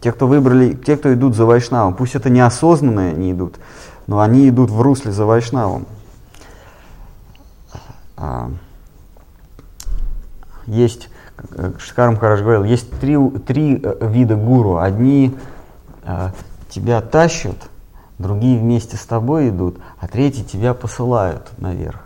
Те, 0.00 0.12
кто 0.12 0.26
выбрали, 0.28 0.72
те, 0.74 0.96
кто 0.96 1.12
идут 1.12 1.34
за 1.34 1.44
Вайшнавом, 1.44 1.94
пусть 1.94 2.14
это 2.14 2.30
неосознанно 2.30 3.08
они 3.08 3.32
идут, 3.32 3.56
но 4.06 4.20
они 4.20 4.48
идут 4.48 4.70
в 4.70 4.80
русле 4.80 5.12
за 5.12 5.26
Вайшнавом. 5.26 5.86
А, 8.20 8.50
Есть, 10.66 11.08
как 11.36 11.80
Шикар 11.80 12.10
Махарадж 12.10 12.42
говорил, 12.42 12.64
есть 12.64 12.90
три, 13.00 13.16
три 13.46 13.80
э, 13.82 14.08
вида 14.08 14.36
гуру. 14.36 14.78
Одни 14.78 15.34
э, 16.04 16.30
тебя 16.68 17.00
тащат, 17.00 17.56
другие 18.18 18.58
вместе 18.58 18.96
с 18.96 19.04
тобой 19.06 19.48
идут, 19.48 19.78
а 19.98 20.06
третьи 20.06 20.42
тебя 20.44 20.74
посылают 20.74 21.50
наверх. 21.58 22.00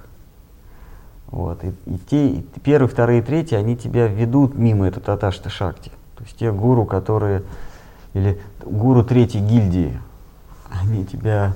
Вот. 1.27 1.65
И, 1.65 1.75
и 1.87 1.99
те, 2.09 2.29
и 2.29 2.43
первые, 2.63 2.89
вторые, 2.89 3.21
третьи, 3.21 3.57
они 3.57 3.77
тебя 3.77 4.07
ведут 4.07 4.55
мимо 4.55 4.87
этой 4.87 5.01
таташты 5.01 5.51
шакти. 5.51 5.91
То 6.17 6.23
есть 6.23 6.37
те 6.37 6.53
гуру, 6.53 6.85
которые, 6.87 7.43
или 8.13 8.41
гуру 8.65 9.05
третьей 9.05 9.41
гильдии, 9.41 10.01
они 10.71 11.05
тебя 11.05 11.55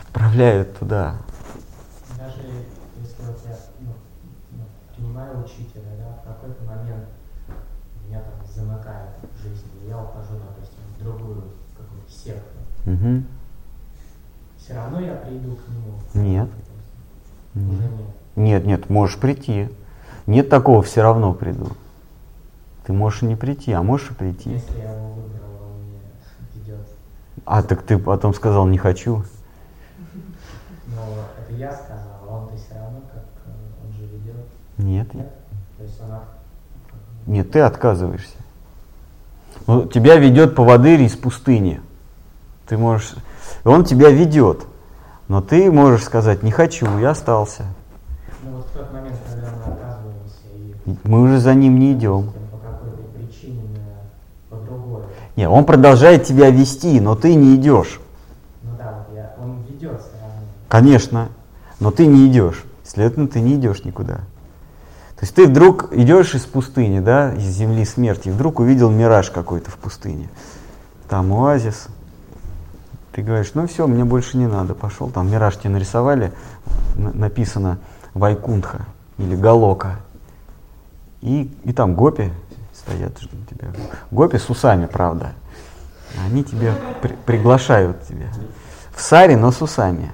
отправляют 0.00 0.76
туда. 0.76 1.14
Даже 2.18 2.40
если 3.00 3.22
вот 3.24 3.38
я 3.46 3.56
ну, 3.80 3.92
ну, 4.50 4.64
принимаю 4.96 5.44
учителя, 5.44 5.94
да, 5.96 6.20
в 6.22 6.34
какой-то 6.34 6.64
момент 6.64 7.08
меня 8.06 8.20
там 8.20 8.32
замыкает 8.52 9.10
в 9.36 9.42
жизни, 9.42 9.70
и 9.84 9.88
я 9.88 9.98
ухожу, 9.98 10.34
допустим, 10.34 10.82
в 10.98 11.02
другую 11.04 11.44
какую-то 11.78 12.12
Мгм. 12.90 13.24
Все 14.58 14.74
равно 14.74 15.00
я 15.00 15.14
приду 15.14 15.56
к 15.56 15.68
нему. 15.68 16.26
Нет. 16.26 16.48
Уже 17.54 17.64
Нет. 17.64 17.80
нет. 17.80 17.90
Нет, 18.36 18.66
нет, 18.66 18.90
можешь 18.90 19.16
прийти. 19.18 19.68
Нет 20.26 20.48
такого, 20.48 20.82
все 20.82 21.02
равно 21.02 21.32
приду. 21.32 21.68
Ты 22.84 22.92
можешь 22.92 23.22
и 23.22 23.26
не 23.26 23.36
прийти, 23.36 23.72
а 23.72 23.82
можешь 23.82 24.10
и 24.10 24.14
прийти. 24.14 24.50
Если 24.50 24.78
я 24.78 24.92
его 24.92 25.12
выбрал, 25.12 25.66
он 25.66 25.82
мне 25.88 26.00
ведет. 26.54 26.86
А 27.44 27.62
так 27.62 27.82
ты 27.82 27.96
потом 27.98 28.34
сказал, 28.34 28.66
не 28.66 28.78
хочу. 28.78 29.22
Но 30.88 31.02
это 31.46 31.56
я 31.56 31.72
сказал, 31.72 32.18
а 32.28 32.36
он-то 32.38 32.56
все 32.56 32.74
равно 32.74 33.00
как 33.12 33.24
э, 33.46 33.86
он 33.86 33.92
же 33.92 34.06
ведет. 34.06 34.46
Нет, 34.78 35.14
Нет? 35.14 35.30
То 35.78 35.84
есть 35.84 36.00
он 36.00 36.12
ах- 36.12 36.36
нет, 37.26 37.50
ты 37.52 37.60
отказываешься. 37.60 38.36
Ну, 39.68 39.86
тебя 39.86 40.16
ведет 40.16 40.56
поводырь 40.56 41.02
из 41.02 41.14
пустыни. 41.16 41.80
Ты 42.70 42.78
можешь, 42.78 43.16
он 43.64 43.84
тебя 43.84 44.10
ведет. 44.10 44.60
Но 45.26 45.40
ты 45.40 45.72
можешь 45.72 46.04
сказать, 46.04 46.44
не 46.44 46.52
хочу, 46.52 46.86
я 47.00 47.10
остался. 47.10 47.64
Ну 48.44 48.58
вот 48.58 48.66
в 48.66 48.70
тот 48.70 48.92
момент, 48.92 49.16
когда 49.28 49.48
мы 49.48 49.72
оказываемся 49.72 50.86
и 50.86 50.96
Мы 51.02 51.20
уже 51.20 51.40
за 51.40 51.52
ним 51.54 51.80
не 51.80 51.94
идем. 51.94 52.26
допустим, 52.26 52.48
по 52.52 52.58
какой-то 52.58 53.02
причине 53.18 53.62
мы 53.72 54.56
по 54.56 54.64
другой. 54.64 55.02
Не, 55.34 55.48
он 55.48 55.64
продолжает 55.64 56.22
тебя 56.22 56.50
вести, 56.50 57.00
но 57.00 57.16
ты 57.16 57.34
не 57.34 57.56
идешь. 57.56 58.00
Ну 58.62 58.70
да, 58.78 59.04
вот 59.08 59.16
я, 59.16 59.34
он 59.42 59.64
ведет 59.68 60.00
все 60.00 60.12
равно. 60.22 60.46
Конечно, 60.68 61.28
но 61.80 61.90
ты 61.90 62.06
не 62.06 62.28
идешь. 62.28 62.64
Следовательно, 62.84 63.26
ты 63.26 63.40
не 63.40 63.56
идешь 63.56 63.82
никуда. 63.84 64.14
То 65.16 65.22
есть 65.22 65.34
ты 65.34 65.48
вдруг 65.48 65.92
идешь 65.92 66.36
из 66.36 66.42
пустыни, 66.42 67.00
да, 67.00 67.34
из 67.34 67.46
земли 67.46 67.84
смерти, 67.84 68.28
и 68.28 68.30
вдруг 68.30 68.60
увидел 68.60 68.90
мираж 68.90 69.30
какой-то 69.30 69.72
в 69.72 69.74
пустыне. 69.74 70.28
Там 71.08 71.32
оазис. 71.32 71.88
Ты 73.12 73.22
говоришь, 73.22 73.52
ну 73.54 73.66
все, 73.66 73.86
мне 73.86 74.04
больше 74.04 74.36
не 74.36 74.46
надо, 74.46 74.74
пошел. 74.74 75.10
Там 75.10 75.30
мираж 75.30 75.56
тебе 75.56 75.70
нарисовали, 75.70 76.32
на- 76.94 77.12
написано 77.12 77.78
Вайкунтха 78.14 78.86
или 79.18 79.34
Галока. 79.34 79.96
И, 81.20 81.52
и 81.64 81.72
там 81.72 81.94
гопи 81.94 82.32
стоят 82.72 83.18
тебя. 83.18 83.72
Гопи 84.10 84.38
с 84.38 84.48
усами, 84.48 84.86
правда. 84.86 85.32
Они 86.24 86.44
тебя 86.44 86.74
при- 87.02 87.16
приглашают 87.26 88.02
тебя. 88.06 88.28
В 88.94 89.02
саре, 89.02 89.36
но 89.36 89.50
с 89.50 89.60
усами. 89.60 90.10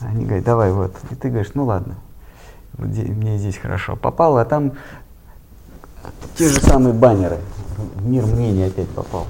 Они 0.00 0.24
говорят, 0.24 0.44
давай 0.44 0.72
вот. 0.72 0.94
И 1.10 1.14
ты 1.14 1.28
говоришь, 1.30 1.52
ну 1.54 1.64
ладно, 1.64 1.94
мне 2.78 3.38
здесь 3.38 3.56
хорошо 3.56 3.96
попало, 3.96 4.42
а 4.42 4.44
там 4.44 4.72
те 6.36 6.48
же 6.48 6.60
самые 6.60 6.92
баннеры. 6.94 7.38
В 7.94 8.06
мир 8.06 8.26
мнений 8.26 8.64
опять 8.64 8.88
попал. 8.90 9.26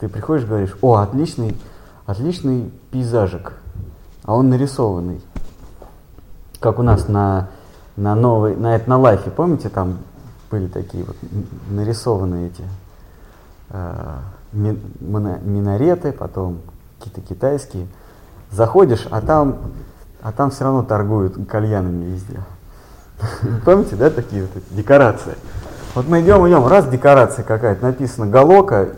Ты 0.00 0.08
приходишь, 0.08 0.46
говоришь, 0.46 0.74
о, 0.80 0.96
отличный, 0.96 1.54
отличный 2.06 2.72
пейзажик, 2.90 3.52
а 4.24 4.34
он 4.34 4.48
нарисованный. 4.48 5.20
Как 6.58 6.78
у 6.78 6.82
нас 6.82 7.06
на, 7.06 7.48
на 7.96 8.14
новой, 8.14 8.56
на 8.56 8.76
этнолайфе, 8.76 9.30
помните, 9.30 9.68
там 9.68 9.98
были 10.50 10.68
такие 10.68 11.04
вот 11.04 11.16
нарисованные 11.68 12.48
эти 12.48 12.64
э, 13.68 14.16
ми- 14.52 14.80
мина- 15.00 15.40
минареты, 15.42 16.12
потом 16.12 16.60
какие-то 16.98 17.20
китайские. 17.20 17.86
Заходишь, 18.50 19.06
а 19.10 19.20
там, 19.20 19.58
а 20.22 20.32
там 20.32 20.50
все 20.50 20.64
равно 20.64 20.82
торгуют 20.82 21.36
кальянами 21.46 22.06
везде. 22.06 22.40
Помните, 23.66 23.96
да, 23.96 24.08
такие 24.08 24.42
вот 24.42 24.62
декорации? 24.70 25.34
Вот 25.94 26.08
мы 26.08 26.22
идем, 26.22 26.48
идем, 26.48 26.66
раз 26.66 26.88
декорация 26.88 27.44
какая-то, 27.44 27.84
написано 27.84 28.26
Галока 28.26 28.88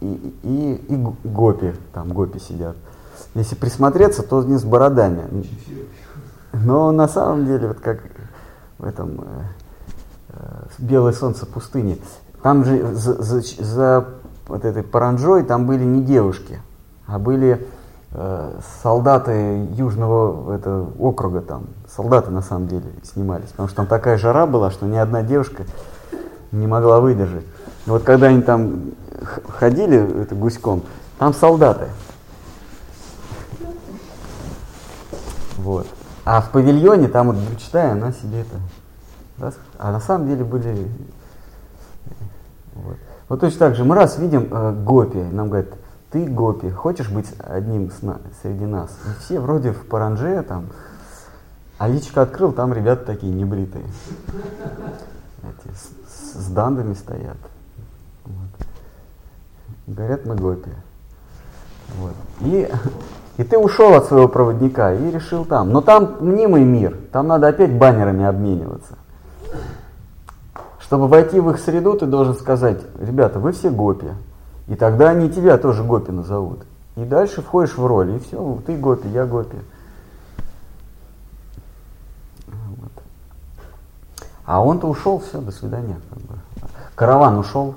и, 0.00 0.34
и, 0.42 0.94
и, 0.94 0.96
Гопи, 1.24 1.74
там 1.92 2.12
Гопи 2.12 2.38
сидят. 2.38 2.76
Если 3.34 3.54
присмотреться, 3.54 4.22
то 4.22 4.42
не 4.42 4.56
с 4.56 4.64
бородами. 4.64 5.24
Но 6.52 6.92
на 6.92 7.08
самом 7.08 7.46
деле, 7.46 7.68
вот 7.68 7.80
как 7.80 8.00
в 8.78 8.84
этом 8.84 9.20
э, 9.20 9.24
э, 10.30 10.62
«Белое 10.78 11.12
солнце 11.12 11.46
пустыни», 11.46 12.00
там 12.42 12.64
же 12.64 12.94
за, 12.94 13.22
за, 13.22 13.40
за 13.40 14.06
вот 14.46 14.64
этой 14.64 14.82
паранжой 14.82 15.42
там 15.44 15.66
были 15.66 15.84
не 15.84 16.02
девушки, 16.02 16.60
а 17.06 17.18
были 17.18 17.66
э, 18.12 18.60
солдаты 18.82 19.66
южного 19.74 20.54
это, 20.54 20.86
округа 20.98 21.40
там. 21.40 21.66
Солдаты 21.88 22.30
на 22.30 22.42
самом 22.42 22.68
деле 22.68 22.86
снимались, 23.02 23.48
потому 23.50 23.68
что 23.68 23.76
там 23.76 23.86
такая 23.86 24.16
жара 24.16 24.46
была, 24.46 24.70
что 24.70 24.86
ни 24.86 24.96
одна 24.96 25.22
девушка 25.22 25.64
не 26.52 26.66
могла 26.66 27.00
выдержать. 27.00 27.44
И 27.86 27.90
вот 27.90 28.04
когда 28.04 28.28
они 28.28 28.42
там 28.42 28.92
ходили 29.48 30.22
это, 30.22 30.34
гуськом, 30.34 30.82
там 31.18 31.34
солдаты. 31.34 31.88
Вот. 35.56 35.86
А 36.24 36.40
в 36.40 36.50
павильоне 36.50 37.08
там 37.08 37.28
вот 37.28 37.58
читая, 37.58 37.92
она 37.92 38.12
себе 38.12 38.42
это. 38.42 38.56
Да, 39.38 39.52
а 39.78 39.92
на 39.92 40.00
самом 40.00 40.28
деле 40.28 40.44
были. 40.44 40.88
Вот. 42.74 42.96
вот 43.28 43.40
точно 43.40 43.58
так 43.58 43.74
же 43.74 43.84
мы 43.84 43.94
раз 43.94 44.18
видим 44.18 44.48
э, 44.50 44.72
Гопи, 44.84 45.18
нам 45.18 45.48
говорят, 45.48 45.68
ты 46.10 46.26
Гопи, 46.26 46.70
хочешь 46.70 47.08
быть 47.08 47.28
одним 47.38 47.90
с 47.90 48.02
на, 48.02 48.20
среди 48.42 48.64
нас? 48.64 48.90
И 49.06 49.20
все 49.20 49.40
вроде 49.40 49.72
в 49.72 49.86
паранже 49.86 50.42
там, 50.42 50.66
а 51.78 51.88
личко 51.88 52.22
открыл, 52.22 52.52
там 52.52 52.72
ребята 52.72 53.04
такие 53.06 53.32
небритые. 53.32 53.84
Эти, 55.42 55.74
с, 55.74 56.44
с 56.44 56.50
дандами 56.50 56.94
стоят. 56.94 57.36
Вот. 59.88 59.96
Говорят, 59.96 60.26
мы 60.26 60.34
Гопи. 60.36 60.70
Вот. 61.98 62.14
И 62.40 62.70
и 63.38 63.44
ты 63.44 63.56
ушел 63.56 63.94
от 63.94 64.06
своего 64.06 64.26
проводника 64.26 64.92
и 64.92 65.10
решил 65.12 65.44
там. 65.44 65.70
Но 65.70 65.80
там 65.80 66.16
мнимый 66.18 66.64
мир, 66.64 66.98
там 67.12 67.28
надо 67.28 67.46
опять 67.46 67.72
баннерами 67.72 68.24
обмениваться. 68.24 68.98
Чтобы 70.80 71.06
войти 71.06 71.38
в 71.38 71.48
их 71.50 71.60
среду, 71.60 71.94
ты 71.96 72.06
должен 72.06 72.34
сказать, 72.34 72.80
ребята, 72.98 73.38
вы 73.38 73.52
все 73.52 73.70
гопи. 73.70 74.08
И 74.66 74.74
тогда 74.74 75.10
они 75.10 75.30
тебя 75.30 75.56
тоже 75.56 75.84
гопи 75.84 76.10
назовут. 76.10 76.64
И 76.96 77.04
дальше 77.04 77.40
входишь 77.40 77.78
в 77.78 77.86
роль, 77.86 78.16
и 78.16 78.18
все, 78.18 78.58
ты 78.66 78.76
гопи, 78.76 79.08
я 79.08 79.24
гопи. 79.24 79.58
Вот. 82.48 82.92
А 84.44 84.64
он-то 84.64 84.88
ушел, 84.88 85.20
все, 85.20 85.40
до 85.40 85.52
свидания. 85.52 86.00
Караван 86.96 87.38
ушел, 87.38 87.76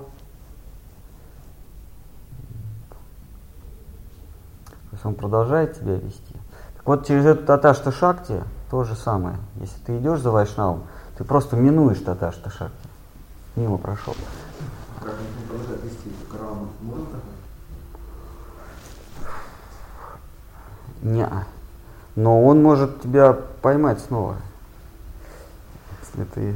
есть 5.01 5.05
он 5.05 5.15
продолжает 5.15 5.79
тебя 5.79 5.95
вести. 5.95 6.35
Так 6.75 6.85
вот, 6.85 7.07
через 7.07 7.25
эту 7.25 7.45
таташта 7.45 7.91
шакти 7.91 8.43
то 8.69 8.83
же 8.83 8.95
самое. 8.95 9.37
Если 9.55 9.79
ты 9.85 9.97
идешь 9.97 10.19
за 10.19 10.31
Вайшнавом, 10.31 10.83
ты 11.17 11.23
просто 11.23 11.55
минуешь 11.55 11.99
таташта 11.99 12.49
шакти. 12.49 12.87
Мимо 13.55 13.77
прошел. 13.77 14.15
Как 14.99 15.13
он 15.13 15.47
продолжает 15.47 15.83
вести 15.83 16.11
караван? 16.31 16.69
Можно 16.81 17.07
Не. 21.01 21.29
Но 22.15 22.43
он 22.43 22.61
может 22.61 23.01
тебя 23.01 23.33
поймать 23.33 23.99
снова. 24.01 24.35
Если 26.01 26.23
ты, 26.25 26.55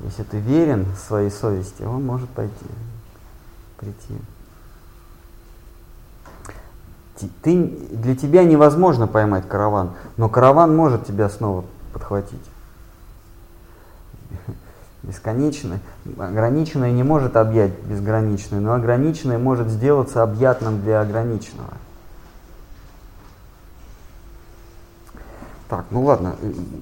если 0.00 0.22
ты 0.22 0.38
верен 0.38 0.86
своей 0.96 1.30
совести, 1.30 1.82
он 1.82 2.06
может 2.06 2.28
пойти, 2.30 2.66
прийти 3.76 4.16
ты, 7.42 7.66
для 7.90 8.14
тебя 8.16 8.44
невозможно 8.44 9.06
поймать 9.06 9.48
караван, 9.48 9.90
но 10.16 10.28
караван 10.28 10.74
может 10.74 11.06
тебя 11.06 11.28
снова 11.28 11.64
подхватить. 11.92 12.38
Бесконечное, 15.02 15.80
ограниченное 16.18 16.92
не 16.92 17.02
может 17.02 17.36
объять 17.36 17.72
безграничное, 17.84 18.60
но 18.60 18.74
ограниченное 18.74 19.38
может 19.38 19.68
сделаться 19.68 20.22
объятным 20.22 20.82
для 20.82 21.00
ограниченного. 21.00 21.74
Так, 25.68 25.84
ну 25.90 26.02
ладно, 26.02 26.34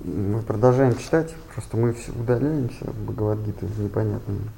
мы 0.05 0.41
продолжаем 0.41 0.97
читать, 0.97 1.35
просто 1.53 1.77
мы 1.77 1.93
все 1.93 2.11
удаляемся, 2.13 2.87
Бхагавадгиты 2.87 3.67
непонятными. 3.79 4.49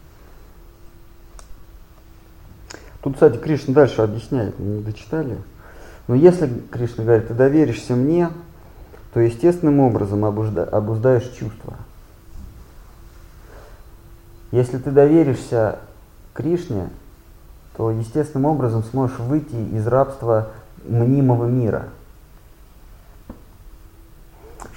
Тут, 3.03 3.15
кстати, 3.15 3.39
Кришна 3.39 3.75
дальше 3.75 4.03
объясняет, 4.03 4.59
мы 4.59 4.67
не 4.67 4.83
дочитали. 4.83 5.39
Но 6.11 6.17
если, 6.17 6.53
Кришна 6.73 7.05
говорит, 7.05 7.29
ты 7.29 7.35
доверишься 7.35 7.95
мне, 7.95 8.31
то 9.15 9.21
естественным 9.21 9.79
образом 9.79 10.25
обузда, 10.25 10.65
обуздаешь 10.65 11.31
чувства. 11.39 11.77
Если 14.51 14.79
ты 14.79 14.91
доверишься 14.91 15.79
Кришне, 16.35 16.91
то 17.77 17.93
естественным 17.93 18.47
образом 18.47 18.83
сможешь 18.83 19.21
выйти 19.21 19.55
из 19.55 19.87
рабства 19.87 20.49
мнимого 20.85 21.45
мира. 21.45 21.91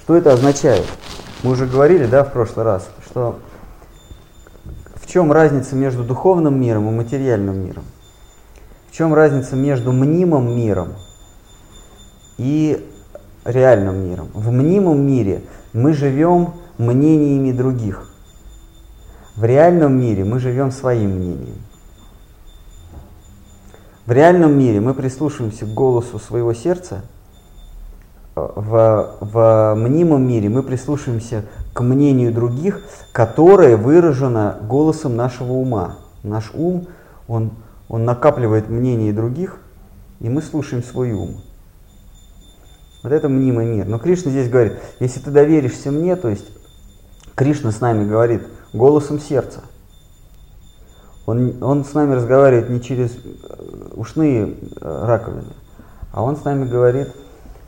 Что 0.02 0.14
это 0.14 0.34
означает? 0.34 0.86
Мы 1.42 1.50
уже 1.50 1.66
говорили, 1.66 2.06
да, 2.06 2.22
в 2.22 2.32
прошлый 2.32 2.64
раз, 2.64 2.88
что 3.04 3.40
в 4.94 5.08
чем 5.08 5.32
разница 5.32 5.74
между 5.74 6.04
духовным 6.04 6.60
миром 6.60 6.88
и 6.90 6.92
материальным 6.92 7.58
миром? 7.58 7.82
В 8.88 8.92
чем 8.92 9.12
разница 9.12 9.56
между 9.56 9.90
мнимым 9.90 10.56
миром 10.56 10.90
и 12.38 12.84
реальным 13.44 14.08
миром. 14.08 14.28
В 14.34 14.50
мнимом 14.50 15.00
мире 15.00 15.42
мы 15.72 15.92
живем 15.92 16.54
мнениями 16.78 17.52
других. 17.52 18.10
В 19.36 19.44
реальном 19.44 20.00
мире 20.00 20.24
мы 20.24 20.38
живем 20.38 20.70
своим 20.70 21.10
мнением. 21.10 21.58
В 24.06 24.12
реальном 24.12 24.58
мире 24.58 24.80
мы 24.80 24.94
прислушиваемся 24.94 25.64
к 25.64 25.74
голосу 25.74 26.18
своего 26.18 26.52
сердца, 26.52 27.02
в, 28.34 29.16
в 29.20 29.74
мнимом 29.76 30.26
мире 30.26 30.48
мы 30.48 30.62
прислушиваемся 30.62 31.44
к 31.72 31.80
мнению 31.82 32.32
других, 32.32 32.80
которое 33.12 33.76
выражено 33.76 34.58
голосом 34.62 35.16
нашего 35.16 35.52
ума. 35.52 35.98
Наш 36.22 36.50
ум, 36.52 36.88
он, 37.28 37.52
он 37.88 38.04
накапливает 38.04 38.68
мнение 38.68 39.12
других, 39.12 39.58
и 40.20 40.28
мы 40.28 40.42
слушаем 40.42 40.82
свой 40.82 41.12
ум. 41.12 41.36
Вот 43.04 43.12
это 43.12 43.28
мнимый 43.28 43.66
мир. 43.66 43.86
Но 43.86 43.98
Кришна 43.98 44.30
здесь 44.30 44.48
говорит, 44.48 44.78
если 44.98 45.20
ты 45.20 45.30
доверишься 45.30 45.90
мне, 45.92 46.16
то 46.16 46.30
есть 46.30 46.46
Кришна 47.34 47.70
с 47.70 47.82
нами 47.82 48.08
говорит 48.08 48.46
голосом 48.72 49.20
сердца. 49.20 49.60
Он, 51.26 51.62
он 51.62 51.84
с 51.84 51.92
нами 51.92 52.14
разговаривает 52.14 52.70
не 52.70 52.80
через 52.80 53.10
э, 53.14 53.90
ушные 53.94 54.54
э, 54.80 55.04
раковины, 55.06 55.52
а 56.12 56.22
он 56.22 56.36
с 56.36 56.44
нами 56.44 56.66
говорит 56.66 57.14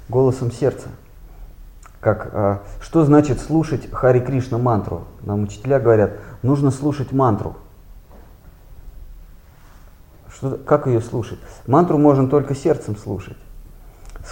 голосом 0.09 0.51
сердца. 0.51 0.89
Как, 2.01 2.31
а, 2.33 2.63
что 2.81 3.05
значит 3.05 3.39
слушать 3.39 3.91
Хари 3.91 4.21
Кришна 4.21 4.57
мантру? 4.57 5.05
Нам 5.23 5.43
учителя 5.43 5.81
говорят, 5.81 6.13
нужно 6.43 6.71
слушать 6.71 7.13
мантру. 7.13 7.57
Что, 10.35 10.53
как 10.57 10.87
ее 10.87 11.03
слушать? 11.03 11.41
Мантру 11.67 11.99
можно 11.99 12.27
только 12.29 12.55
сердцем 12.55 12.97
слушать. 12.97 13.37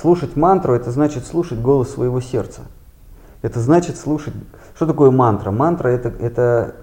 Слушать 0.00 0.34
мантру– 0.34 0.74
это 0.74 0.90
значит 0.90 1.24
слушать 1.24 1.60
голос 1.60 1.92
своего 1.92 2.20
сердца. 2.20 2.62
Это 3.42 3.60
значит 3.60 3.96
слушать... 3.96 4.34
Что 4.74 4.86
такое 4.86 5.10
мантра? 5.10 5.52
Мантра 5.52 5.88
это,– 5.88 6.08
это 6.20 6.74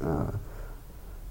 э, 0.00 0.24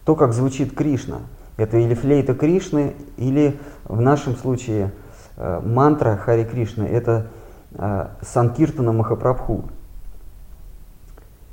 то, 0.05 0.15
как 0.15 0.33
звучит 0.33 0.73
Кришна. 0.73 1.17
Это 1.57 1.77
или 1.77 1.95
флейта 1.95 2.33
Кришны, 2.33 2.95
или 3.17 3.59
в 3.83 3.99
нашем 3.99 4.37
случае 4.37 4.93
э, 5.35 5.59
мантра 5.65 6.15
Хари 6.15 6.45
Кришны– 6.45 6.83
это 6.85 7.27
э, 7.73 8.07
Санкиртана 8.21 8.93
Махапрабху. 8.93 9.65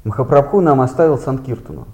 Махапрабху 0.05 0.61
нам 0.61 0.81
оставил 0.81 1.19
Санкиртану. 1.19 1.87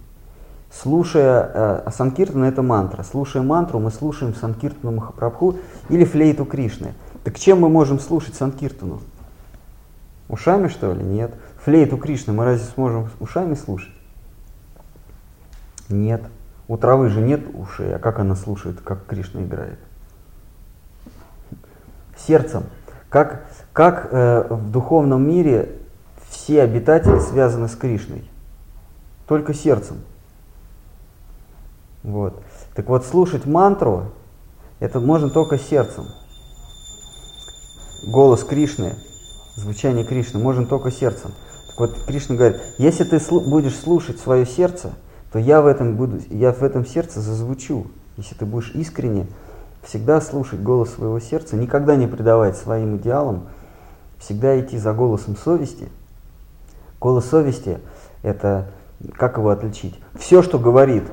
Слушая, 0.70 1.50
э, 1.54 1.82
а 1.86 1.90
Санкиртана 1.90 2.44
это 2.44 2.60
мантра. 2.60 3.02
Слушая 3.04 3.42
мантру, 3.42 3.78
мы 3.78 3.90
слушаем 3.90 4.34
Санкиртану 4.34 4.92
Махапрабху 4.96 5.56
или 5.88 6.04
флейту 6.04 6.44
Кришны. 6.44 6.92
Так 7.24 7.38
чем 7.38 7.60
мы 7.60 7.70
можем 7.70 7.98
слушать 7.98 8.34
Санкиртану? 8.34 9.00
Ушами, 10.28 10.68
что 10.68 10.92
ли? 10.92 11.02
Нет. 11.02 11.34
Флейту 11.64 11.96
Кришны 11.96 12.34
мы 12.34 12.44
разве 12.44 12.66
сможем 12.66 13.08
ушами 13.18 13.54
слушать? 13.54 13.94
Нет. 15.88 16.22
У 16.68 16.76
травы 16.76 17.08
же 17.08 17.20
нет 17.20 17.42
ушей, 17.54 17.94
а 17.96 17.98
как 17.98 18.18
она 18.18 18.36
слушает, 18.36 18.80
как 18.80 19.06
Кришна 19.06 19.42
играет? 19.42 19.78
Сердцем. 22.16 22.64
Как, 23.08 23.46
как 23.72 24.08
э, 24.10 24.46
в 24.50 24.70
духовном 24.70 25.26
мире 25.26 25.78
все 26.28 26.62
обитатели 26.62 27.18
связаны 27.20 27.68
с 27.68 27.76
Кришной? 27.76 28.28
Только 29.26 29.54
сердцем. 29.54 29.98
Вот. 32.02 32.42
Так 32.74 32.88
вот, 32.88 33.06
слушать 33.06 33.46
мантру, 33.46 34.10
это 34.78 35.00
можно 35.00 35.30
только 35.30 35.58
сердцем. 35.58 36.06
Голос 38.06 38.44
Кришны, 38.44 38.96
звучание 39.56 40.04
Кришны 40.04 40.38
можно 40.38 40.66
только 40.66 40.90
сердцем. 40.90 41.32
Так 41.68 41.78
вот, 41.78 42.04
Кришна 42.06 42.36
говорит, 42.36 42.60
если 42.78 43.04
ты 43.04 43.18
будешь 43.40 43.76
слушать 43.76 44.20
свое 44.20 44.44
сердце, 44.44 44.92
то 45.32 45.38
я 45.38 45.62
в 45.62 45.66
этом, 45.66 45.96
буду, 45.96 46.20
я 46.30 46.52
в 46.52 46.62
этом 46.62 46.84
сердце 46.86 47.20
зазвучу. 47.20 47.86
Если 48.16 48.34
ты 48.34 48.44
будешь 48.44 48.72
искренне 48.74 49.26
всегда 49.82 50.20
слушать 50.20 50.60
голос 50.60 50.90
своего 50.90 51.18
сердца, 51.18 51.56
никогда 51.56 51.96
не 51.96 52.06
предавать 52.06 52.56
своим 52.56 52.96
идеалам, 52.96 53.48
всегда 54.18 54.58
идти 54.60 54.78
за 54.78 54.92
голосом 54.92 55.36
совести. 55.36 55.88
Голос 57.00 57.26
совести– 57.26 57.80
это, 58.22 58.70
как 59.14 59.38
его 59.38 59.50
отличить? 59.50 59.98
Все, 60.18 60.42
что 60.42 60.58
говорит, 60.58 61.04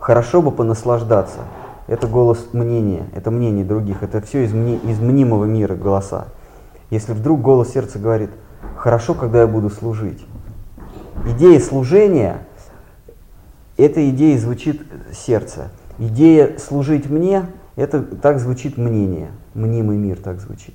хорошо 0.00 0.42
бы 0.42 0.50
понаслаждаться, 0.50 1.40
это 1.86 2.06
голос 2.06 2.48
мнения, 2.52 3.06
это 3.14 3.30
мнение 3.30 3.64
других, 3.64 4.02
это 4.02 4.20
все 4.20 4.44
из, 4.44 4.52
мни, 4.52 4.76
из 4.84 4.98
мнимого 4.98 5.44
мира 5.44 5.74
голоса. 5.74 6.26
Если 6.90 7.12
вдруг 7.12 7.40
голос 7.40 7.72
сердца 7.72 7.98
говорит, 7.98 8.30
хорошо, 8.76 9.14
когда 9.14 9.42
я 9.42 9.46
буду 9.46 9.70
служить. 9.70 10.24
Идея 11.26 11.60
служения, 11.60 12.38
эта 13.76 14.08
идея 14.10 14.38
звучит 14.38 14.82
сердце. 15.12 15.70
Идея 15.98 16.58
служить 16.58 17.08
мне, 17.08 17.46
это 17.76 18.02
так 18.02 18.38
звучит 18.38 18.76
мнение, 18.76 19.30
мнимый 19.54 19.96
мир 19.96 20.18
так 20.18 20.40
звучит. 20.40 20.74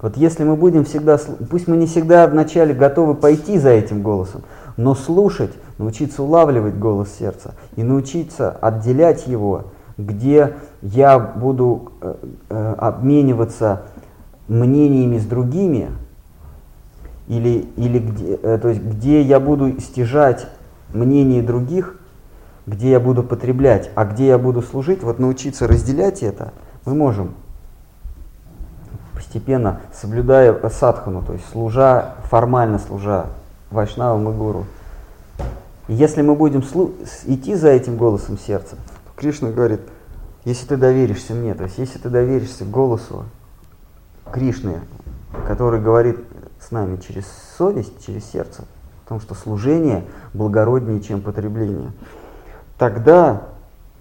Вот 0.00 0.16
если 0.16 0.44
мы 0.44 0.54
будем 0.54 0.84
всегда, 0.84 1.18
пусть 1.50 1.66
мы 1.66 1.76
не 1.76 1.86
всегда 1.86 2.26
вначале 2.28 2.72
готовы 2.72 3.14
пойти 3.14 3.58
за 3.58 3.70
этим 3.70 4.02
голосом, 4.02 4.42
но 4.76 4.94
слушать, 4.94 5.50
научиться 5.78 6.22
улавливать 6.22 6.78
голос 6.78 7.08
сердца 7.18 7.54
и 7.74 7.82
научиться 7.82 8.50
отделять 8.50 9.26
его, 9.26 9.66
где 9.98 10.54
я 10.80 11.18
буду 11.18 11.92
э, 12.00 12.14
э, 12.48 12.74
обмениваться 12.78 13.82
мнениями 14.46 15.18
с 15.18 15.26
другими, 15.26 15.90
или, 17.26 17.68
или 17.76 17.98
где, 17.98 18.34
э, 18.36 18.58
то 18.62 18.68
есть 18.68 18.80
где 18.80 19.20
я 19.20 19.40
буду 19.40 19.80
стяжать 19.80 20.46
мнение 20.94 21.42
других, 21.42 21.96
где 22.66 22.92
я 22.92 23.00
буду 23.00 23.24
потреблять, 23.24 23.90
а 23.96 24.04
где 24.04 24.28
я 24.28 24.38
буду 24.38 24.62
служить, 24.62 25.02
вот 25.02 25.18
научиться 25.18 25.66
разделять 25.66 26.22
это, 26.22 26.52
мы 26.86 26.94
можем 26.94 27.34
постепенно, 29.14 29.80
соблюдая 29.92 30.56
садхану, 30.68 31.22
то 31.22 31.32
есть 31.32 31.44
служа, 31.50 32.14
формально 32.30 32.78
служа 32.78 33.26
Вайшнавам 33.70 34.28
и 34.28 34.32
Гуру. 34.32 34.64
Если 35.88 36.22
мы 36.22 36.34
будем 36.34 36.60
идти 36.60 37.54
за 37.54 37.70
этим 37.70 37.96
голосом 37.96 38.38
сердца, 38.38 38.76
Кришна 39.18 39.50
говорит, 39.50 39.80
если 40.44 40.66
ты 40.66 40.76
доверишься 40.76 41.34
мне, 41.34 41.54
то 41.54 41.64
есть 41.64 41.78
если 41.78 41.98
ты 41.98 42.08
доверишься 42.08 42.64
голосу 42.64 43.24
Кришны, 44.32 44.80
который 45.46 45.80
говорит 45.80 46.18
с 46.60 46.70
нами 46.70 46.96
через 46.96 47.24
совесть, 47.56 48.06
через 48.06 48.24
сердце, 48.24 48.62
о 49.04 49.08
том, 49.08 49.20
что 49.20 49.34
служение 49.34 50.04
благороднее, 50.34 51.00
чем 51.00 51.20
потребление, 51.20 51.90
тогда 52.78 53.42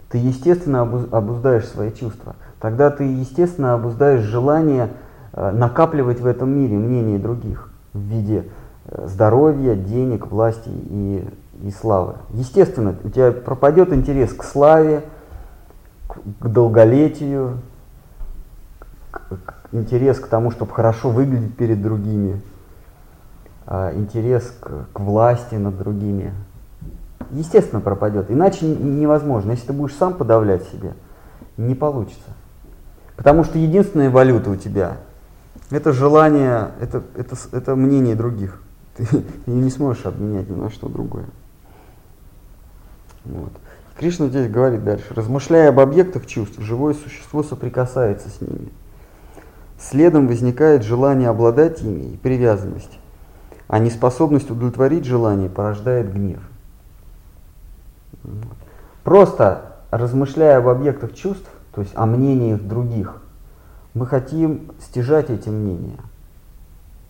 ты 0.10 0.20
естественно 0.20 0.82
обуздаешь 0.82 1.66
свои 1.66 1.92
чувства. 1.92 2.36
Тогда 2.60 2.92
ты 2.92 3.04
естественно 3.04 3.74
обуздаешь 3.74 4.22
желание 4.22 4.90
э, 5.34 5.52
накапливать 5.52 6.22
в 6.22 6.26
этом 6.28 6.50
мире 6.50 6.78
мнение 6.78 7.18
других 7.20 7.72
в 7.94 8.00
виде 8.00 8.46
э, 8.86 9.08
здоровья, 9.08 9.76
денег, 9.76 10.28
власти 10.28 10.70
и, 10.70 11.28
и 11.64 11.72
славы. 11.72 12.16
Естественно, 12.32 12.96
у 13.04 13.10
тебя 13.10 13.32
пропадет 13.32 13.92
интерес 13.94 14.34
к 14.34 14.44
славе, 14.44 15.04
к, 16.08 16.48
долголетию, 16.48 17.60
интерес 19.72 20.20
к 20.20 20.28
тому, 20.28 20.52
чтобы 20.52 20.74
хорошо 20.74 21.10
выглядеть 21.10 21.56
перед 21.56 21.82
другими, 21.82 22.42
а, 23.66 23.94
интерес 23.94 24.54
к, 24.60 24.88
к 24.94 25.00
власти 25.00 25.56
над 25.56 25.78
другими 25.78 26.34
естественно 27.32 27.82
пропадет. 27.82 28.32
Иначе 28.32 28.66
невозможно. 28.66 29.52
Если 29.52 29.68
ты 29.68 29.74
будешь 29.74 29.96
сам 29.96 30.14
подавлять 30.14 30.64
себе, 30.70 30.94
не 31.58 31.76
получится. 31.76 32.30
Потому 33.16 33.44
что 33.44 33.58
единственная 33.58 34.10
валюта 34.10 34.52
у 34.52 34.56
тебя– 34.56 34.98
это 35.70 35.92
желание, 35.92 36.72
это, 36.80 37.04
это, 37.16 37.36
это 37.52 37.76
мнение 37.76 38.16
других. 38.16 38.62
Ты, 38.98 39.06
ты 39.06 39.52
не 39.52 39.70
сможешь 39.70 40.08
обменять 40.08 40.50
ни 40.50 40.56
на 40.56 40.72
что 40.72 40.90
другое. 40.90 41.26
Вот. 43.26 43.52
Кришна 43.98 44.28
здесь 44.28 44.50
говорит 44.50 44.84
дальше. 44.84 45.06
Размышляя 45.10 45.70
об 45.70 45.80
объектах 45.80 46.28
чувств, 46.28 46.60
живое 46.60 46.94
существо 46.94 47.42
соприкасается 47.42 48.30
с 48.30 48.42
ними. 48.42 48.70
Следом 49.80 50.28
возникает 50.28 50.84
желание 50.84 51.30
обладать 51.30 51.82
ими 51.82 52.14
и 52.14 52.18
привязанность, 52.18 53.00
а 53.68 53.80
неспособность 53.80 54.50
удовлетворить 54.50 55.06
желание 55.06 55.50
порождает 55.50 56.14
гнев. 56.14 56.40
Просто 59.04 59.78
размышляя 59.92 60.58
об 60.58 60.68
объектах 60.68 61.14
чувств, 61.14 61.50
то 61.74 61.82
есть 61.82 61.94
о 61.96 62.06
мнениях 62.06 62.62
других, 62.62 63.22
мы 63.94 64.06
хотим 64.06 64.72
стяжать 64.80 65.30
эти 65.30 65.50
мнения. 65.50 66.00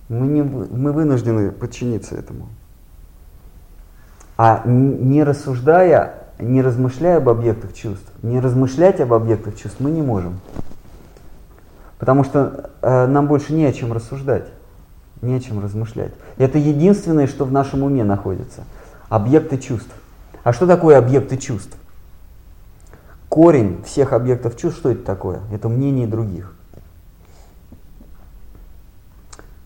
Мы, 0.09 0.27
не, 0.27 0.41
мы 0.41 0.93
вынуждены 0.93 1.51
подчиниться 1.51 2.15
этому. 2.15 2.47
А 4.37 4.61
не 4.65 5.23
рассуждая, 5.23 6.13
не 6.39 6.61
размышляя 6.61 7.17
об 7.17 7.27
объектах 7.27 7.73
чувств, 7.73 8.11
не 8.21 8.39
размышлять 8.39 9.01
об 9.01 9.13
объектах 9.13 9.57
чувств 9.57 9.79
мы 9.79 9.89
не 9.89 10.03
можем. 10.03 10.39
Потому 11.97 12.23
что 12.23 12.69
э, 12.83 13.07
нам 13.07 13.27
больше 13.27 13.53
не 13.53 13.65
о 13.65 13.73
чем 13.73 13.91
рассуждать, 13.91 14.45
не 15.23 15.33
о 15.33 15.39
чем 15.39 15.59
размышлять. 15.59 16.13
Это 16.37 16.59
единственное, 16.59 17.25
что 17.25 17.45
в 17.45 17.51
нашем 17.51 17.81
уме 17.81 18.03
находится. 18.03 18.63
Объекты 19.09 19.57
чувств. 19.57 19.91
А 20.43 20.53
что 20.53 20.67
такое 20.67 20.99
объекты 20.99 21.37
чувств? 21.37 21.75
Корень 23.29 23.83
всех 23.83 24.13
объектов 24.13 24.55
чувств, 24.55 24.79
что 24.79 24.91
это 24.91 25.03
такое? 25.03 25.41
Это 25.51 25.67
мнение 25.67 26.05
других. 26.05 26.53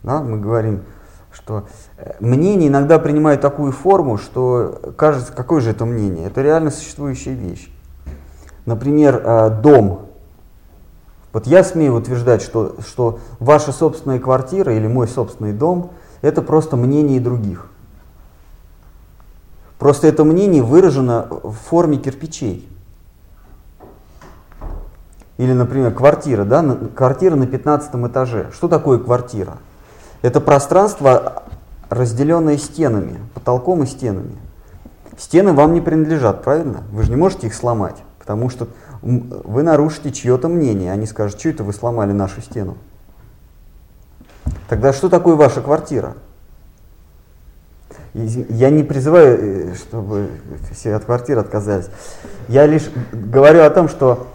Да, 0.03 0.21
мы 0.21 0.39
говорим, 0.39 0.83
что 1.31 1.67
э, 1.97 2.13
мнение 2.19 2.67
иногда 2.67 2.99
принимает 2.99 3.41
такую 3.41 3.71
форму, 3.71 4.17
что 4.17 4.93
кажется, 4.97 5.31
какое 5.33 5.61
же 5.61 5.71
это 5.71 5.85
мнение? 5.85 6.27
Это 6.27 6.41
реально 6.41 6.71
существующая 6.71 7.33
вещь. 7.33 7.71
Например, 8.65 9.21
э, 9.23 9.61
дом. 9.61 10.07
Вот 11.33 11.47
я 11.47 11.63
смею 11.63 11.95
утверждать, 11.95 12.41
что, 12.41 12.75
что 12.85 13.19
ваша 13.39 13.71
собственная 13.71 14.19
квартира 14.19 14.75
или 14.75 14.87
мой 14.87 15.07
собственный 15.07 15.53
дом– 15.53 15.91
это 16.21 16.41
просто 16.41 16.75
мнение 16.75 17.19
других. 17.19 17.67
Просто 19.79 20.07
это 20.07 20.23
мнение 20.23 20.61
выражено 20.61 21.27
в 21.29 21.53
форме 21.53 21.97
кирпичей. 21.97 22.69
Или, 25.37 25.53
например, 25.53 25.91
квартира, 25.91 26.43
да, 26.45 26.61
квартира 26.95 27.35
на 27.35 27.47
15 27.47 27.95
этаже. 28.07 28.51
Что 28.53 28.67
такое 28.67 28.99
квартира? 28.99 29.57
Это 30.21 30.39
пространство, 30.39 31.43
разделенное 31.89 32.57
стенами, 32.57 33.19
потолком 33.33 33.83
и 33.83 33.85
стенами. 33.85 34.35
Стены 35.17 35.53
вам 35.53 35.73
не 35.73 35.81
принадлежат, 35.81 36.43
правильно? 36.43 36.83
Вы 36.91 37.03
же 37.03 37.09
не 37.09 37.15
можете 37.15 37.47
их 37.47 37.53
сломать, 37.53 37.97
потому 38.19 38.49
что 38.49 38.67
вы 39.01 39.63
нарушите 39.63 40.11
чье-то 40.11 40.47
мнение. 40.47 40.91
Они 40.91 41.05
скажут, 41.05 41.39
что 41.39 41.49
это 41.49 41.63
вы 41.63 41.73
сломали 41.73 42.11
нашу 42.11 42.41
стену. 42.41 42.77
Тогда 44.69 44.93
что 44.93 45.09
такое 45.09 45.35
ваша 45.35 45.61
квартира? 45.61 46.15
Я 48.13 48.69
не 48.69 48.83
призываю, 48.83 49.71
э, 49.71 49.75
чтобы 49.75 50.29
все 50.71 50.95
от 50.95 51.05
квартир 51.05 51.39
отказались. 51.39 51.89
Я 52.47 52.65
лишь 52.65 52.89
говорю 53.11 53.61
о 53.61 53.69
том, 53.69 53.87
что 53.87 54.27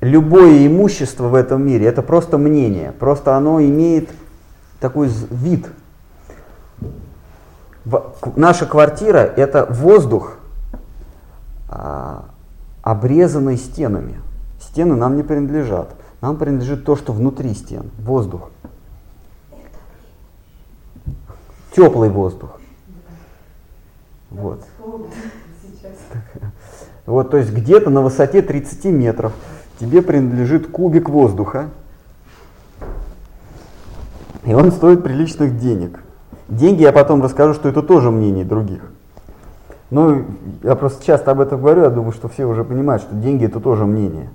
любое 0.00 0.66
имущество 0.66 1.28
в 1.28 1.34
этом 1.34 1.66
мире 1.66 1.86
это 1.86 2.02
просто 2.02 2.38
мнение, 2.38 2.92
просто 2.92 3.36
оно 3.36 3.60
имеет 3.60 4.10
такой 4.80 5.08
вид. 5.30 5.66
Наша 8.34 8.66
квартира 8.66 9.18
это 9.18 9.66
воздух, 9.70 10.38
а, 11.68 12.24
обрезанный 12.82 13.56
стенами. 13.56 14.20
Стены 14.60 14.96
нам 14.96 15.16
не 15.16 15.22
принадлежат. 15.22 15.94
Нам 16.20 16.36
принадлежит 16.36 16.84
то, 16.84 16.96
что 16.96 17.12
внутри 17.12 17.54
стен, 17.54 17.90
воздух. 17.98 18.50
Теплый 21.74 22.08
воздух. 22.08 22.58
Вот. 24.30 24.64
Вот, 27.04 27.30
то 27.30 27.36
есть 27.36 27.52
где-то 27.52 27.90
на 27.90 28.02
высоте 28.02 28.42
30 28.42 28.86
метров 28.86 29.32
тебе 29.78 30.02
принадлежит 30.02 30.70
кубик 30.70 31.08
воздуха. 31.08 31.70
И 34.46 34.54
он 34.54 34.70
стоит 34.70 35.02
приличных 35.02 35.58
денег. 35.58 36.00
Деньги 36.48 36.82
я 36.82 36.92
потом 36.92 37.20
расскажу, 37.20 37.52
что 37.52 37.68
это 37.68 37.82
тоже 37.82 38.12
мнение 38.12 38.44
других. 38.44 38.80
Ну, 39.90 40.24
я 40.62 40.76
просто 40.76 41.04
часто 41.04 41.32
об 41.32 41.40
этом 41.40 41.60
говорю, 41.60 41.82
я 41.82 41.90
думаю, 41.90 42.12
что 42.12 42.28
все 42.28 42.44
уже 42.44 42.64
понимают, 42.64 43.02
что 43.02 43.14
деньги 43.14 43.44
это 43.44 43.60
тоже 43.60 43.86
мнение. 43.86 44.30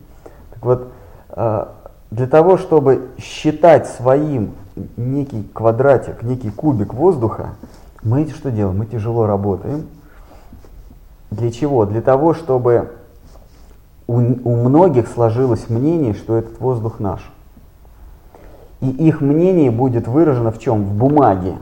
Так 0.54 0.66
вот, 0.66 0.88
а, 1.30 1.76
для 2.10 2.28
того, 2.28 2.58
чтобы 2.58 3.08
считать 3.18 3.88
своим 3.88 4.52
некий 4.98 5.48
квадратик, 5.54 6.24
некий 6.24 6.52
кубик 6.52 6.94
воздуха, 6.94 7.52
мы 8.04 8.28
что 8.28 8.52
делаем? 8.52 8.78
Мы 8.78 8.86
тяжело 8.88 9.26
работаем. 9.26 9.88
Для 11.30 11.52
чего? 11.52 11.86
Для 11.86 12.02
того, 12.02 12.34
чтобы 12.34 12.92
у, 14.08 14.16
у 14.16 14.56
многих 14.56 15.08
сложилось 15.08 15.70
мнение, 15.70 16.14
что 16.14 16.36
этот 16.36 16.60
воздух 16.60 17.00
наш. 17.00 17.22
И 18.82 18.90
их 18.90 19.22
мнение 19.22 19.70
будет 19.70 20.08
выражено 20.08 20.52
в 20.52 20.60
чем? 20.60 20.84
В 20.84 20.94
бумаге, 20.94 21.58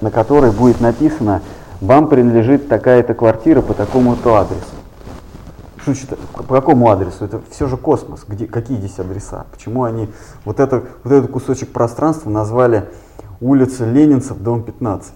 на 0.00 0.10
которой 0.10 0.52
будет 0.52 0.80
написано, 0.80 1.42
вам 1.80 2.08
принадлежит 2.08 2.68
такая-то 2.68 3.14
квартира 3.14 3.60
по 3.60 3.74
такому-то 3.74 4.36
адресу. 4.36 4.64
Значит, 5.84 6.16
по 6.34 6.42
какому 6.42 6.90
адресу? 6.90 7.24
Это 7.24 7.40
все 7.50 7.66
же 7.66 7.76
космос. 7.76 8.24
Где, 8.28 8.46
какие 8.46 8.76
здесь 8.78 8.98
адреса? 8.98 9.46
Почему 9.50 9.84
они 9.84 10.08
вот, 10.44 10.60
это, 10.60 10.84
вот 11.02 11.12
этот 11.12 11.30
кусочек 11.30 11.70
пространства 11.72 12.30
назвали 12.30 12.84
улица 13.40 13.90
Ленинцев, 13.90 14.38
дом 14.38 14.62
15? 14.62 15.12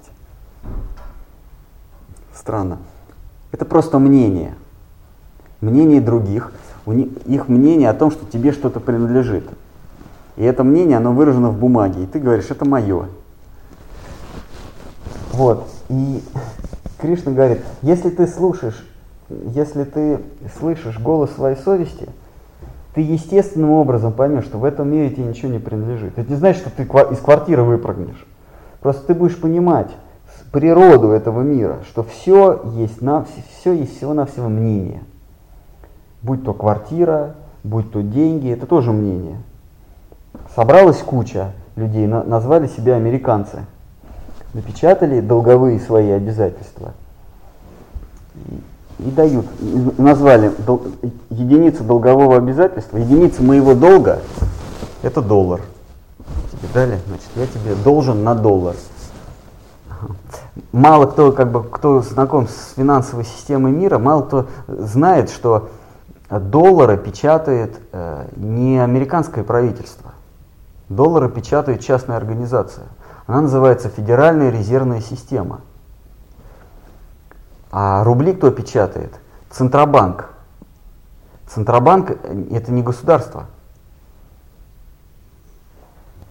Странно. 2.35 2.79
Это 3.53 3.65
просто 3.65 3.99
мнение. 3.99 4.55
Мнение 5.61 6.01
других. 6.01 6.53
Них, 6.87 7.09
их 7.27 7.49
мнение 7.49 7.89
о 7.89 7.95
том, 7.95 8.11
что 8.11 8.27
тебе 8.27 8.53
что-то 8.53 8.81
принадлежит. 8.81 9.45
И 10.37 10.45
это 10.45 10.65
мнение, 10.65 10.97
оно 10.97 11.13
выражено 11.13 11.51
в 11.51 11.59
бумаге. 11.59 12.05
И 12.05 12.07
ты 12.07 12.19
говоришь, 12.19 12.51
это 12.51 12.65
мое. 12.65 13.07
Вот. 15.33 15.69
И 15.89 16.23
Кришна 16.99 17.33
говорит, 17.33 17.61
если 17.83 18.11
ты 18.11 18.27
слушаешь, 18.27 18.87
если 19.29 19.85
ты 19.85 20.21
слышишь 20.59 20.99
голос 20.99 21.31
своей 21.33 21.57
совести, 21.57 22.09
ты 22.95 23.01
естественным 23.01 23.71
образом 23.71 24.13
поймешь, 24.13 24.45
что 24.45 24.59
в 24.59 24.65
этом 24.65 24.89
мире 24.91 25.11
тебе 25.11 25.25
ничего 25.25 25.51
не 25.51 25.59
принадлежит. 25.59 26.19
Это 26.19 26.31
не 26.31 26.37
значит, 26.37 26.63
что 26.63 26.71
ты 26.71 26.85
из 26.85 27.19
квартиры 27.19 27.63
выпрыгнешь. 27.63 28.27
Просто 28.81 29.07
ты 29.07 29.15
будешь 29.15 29.41
понимать 29.41 29.91
природу 30.55 31.11
этого 31.11 31.43
мира, 31.43 31.81
что 31.89 32.05
все 32.05 32.63
есть, 32.77 33.03
на, 33.03 33.27
все 33.59 33.73
есть 33.73 33.97
всего-навсего 33.97 34.49
мнение. 34.49 35.03
Будь 36.23 36.45
то 36.45 36.55
квартира, 36.55 37.35
будь 37.65 37.91
то 37.91 38.03
деньги, 38.03 38.53
это 38.53 38.67
тоже 38.67 38.93
мнение. 38.93 39.39
Собралась 40.55 40.99
куча 40.99 41.53
людей, 41.77 42.07
назвали 42.07 42.69
себя 42.69 42.97
американцы– 42.97 43.65
напечатали 44.55 45.21
долговые 45.21 45.81
свои 45.81 46.11
обязательства 46.11 46.93
и, 48.37 49.03
и 49.07 49.11
дают, 49.11 49.47
и 49.61 50.01
назвали 50.01 50.53
дол, 50.65 50.83
единицу 51.29 51.85
долгового 51.85 52.37
обязательства, 52.37 52.97
единица 52.97 53.43
моего 53.43 53.75
долга 53.75 54.21
это 55.03 55.21
доллар. 55.21 55.61
Тебе 56.53 56.69
дали, 56.73 56.99
значит, 57.09 57.29
я 57.35 57.47
тебе 57.47 57.75
должен 57.83 58.23
на 58.23 58.35
доллар. 58.35 58.77
Мало 60.73 61.07
кто, 61.07 61.33
как 61.33 61.51
бы, 61.51 61.65
кто 61.65 62.01
знаком 62.01 62.47
с 62.49 62.75
финансовой 62.77 63.25
системой 63.25 63.73
мира, 63.73 63.99
мало 63.99 64.23
кто 64.23 64.47
знает, 64.69 65.31
что 65.31 65.69
доллары 66.31 66.97
печатает 66.97 67.75
э, 67.93 68.27
не 68.37 68.79
американское 68.79 69.45
правительство. 69.45 70.14
Доллары 70.89 71.29
печатает 71.31 71.81
частная 71.81 72.17
организация. 72.17 72.87
Она 73.27 73.43
называется 73.43 73.89
Федеральная 73.89 74.51
резервная 74.51 75.01
система. 75.01 75.61
А 77.73 78.05
рубли 78.05 78.35
кто 78.35 78.51
печатает? 78.51 79.19
Центробанк. 79.51 80.31
Центробанк 81.47 82.11
это 82.11 82.71
не 82.71 82.83
государство. 82.83 83.47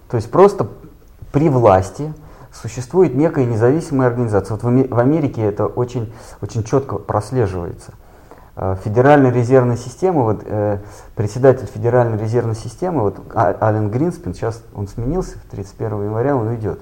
То 0.10 0.18
есть 0.18 0.30
просто 0.30 0.70
при 1.32 1.50
власти 1.50 2.14
существует 2.52 3.16
некая 3.16 3.46
независимая 3.46 4.08
организация. 4.08 4.56
Вот 4.56 4.64
в 4.64 5.00
Америке 5.00 5.42
это 5.42 5.66
очень, 5.66 6.14
очень 6.42 6.64
четко 6.64 6.98
прослеживается. 7.00 7.94
Э, 8.56 8.76
Федеральная 8.84 9.32
резервная 9.32 9.78
система, 9.78 10.24
вот, 10.24 10.44
э, 10.46 10.78
председатель 11.16 11.66
Федеральной 11.66 12.18
резервной 12.18 12.56
системы, 12.56 13.02
вот 13.02 13.20
а, 13.34 13.56
Ален 13.60 13.90
Гринспен, 13.90 14.34
сейчас 14.34 14.62
он 14.76 14.88
сменился, 14.88 15.38
31 15.52 16.04
января 16.04 16.36
он 16.36 16.48
уйдет. 16.48 16.80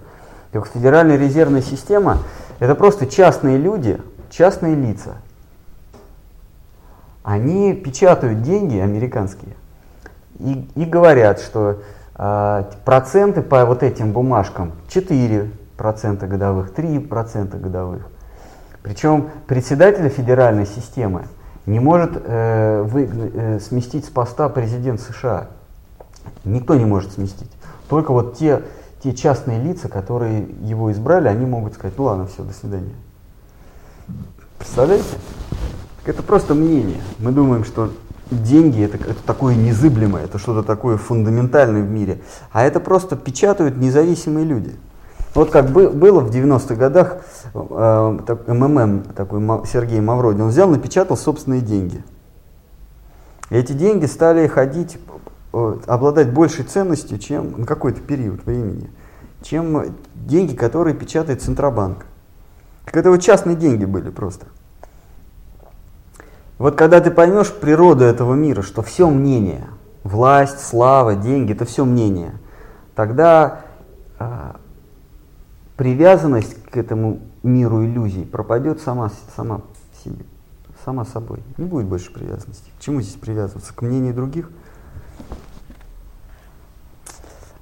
Так 0.51 0.67
Федеральная 0.67 1.17
резервная 1.17 1.61
система 1.61 2.17
это 2.59 2.75
просто 2.75 3.07
частные 3.07 3.57
люди, 3.57 4.01
частные 4.29 4.75
лица. 4.75 5.15
Они 7.23 7.73
печатают 7.73 8.41
деньги 8.41 8.77
американские 8.77 9.55
и, 10.39 10.67
и 10.75 10.83
говорят, 10.83 11.39
что 11.39 11.81
э, 12.17 12.63
проценты 12.83 13.41
по 13.41 13.65
вот 13.65 13.81
этим 13.81 14.11
бумажкам 14.11 14.73
4% 14.89 16.27
годовых, 16.27 16.73
3% 16.73 17.59
годовых. 17.59 18.07
Причем 18.83 19.29
председателя 19.47 20.09
федеральной 20.09 20.65
системы 20.65 21.27
не 21.65 21.79
может 21.79 22.11
э, 22.15 22.83
вы, 22.83 23.09
э, 23.11 23.59
сместить 23.59 24.05
с 24.05 24.09
поста 24.09 24.49
президент 24.49 24.99
США. 24.99 25.47
Никто 26.43 26.75
не 26.75 26.85
может 26.85 27.13
сместить. 27.13 27.51
Только 27.87 28.11
вот 28.11 28.37
те, 28.37 28.63
те 29.03 29.13
частные 29.13 29.61
лица, 29.61 29.89
которые 29.89 30.47
его 30.61 30.91
избрали, 30.91 31.27
они 31.27 31.45
могут 31.45 31.73
сказать, 31.73 31.97
ну 31.97 32.05
ладно, 32.05 32.27
все, 32.27 32.43
до 32.43 32.53
свидания. 32.53 32.95
Представляете? 34.57 35.17
Это 36.05 36.23
просто 36.23 36.55
мнение. 36.55 37.01
Мы 37.19 37.31
думаем, 37.31 37.63
что 37.63 37.91
деньги 38.31 38.83
это, 38.83 38.97
это 38.97 39.23
такое 39.23 39.55
незыблемое, 39.55 40.23
это 40.23 40.39
что-то 40.39 40.63
такое 40.63 40.97
фундаментальное 40.97 41.83
в 41.83 41.89
мире. 41.89 42.21
А 42.51 42.63
это 42.63 42.79
просто 42.79 43.15
печатают 43.15 43.77
независимые 43.77 44.45
люди. 44.45 44.75
Вот 45.33 45.49
как 45.49 45.69
бы, 45.69 45.89
было 45.89 46.19
в 46.19 46.29
90-х 46.29 46.75
годах 46.75 47.17
э, 47.53 48.19
так, 48.27 48.47
МММ, 48.47 49.03
такой 49.15 49.41
Сергей 49.65 50.01
Мавродин, 50.01 50.41
он 50.41 50.49
взял, 50.49 50.69
напечатал 50.69 51.15
собственные 51.15 51.61
деньги. 51.61 52.03
И 53.49 53.55
эти 53.55 53.71
деньги 53.71 54.05
стали 54.05 54.47
ходить, 54.47 54.97
э, 55.53 55.77
обладать 55.87 56.33
большей 56.33 56.65
ценностью, 56.65 57.17
чем 57.17 57.61
на 57.61 57.65
какой-то 57.65 58.01
период 58.01 58.45
времени, 58.45 58.89
чем 59.41 59.95
деньги, 60.15 60.53
которые 60.53 60.95
печатает 60.95 61.41
Центробанк. 61.41 62.05
Так 62.85 62.97
это 62.97 63.09
вот 63.09 63.21
частные 63.21 63.55
деньги 63.55 63.85
были 63.85 64.09
просто. 64.09 64.47
Вот 66.57 66.75
когда 66.75 66.99
ты 66.99 67.09
поймешь 67.09 67.51
природу 67.51 68.03
этого 68.03 68.33
мира, 68.33 68.61
что 68.61 68.81
все 68.81 69.09
мнение, 69.09 69.67
власть, 70.03 70.59
слава, 70.59 71.15
деньги, 71.15 71.53
это 71.53 71.65
все 71.65 71.85
мнение, 71.85 72.33
тогда 72.95 73.61
привязанность 75.81 76.61
к 76.65 76.77
этому 76.77 77.21
миру 77.41 77.83
иллюзий 77.83 78.23
пропадет 78.23 78.79
сама, 78.81 79.11
сама 79.35 79.61
себе, 80.05 80.23
сама 80.85 81.05
собой. 81.05 81.41
Не 81.57 81.65
будет 81.65 81.87
больше 81.87 82.13
привязанности. 82.13 82.69
К 82.77 82.83
чему 82.83 83.01
здесь 83.01 83.15
привязываться? 83.15 83.73
К 83.73 83.81
мнению 83.81 84.13
других? 84.13 84.51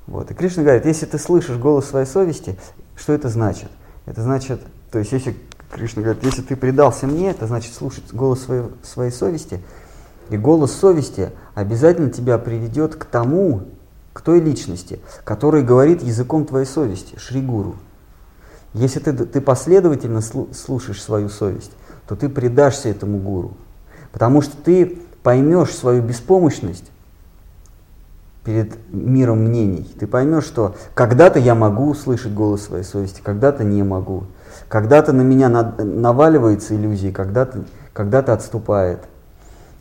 Вот. 0.06 0.30
И 0.30 0.34
Кришна 0.34 0.64
говорит, 0.64 0.86
если 0.86 1.06
ты 1.06 1.18
слышишь 1.18 1.56
голос 1.56 1.86
своей 1.86 2.06
совести, 2.06 2.60
что 2.98 3.14
это 3.14 3.30
значит? 3.30 3.70
Это 4.06 4.22
значит, 4.22 4.62
то 4.92 5.00
есть 5.00 5.14
если 5.14 5.38
Кришна 5.72 6.04
говорит, 6.04 6.22
если 6.22 6.42
ты 6.42 6.58
предался 6.58 7.08
мне, 7.08 7.30
это 7.30 7.48
значит 7.48 7.74
слушать 7.74 8.14
голос 8.14 8.42
своей, 8.42 8.64
своей 8.84 9.12
совести, 9.12 9.62
и 10.30 10.36
голос 10.36 10.74
совести 10.74 11.32
обязательно 11.56 12.10
тебя 12.10 12.38
приведет 12.38 12.98
к 12.98 13.06
тому, 13.06 13.62
к 14.12 14.20
той 14.20 14.42
личности, 14.42 15.00
которая 15.24 15.64
говорит 15.64 16.04
языком 16.04 16.46
твоей 16.46 16.66
совести, 16.66 17.18
Шри 17.18 17.42
Гуру. 17.42 17.78
Если 18.74 19.00
ты, 19.00 19.14
ты 19.14 19.42
последовательно 19.42 20.22
слушаешь 20.22 21.02
свою 21.02 21.30
совесть, 21.30 21.72
то 22.08 22.16
ты 22.16 22.30
предашься 22.30 22.90
этому 22.90 23.18
гуру. 23.18 23.54
Потому 24.12 24.42
что 24.42 24.56
ты 24.58 25.00
поймешь 25.24 25.72
свою 25.72 26.02
беспомощность 26.04 26.92
перед 28.44 28.78
миром 28.94 29.46
мнений. 29.46 29.90
Ты 30.00 30.08
поймешь, 30.08 30.46
что 30.46 30.76
когда-то 30.94 31.40
я 31.40 31.56
могу 31.56 31.90
услышать 31.90 32.34
голос 32.34 32.64
своей 32.64 32.84
совести, 32.84 33.22
когда-то 33.24 33.64
не 33.64 33.84
могу. 33.84 34.24
Когда-то 34.68 35.14
на 35.14 35.22
меня 35.22 35.50
наваливается 35.50 36.76
иллюзия, 36.76 37.12
когда-то 37.12 37.66
когда 37.94 38.20
отступает. 38.20 39.00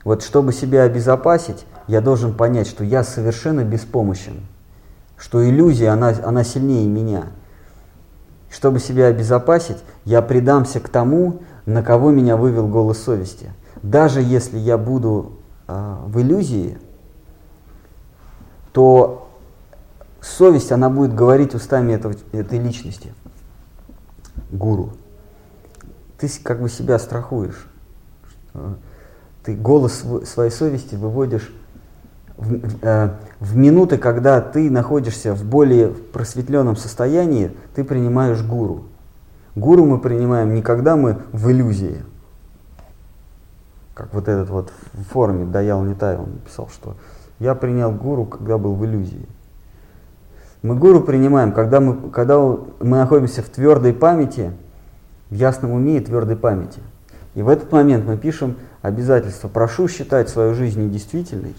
Вот 0.02 0.23
чтобы 0.23 0.52
себя 0.52 0.82
обезопасить, 0.82 1.66
я 1.86 2.01
должен 2.01 2.35
понять, 2.35 2.66
что 2.66 2.85
я 2.85 3.05
совершенно 3.05 3.65
беспомощен, 3.65 4.40
что 5.16 5.47
иллюзия, 5.47 5.90
она, 5.90 6.15
она 6.24 6.43
сильнее 6.43 6.86
меня– 6.89 7.24
чтобы 8.51 8.81
себя 8.81 9.07
обезопасить, 9.07 9.79
я 10.05 10.23
предамся 10.23 10.81
к 10.81 10.89
тому, 10.89 11.43
на 11.66 11.83
кого 11.83 12.11
меня 12.11 12.37
вывел 12.37 12.66
голос 12.66 12.99
совести. 12.99 13.53
Даже 13.83 14.20
если 14.23 14.59
я 14.59 14.79
буду 14.79 15.39
э, 15.66 15.97
в 16.07 16.20
иллюзии, 16.20 16.79
то 18.73 19.29
совесть, 20.20 20.73
она 20.73 20.89
будет 20.89 21.15
говорить 21.15 21.55
устами 21.55 21.93
этого, 21.93 22.15
этой 22.33 22.59
личности, 22.59 23.12
гуру. 24.51 24.93
Ты 26.19 26.29
как 26.43 26.61
бы 26.61 26.69
себя 26.69 26.99
страхуешь. 26.99 27.66
Ты 29.45 29.55
голос 29.55 30.05
своей 30.25 30.51
совести 30.51 30.95
выводишь 30.95 31.53
в, 32.39 32.60
э, 32.82 33.10
в 33.40 33.56
минуты, 33.56 33.98
когда 33.98 34.40
ты 34.40 34.70
находишься 34.70 35.35
в 35.35 35.44
более 35.44 35.89
просветленном 35.89 36.77
состоянии, 36.77 37.51
ты 37.74 37.85
принимаешь 37.85 38.43
гуру. 38.43 38.85
Гуру 39.56 39.85
мы 39.85 39.98
принимаем 39.98 40.55
не 40.55 40.62
когда 40.62 40.97
мы 40.97 41.19
в 41.32 41.51
иллюзии, 41.51 42.02
как 43.94 44.15
вот 44.15 44.28
этот 44.28 44.48
вот 44.51 44.73
в 44.93 45.02
форме 45.05 45.44
Даял 45.44 45.82
Нитай, 45.82 46.16
он 46.16 46.35
написал, 46.35 46.69
что 46.73 46.94
я 47.40 47.56
принял 47.56 47.90
гуру, 47.90 48.24
когда 48.24 48.56
был 48.56 48.74
в 48.74 48.85
иллюзии. 48.86 49.27
Мы 50.62 50.77
гуру 50.77 51.01
принимаем, 51.01 51.52
когда 51.52 51.81
мы, 51.81 52.10
когда 52.10 52.39
мы 52.39 52.97
находимся 52.97 53.43
в 53.43 53.48
твердой 53.48 53.93
памяти, 53.93 54.52
в 55.31 55.35
ясном 55.35 55.73
уме 55.73 55.98
и 55.98 56.01
твердой 56.01 56.36
памяти. 56.36 56.81
И 57.35 57.43
в 57.43 57.48
этот 57.48 57.70
момент 57.73 58.06
мы 58.06 58.16
пишем 58.16 58.56
обязательство. 58.82 59.48
Прошу 59.48 59.89
считать 59.89 60.28
свою 60.28 60.55
жизнь 60.55 60.81
недействительной. 60.85 61.55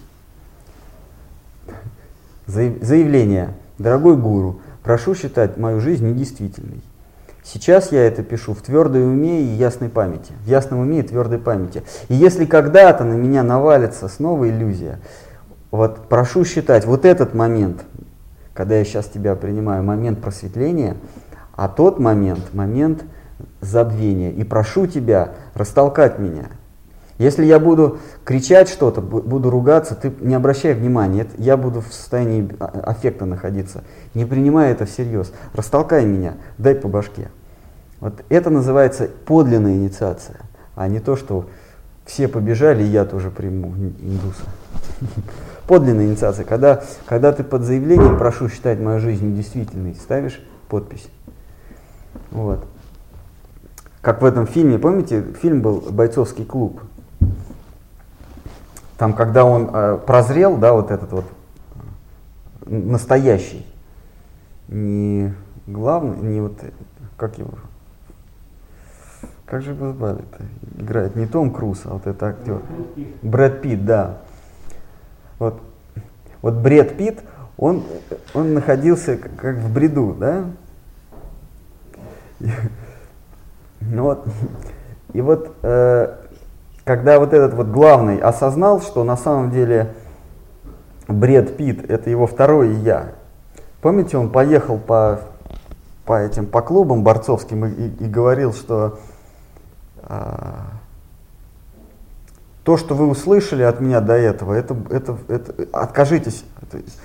Заявление. 2.50 3.54
Дорогой 3.78 4.18
гуру, 4.18 4.62
прошу 4.84 5.14
считать 5.14 5.58
мою 5.58 5.80
жизнь 5.80 6.08
недействительной. 6.08 6.82
Сейчас 7.44 7.92
я 7.92 8.04
это 8.04 8.24
пишу 8.24 8.54
в 8.54 8.62
твердой 8.62 9.04
уме 9.04 9.42
и 9.42 9.46
ясной 9.46 9.90
памяти. 9.90 10.34
В 10.44 10.48
ясном 10.48 10.80
уме 10.80 11.00
и 11.00 11.04
твердой 11.04 11.38
памяти. 11.38 11.84
И 12.08 12.16
если 12.16 12.46
когда-то 12.46 13.04
на 13.04 13.14
меня 13.14 13.44
навалится 13.44 14.08
снова 14.08 14.50
иллюзия, 14.50 15.00
вот 15.70 16.10
прошу 16.10 16.44
считать 16.44 16.86
вот 16.86 17.06
этот 17.06 17.36
момент, 17.36 17.86
когда 18.54 18.76
я 18.76 18.84
сейчас 18.84 19.06
тебя 19.06 19.36
принимаю, 19.36 19.84
момент 19.84 20.20
просветления, 20.20 20.98
а 21.56 21.70
тот 21.70 22.00
момент, 22.00 22.54
момент 22.54 23.04
забвения. 23.62 24.32
И 24.32 24.44
прошу 24.44 24.88
тебя 24.88 25.34
растолкать 25.54 26.18
меня. 26.18 26.46
Если 27.20 27.44
я 27.44 27.60
буду 27.60 28.00
кричать 28.24 28.70
что-то, 28.70 29.02
буду 29.02 29.50
ругаться, 29.50 29.94
ты 29.94 30.12
не 30.22 30.34
обращай 30.34 30.74
внимания, 30.74 31.28
я 31.38 31.58
буду 31.58 31.82
в 31.82 31.94
состоянии 31.94 32.50
а, 32.62 32.66
аффекта 32.86 33.26
находиться. 33.26 33.84
Не 34.14 34.24
принимай 34.24 34.72
это 34.72 34.86
всерьез. 34.86 35.34
Растолкай 35.54 36.06
меня, 36.06 36.36
дай 36.58 36.76
по 36.76 36.88
башке. 36.88 37.30
Вот 38.00 38.24
это 38.30 38.50
называется 38.50 39.10
подлинная 39.26 39.76
инициация, 39.76 40.38
а 40.76 40.88
не 40.88 41.02
то, 41.02 41.18
что 41.18 41.50
все 42.06 42.30
побежали, 42.30 42.84
и 42.84 42.88
я 42.88 43.04
тоже 43.04 43.32
приму 43.32 43.76
индуса. 43.76 44.44
Подлинная 45.68 46.06
инициация, 46.06 46.46
когда, 46.46 46.84
когда 47.06 47.34
ты 47.34 47.44
под 47.44 47.64
заявлением 47.64 48.18
«прошу 48.18 48.48
считать 48.48 48.80
мою 48.80 49.02
жизнь 49.02 49.28
недействительной», 49.28 49.94
ставишь 49.96 50.42
подпись. 50.70 51.10
Вот. 52.32 52.66
Как 54.00 54.22
в 54.22 54.26
этом 54.26 54.48
фильме, 54.48 54.80
помните, 54.80 55.22
фильм 55.42 55.62
был 55.62 55.82
«Бойцовский 55.92 56.46
клуб». 56.46 56.82
Там, 58.98 59.14
когда 59.14 59.46
он 59.46 59.70
э, 59.72 59.98
прозрел, 60.06 60.58
да, 60.58 60.74
вот 60.74 60.92
этот 60.92 61.12
вот 61.12 61.26
настоящий, 62.66 63.66
не 64.68 65.34
главный, 65.68 66.18
не 66.18 66.42
вот, 66.42 66.60
как 67.18 67.38
его, 67.38 67.54
как 69.46 69.62
же 69.62 69.72
его 69.72 69.94
звали-то? 69.94 70.44
Играет 70.78 71.16
не 71.16 71.28
Том 71.28 71.52
Круз, 71.52 71.82
а 71.86 71.94
вот 71.94 72.08
это 72.08 72.28
актер. 72.28 72.62
Брэд 73.22 73.62
Питт, 73.62 73.86
да. 73.86 74.18
Вот, 75.40 75.62
вот 76.42 76.56
Брэд 76.56 76.98
Питт, 76.98 77.24
он, 77.58 77.84
он 78.34 78.54
находился 78.54 79.18
как 79.18 79.58
в 79.58 79.74
бреду, 79.74 80.16
да? 80.18 80.46
Ну 83.82 84.04
вот, 84.04 84.26
и 85.14 85.22
вот, 85.22 85.56
э, 85.62 86.16
когда 86.90 87.20
вот 87.20 87.34
этот 87.34 87.54
вот 87.54 87.68
главный 87.68 88.18
осознал, 88.18 88.82
что 88.82 89.04
на 89.04 89.16
самом 89.16 89.52
деле 89.52 89.94
Бред 91.08 91.56
Питт 91.56 91.88
это 91.88 92.10
его 92.10 92.26
второе 92.26 92.80
я. 92.80 93.12
Помните, 93.80 94.18
он 94.18 94.32
поехал 94.32 94.80
по, 94.80 95.20
по 96.04 96.20
этим 96.20 96.48
по 96.48 96.64
клубам 96.64 97.04
борцовским 97.04 97.68
и, 97.68 97.70
и, 97.70 98.06
и 98.06 98.08
говорил, 98.08 98.56
что 98.56 98.98
а, 100.02 100.66
то, 102.64 102.76
что 102.76 102.96
вы 102.96 103.06
услышали 103.06 103.62
от 103.62 103.80
меня 103.82 104.02
до 104.02 104.14
этого, 104.14 104.56
это, 104.56 104.76
это, 104.90 105.16
это 105.28 105.68
откажитесь, 105.72 106.44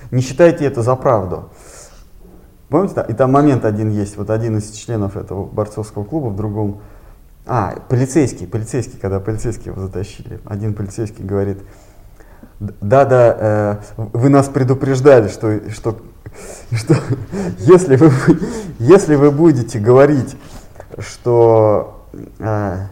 не 0.09 0.21
считайте 0.21 0.65
это 0.65 0.81
за 0.81 0.95
правду. 0.95 1.49
Помните, 2.69 3.05
и 3.07 3.13
там 3.13 3.31
момент 3.31 3.65
один 3.65 3.91
есть, 3.91 4.17
вот 4.17 4.31
один 4.31 4.57
из 4.57 4.71
членов 4.71 5.15
этого 5.15 5.45
борцовского 5.45 6.05
клуба 6.05 6.29
в 6.29 6.35
другом, 6.35 6.81
а, 7.45 7.75
полицейский, 7.89 8.47
полицейский, 8.47 8.97
когда 8.99 9.19
полицейский 9.19 9.71
его 9.71 9.81
затащили, 9.81 10.39
один 10.45 10.73
полицейский 10.73 11.23
говорит, 11.23 11.59
да-да, 12.59 13.37
э, 13.39 13.75
вы 14.13 14.29
нас 14.29 14.47
предупреждали, 14.47 15.27
что, 15.27 15.69
что, 15.69 15.97
что 16.71 16.95
если, 17.59 17.97
вы, 17.97 18.11
если 18.79 19.15
вы 19.15 19.31
будете 19.31 19.79
говорить, 19.79 20.35
что 20.99 22.07
э, 22.39 22.87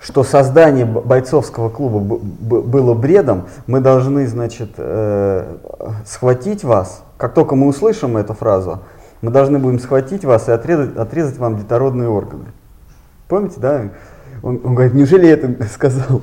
что 0.00 0.22
создание 0.22 0.86
бойцовского 0.86 1.68
клуба 1.70 1.98
было 1.98 2.94
бредом, 2.94 3.48
мы 3.66 3.80
должны, 3.80 4.26
значит, 4.26 4.70
э, 4.76 5.56
схватить 6.06 6.64
вас. 6.64 7.02
Как 7.16 7.34
только 7.34 7.56
мы 7.56 7.66
услышим 7.66 8.16
эту 8.16 8.32
фразу, 8.32 8.80
мы 9.20 9.30
должны 9.30 9.58
будем 9.58 9.78
схватить 9.78 10.24
вас 10.24 10.48
и 10.48 10.52
отрезать, 10.52 10.96
отрезать 10.96 11.38
вам 11.38 11.56
детородные 11.58 12.08
органы. 12.08 12.46
Помните, 13.28 13.56
да? 13.58 13.90
Он, 14.42 14.60
он 14.64 14.74
говорит, 14.74 14.94
неужели 14.94 15.26
я 15.26 15.32
это 15.32 15.64
сказал? 15.72 16.22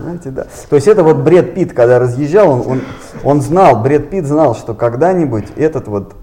Знаете, 0.00 0.30
да. 0.30 0.46
То 0.68 0.76
есть 0.76 0.88
это 0.88 1.02
вот 1.02 1.18
Бред 1.18 1.54
Пит, 1.54 1.72
когда 1.72 1.98
разъезжал, 1.98 2.50
он, 2.50 2.66
он, 2.66 2.80
он 3.22 3.40
знал, 3.40 3.82
Бред 3.82 4.10
Пит 4.10 4.26
знал, 4.26 4.54
что 4.54 4.74
когда-нибудь 4.74 5.46
этот 5.56 5.88
вот 5.88 6.14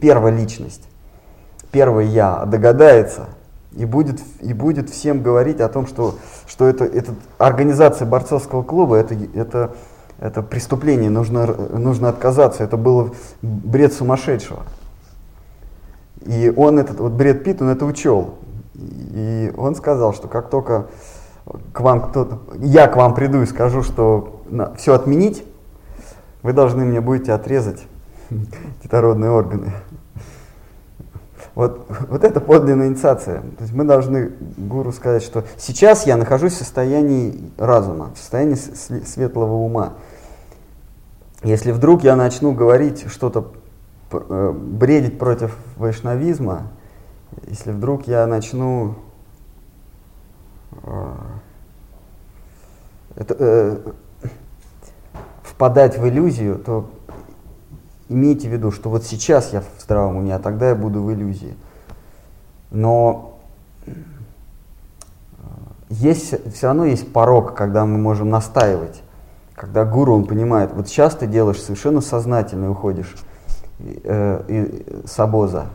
первая 0.00 0.34
личность, 0.34 0.82
первый 1.70 2.06
я 2.06 2.44
догадается 2.46 3.26
и 3.76 3.84
будет, 3.84 4.20
и 4.40 4.52
будет 4.52 4.90
всем 4.90 5.22
говорить 5.22 5.60
о 5.60 5.68
том, 5.68 5.86
что, 5.86 6.16
что 6.46 6.66
это, 6.66 6.84
это 6.84 7.14
организация 7.38 8.06
борцовского 8.06 8.62
клуба, 8.62 8.96
это, 8.96 9.16
это, 9.34 9.74
это 10.20 10.42
преступление, 10.42 11.08
нужно, 11.08 11.46
нужно 11.46 12.10
отказаться, 12.10 12.62
это 12.62 12.76
был 12.76 13.14
бред 13.40 13.94
сумасшедшего. 13.94 14.60
И 16.26 16.52
он, 16.54 16.78
этот 16.78 17.00
вот 17.00 17.12
бред 17.12 17.42
Пит, 17.42 17.62
он 17.62 17.68
это 17.68 17.86
учел. 17.86 18.34
И 18.74 19.52
он 19.56 19.74
сказал, 19.74 20.12
что 20.12 20.28
как 20.28 20.50
только 20.50 20.88
к 21.72 21.80
вам 21.80 22.10
кто-то, 22.10 22.40
я 22.58 22.86
к 22.86 22.96
вам 22.96 23.14
приду 23.14 23.40
и 23.40 23.46
скажу, 23.46 23.82
что 23.82 24.42
на, 24.50 24.74
все 24.74 24.94
отменить, 24.94 25.42
вы 26.42 26.52
должны 26.52 26.84
мне 26.84 27.00
будете 27.00 27.32
отрезать 27.32 27.82
детородные 28.82 29.30
органы. 29.30 29.72
Вот, 31.54 31.86
вот 32.08 32.24
это 32.24 32.40
подлинная 32.40 32.88
инициация. 32.88 33.40
То 33.40 33.62
есть 33.62 33.72
мы 33.72 33.84
должны 33.84 34.32
гуру 34.56 34.92
сказать, 34.92 35.22
что 35.22 35.44
сейчас 35.56 36.06
я 36.06 36.16
нахожусь 36.16 36.52
в 36.52 36.58
состоянии 36.58 37.50
разума, 37.58 38.10
в 38.14 38.18
состоянии 38.18 38.54
светлого 38.54 39.54
ума. 39.54 39.94
Если 41.42 41.72
вдруг 41.72 42.04
я 42.04 42.16
начну 42.16 42.52
говорить 42.52 43.06
что-то, 43.10 43.52
э, 44.12 44.52
бредить 44.52 45.18
против 45.18 45.56
вайшнавизма, 45.76 46.68
если 47.48 47.72
вдруг 47.72 48.06
я 48.06 48.26
начну 48.26 48.96
э, 50.82 51.14
это, 53.16 53.36
э, 53.38 53.78
впадать 55.42 55.98
в 55.98 56.06
иллюзию, 56.06 56.58
то 56.58 56.90
имейте 58.08 58.48
в 58.48 58.52
виду, 58.52 58.70
что 58.70 58.90
вот 58.90 59.04
сейчас 59.04 59.52
я 59.52 59.60
в 59.62 59.80
здравом 59.80 60.16
уме, 60.16 60.34
а 60.34 60.38
тогда 60.38 60.70
я 60.70 60.74
буду 60.74 61.02
в 61.02 61.12
иллюзии. 61.12 61.56
Но 62.70 63.38
э, 63.86 63.92
есть, 65.88 66.34
все 66.54 66.66
равно 66.66 66.84
есть 66.84 67.12
порог, 67.12 67.54
когда 67.54 67.86
мы 67.86 67.96
можем 67.96 68.28
настаивать. 68.28 69.02
Когда 69.60 69.84
гуру, 69.84 70.14
он 70.14 70.24
понимает, 70.24 70.70
вот 70.72 70.88
сейчас 70.88 71.14
ты 71.14 71.26
делаешь 71.26 71.60
совершенно 71.60 72.00
сознательно 72.00 72.70
уходишь 72.70 73.14
э, 73.78 74.70
с 75.04 75.20
обоза, 75.20 75.66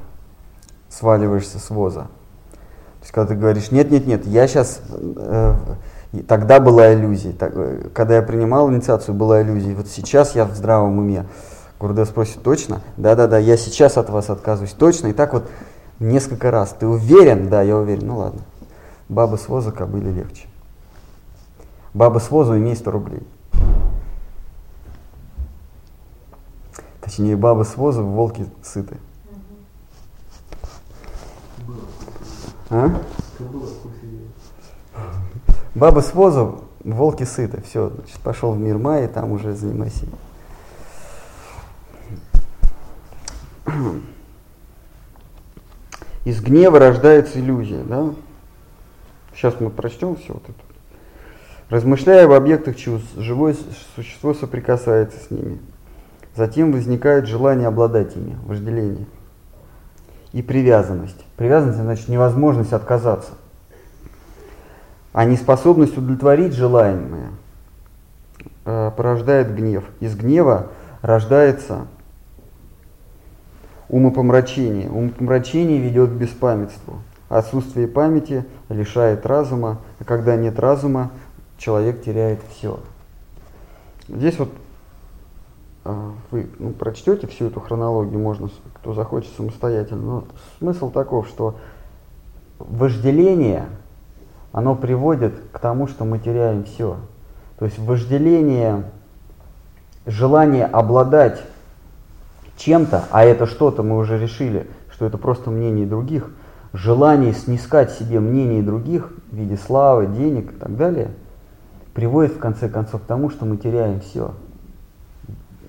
сваливаешься 0.90 1.60
с 1.60 1.70
воза. 1.70 2.02
То 2.02 3.02
есть, 3.02 3.12
когда 3.12 3.28
ты 3.28 3.40
говоришь, 3.40 3.70
нет, 3.70 3.92
нет, 3.92 4.08
нет, 4.08 4.26
я 4.26 4.48
сейчас, 4.48 4.82
э, 4.90 5.54
тогда 6.28 6.60
была 6.60 6.96
иллюзия, 6.96 7.32
так, 7.32 7.52
э, 7.54 7.90
когда 7.94 8.16
я 8.16 8.24
принимал 8.24 8.72
инициацию, 8.72 9.14
была 9.14 9.44
иллюзия, 9.44 9.76
вот 9.76 9.88
сейчас 9.88 10.34
я 10.34 10.46
в 10.46 10.56
здравом 10.56 10.98
уме. 10.98 11.28
Гурдев 11.80 12.08
спросит, 12.08 12.42
точно? 12.42 12.82
Да-да-да, 12.98 13.38
я 13.38 13.56
сейчас 13.56 14.00
от 14.00 14.10
вас 14.10 14.32
отказываюсь, 14.32 14.74
точно? 14.74 15.10
И 15.10 15.14
так 15.14 15.32
вот 15.32 15.48
несколько 16.00 16.50
раз. 16.50 16.76
Ты 16.80 16.88
уверен? 16.88 17.50
Да, 17.50 17.62
я 17.62 17.78
уверен. 17.78 18.08
Ну 18.08 18.18
ладно. 18.18 18.42
Баба 19.10 19.36
с 19.36 19.48
воза 19.48 19.72
кобыли 19.72 20.10
легче. 20.10 20.48
Баба 21.94 22.18
с 22.18 22.32
возу 22.32 22.58
имей 22.58 22.76
100 22.76 22.90
рублей. 22.90 23.22
Точнее, 27.06 27.38
баба 27.38 27.64
с 27.64 27.78
возом, 27.78 28.14
волки 28.14 28.48
сыты. 28.64 28.98
А? 32.72 33.00
Баба 35.76 36.00
с 36.00 36.16
возом, 36.16 36.64
волки 36.84 37.24
сыты. 37.24 37.62
Все, 37.62 37.90
значит, 37.90 38.20
пошел 38.22 38.54
в 38.54 38.58
мир 38.58 38.80
Майи, 38.80 39.06
там 39.06 39.32
уже 39.32 39.54
занимайся. 39.54 40.08
Из 46.24 46.42
гнева 46.42 46.80
рождается 46.80 47.40
иллюзия, 47.40 47.84
да? 47.84 48.16
Сейчас 49.36 49.60
мы 49.60 49.70
прочтем 49.70 50.16
все 50.16 50.34
вот 50.34 50.44
это. 50.44 50.60
Размышляя 51.70 52.26
об 52.26 52.32
объектах 52.32 52.78
чувств, 52.78 53.10
живое 53.16 53.56
существо 53.96 54.34
соприкасается 54.34 55.20
с 55.20 55.30
ними. 55.30 55.60
Затем 56.36 56.72
возникает 56.72 57.28
желание 57.28 57.68
обладать 57.68 58.16
ими, 58.16 58.38
вожделение. 58.46 59.06
И 60.34 60.42
привязанность. 60.42 61.26
Привязанность 61.38 61.80
значит 61.80 62.10
невозможность 62.10 62.74
отказаться. 62.74 63.32
А 65.14 65.24
неспособность 65.24 65.98
удовлетворить 65.98 66.54
желаемое 66.54 67.30
э, 68.66 68.92
порождает 68.98 69.56
гнев. 69.56 69.86
Из 70.02 70.14
гнева 70.16 70.68
рождается 71.02 71.88
умопомрачение. 73.88 74.90
Умопомрачение 74.90 75.80
ведет 75.80 76.10
к 76.10 76.14
беспамятству. 76.14 77.00
Отсутствие 77.30 77.88
памяти 77.88 78.46
лишает 78.68 79.26
разума, 79.26 79.80
а 80.00 80.04
когда 80.04 80.36
нет 80.36 80.60
разума, 80.60 81.12
человек 81.58 82.04
теряет 82.04 82.42
все. 82.52 82.82
Здесь 84.10 84.38
вот 84.38 84.52
вы 86.32 86.50
ну, 86.58 86.72
прочтете 86.72 87.28
всю 87.28 87.46
эту 87.46 87.60
хронологию, 87.60 88.20
можно, 88.20 88.50
кто 88.74 88.94
захочет 88.94 89.32
самостоятельно. 89.38 90.02
Но 90.02 90.24
смысл 90.58 90.90
таков, 90.90 91.28
что 91.28 91.56
вожделение, 92.58 93.66
оно 94.52 94.76
приводит 94.76 95.34
к 95.52 95.60
тому, 95.60 95.88
что 95.88 96.04
мы 96.04 96.18
теряем 96.18 96.64
все. 96.64 96.98
То 97.60 97.66
есть 97.66 97.78
вожделение, 97.78 98.92
желание 100.08 100.66
обладать 100.66 101.42
чем-то, 102.58 103.06
а 103.12 103.24
это 103.24 103.46
что-то 103.46 103.84
мы 103.84 103.98
уже 103.98 104.18
решили, 104.18 104.68
что 104.90 105.06
это 105.06 105.18
просто 105.20 105.52
мнение 105.52 105.86
других, 105.86 106.32
желание 106.74 107.34
снискать 107.34 107.92
себе 107.92 108.20
мнение 108.20 108.64
других 108.64 109.12
в 109.32 109.36
виде 109.36 109.56
славы, 109.56 110.08
денег 110.08 110.52
и 110.52 110.56
так 110.56 110.76
далее, 110.76 111.12
приводит 111.94 112.34
в 112.34 112.40
конце 112.40 112.70
концов 112.70 113.04
к 113.04 113.06
тому, 113.06 113.30
что 113.30 113.46
мы 113.46 113.58
теряем 113.58 114.00
все. 114.02 114.34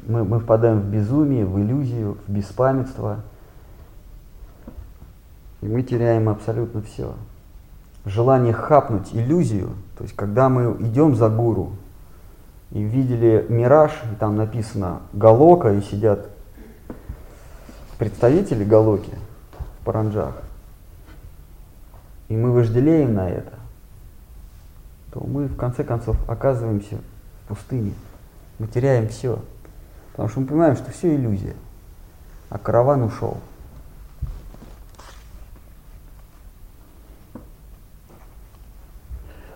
Мы, 0.07 0.25
мы 0.25 0.39
впадаем 0.39 0.81
в 0.81 0.85
безумие, 0.85 1.45
в 1.45 1.59
иллюзию, 1.59 2.17
в 2.27 2.31
беспамятство. 2.31 3.21
И 5.63 5.67
мы 5.67 5.83
теряем 5.83 6.29
абсолютно 6.29 6.81
все. 6.83 7.15
Желание 8.05 8.53
хапнуть 8.53 9.09
иллюзию, 9.13 9.71
то 9.99 10.05
есть 10.05 10.15
когда 10.15 10.49
мы 10.49 10.77
идем 10.81 11.17
за 11.17 11.29
гуру 11.29 11.73
и 12.71 12.81
видели 12.81 13.45
мираж, 13.49 13.91
и 14.13 14.15
там 14.15 14.37
написано 14.37 15.01
Галока, 15.13 15.73
и 15.73 15.81
сидят 15.81 16.29
представители 17.99 18.63
Галоки 18.63 19.13
в 19.81 19.85
Паранджах, 19.85 20.35
и 22.29 22.37
мы 22.37 22.53
вожделеем 22.53 23.15
на 23.15 23.29
это, 23.29 23.55
то 25.13 25.21
мы 25.27 25.47
в 25.47 25.57
конце 25.57 25.83
концов 25.83 26.17
оказываемся 26.29 26.99
в 27.45 27.49
пустыне. 27.49 27.93
Мы 28.59 28.69
теряем 28.69 29.09
все. 29.09 29.41
Потому 30.17 30.31
что 30.31 30.41
мы 30.41 30.47
понимаем, 30.47 30.77
что 30.77 30.91
все 30.91 31.15
иллюзия. 31.15 31.55
А 32.49 32.57
караван 32.57 33.03
ушел. 33.03 33.37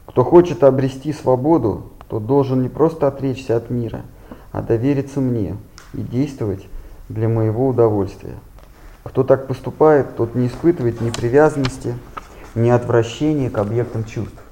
Кто 0.05 0.23
хочет 0.23 0.63
обрести 0.63 1.15
свободу, 1.15 1.91
тот 2.09 2.27
должен 2.27 2.61
не 2.61 2.69
просто 2.69 3.09
отречься 3.09 3.57
от 3.57 3.71
мира, 3.71 4.03
а 4.53 4.61
довериться 4.61 5.21
мне 5.21 5.57
и 5.95 6.03
действовать 6.03 6.67
для 7.09 7.29
моего 7.29 7.69
удовольствия. 7.69 8.35
Кто 9.03 9.25
так 9.25 9.47
поступает, 9.47 10.17
тот 10.17 10.35
не 10.35 10.49
испытывает 10.49 11.01
ни 11.01 11.11
привязанности, 11.11 11.95
ни 12.55 12.69
отвращения 12.69 13.49
к 13.49 13.57
объектам 13.57 14.05
чувств, 14.05 14.43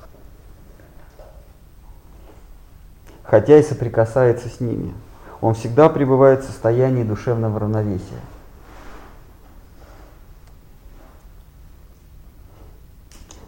хотя 3.24 3.58
и 3.58 3.62
соприкасается 3.62 4.48
с 4.48 4.60
ними. 4.60 4.94
Он 5.40 5.54
всегда 5.54 5.88
пребывает 5.88 6.42
в 6.42 6.46
состоянии 6.46 7.04
душевного 7.04 7.60
равновесия. 7.60 8.20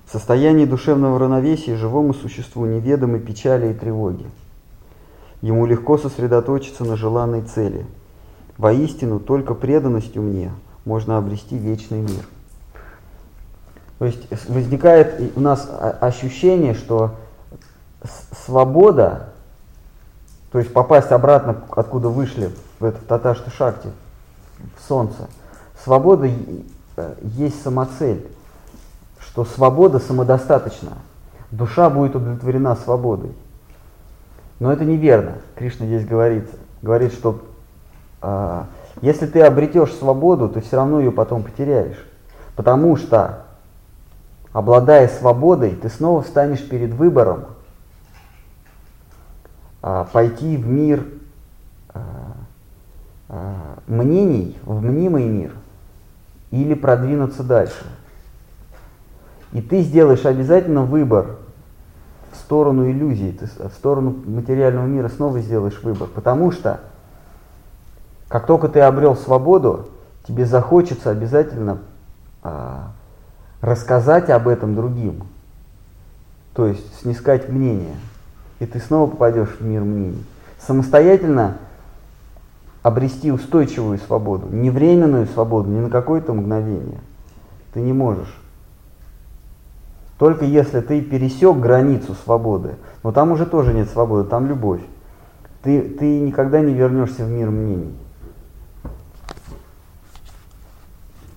В 0.06 0.12
состоянии 0.12 0.64
душевного 0.64 1.18
равновесия 1.18 1.76
живому 1.76 2.14
существу 2.14 2.66
неведомы 2.66 3.20
печали 3.20 3.70
и 3.70 3.74
тревоги. 3.74 4.26
Ему 5.40 5.66
легко 5.66 5.98
сосредоточиться 5.98 6.84
на 6.84 6.96
желанной 6.96 7.42
цели– 7.42 7.86
Воистину, 8.60 9.20
только 9.20 9.54
преданностью 9.54 10.20
мне 10.20 10.52
можно 10.84 11.16
обрести 11.16 11.56
вечный 11.56 12.02
мир. 12.02 12.26
То 13.98 14.04
есть 14.04 14.50
возникает 14.50 15.32
у 15.34 15.40
нас 15.40 15.66
ощущение, 16.02 16.74
что 16.74 17.14
свобода, 18.44 19.30
то 20.52 20.58
есть 20.58 20.72
попасть 20.72 21.12
обратно, 21.12 21.62
откуда 21.70 22.08
вышли, 22.08 22.50
в 22.80 22.84
этот 22.84 23.06
таташты 23.06 23.50
шахте, 23.50 23.90
в 24.76 24.88
солнце, 24.88 25.28
свобода 25.84 26.26
э, 26.26 27.14
есть 27.22 27.62
самоцель, 27.62 28.26
что 29.20 29.44
свобода 29.44 30.00
самодостаточна, 30.00 30.98
душа 31.50 31.88
будет 31.88 32.16
удовлетворена 32.16 32.74
свободой. 32.76 33.32
Но 34.58 34.72
это 34.72 34.84
неверно. 34.84 35.34
Кришна 35.54 35.86
здесь 35.86 36.04
говорит, 36.04 36.48
говорит, 36.82 37.12
что 37.12 37.40
а, 38.20 38.66
если 39.00 39.26
ты 39.26 39.40
обретешь 39.40 39.92
свободу, 39.92 40.48
ты 40.48 40.60
все 40.60 40.76
равно 40.76 41.00
ее 41.00 41.12
потом 41.12 41.42
потеряешь. 41.42 42.04
Потому 42.56 42.96
что, 42.96 43.46
обладая 44.52 45.08
свободой, 45.08 45.70
ты 45.70 45.88
снова 45.88 46.22
встанешь 46.22 46.66
перед 46.68 46.92
выбором 46.92 47.46
пойти 49.80 50.56
в 50.56 50.66
мир 50.66 51.06
а, 53.30 53.76
мнений, 53.86 54.56
в 54.64 54.82
мнимый 54.82 55.24
мир, 55.26 55.52
или 56.50 56.74
продвинуться 56.74 57.42
дальше. 57.42 57.86
И 59.52 59.62
ты 59.62 59.82
сделаешь 59.82 60.26
обязательно 60.26 60.82
выбор 60.82 61.36
в 62.32 62.36
сторону 62.36 62.90
иллюзий, 62.90 63.32
ты 63.32 63.46
в 63.46 63.72
сторону 63.72 64.16
материального 64.26 64.86
мира 64.86 65.08
снова 65.08 65.40
сделаешь 65.40 65.80
выбор, 65.82 66.08
потому 66.08 66.50
что 66.50 66.80
как 68.28 68.46
только 68.46 68.68
ты 68.68 68.80
обрел 68.80 69.16
свободу, 69.16 69.88
тебе 70.26 70.46
захочется 70.46 71.10
обязательно 71.10 71.78
а, 72.42 72.92
рассказать 73.60 74.30
об 74.30 74.48
этом 74.48 74.74
другим. 74.74 75.24
То 76.54 76.66
есть 76.66 77.00
снискать 77.00 77.48
мнение. 77.48 77.96
И 78.60 78.66
ты 78.66 78.78
снова 78.78 79.10
попадешь 79.10 79.56
в 79.58 79.64
мир 79.64 79.82
мнений. 79.82 80.24
Самостоятельно 80.58 81.56
обрести 82.82 83.32
устойчивую 83.32 83.98
свободу, 83.98 84.48
не 84.48 84.70
временную 84.70 85.26
свободу, 85.26 85.68
не 85.70 85.80
на 85.80 85.90
какое-то 85.90 86.32
мгновение. 86.32 87.00
Ты 87.72 87.80
не 87.80 87.92
можешь. 87.92 88.34
Только 90.18 90.44
если 90.44 90.80
ты 90.80 91.00
пересек 91.00 91.56
границу 91.56 92.14
свободы, 92.24 92.74
но 93.02 93.10
там 93.10 93.32
уже 93.32 93.46
тоже 93.46 93.72
нет 93.72 93.88
свободы, 93.88 94.28
там 94.28 94.46
любовь, 94.46 94.82
ты, 95.62 95.80
ты 95.80 96.20
никогда 96.20 96.60
не 96.60 96.74
вернешься 96.74 97.24
в 97.24 97.30
мир 97.30 97.50
мнений. 97.50 97.94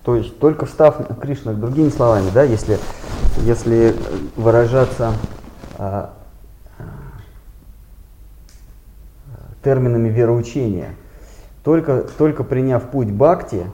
То 0.02 0.16
есть 0.16 0.38
только 0.38 0.66
встав 0.66 0.98
Кришна, 1.18 1.54
другими 1.54 1.88
словами, 1.88 2.28
да, 2.34 2.42
если, 2.42 2.78
если 3.38 3.96
выражаться 4.36 5.12
а, 5.78 6.12
терминами 9.64 10.08
вероучения, 10.08 10.90
только, 11.64 12.04
только 12.18 12.44
приняв 12.44 12.82
путь 12.90 13.10
бхакти, 13.10 13.64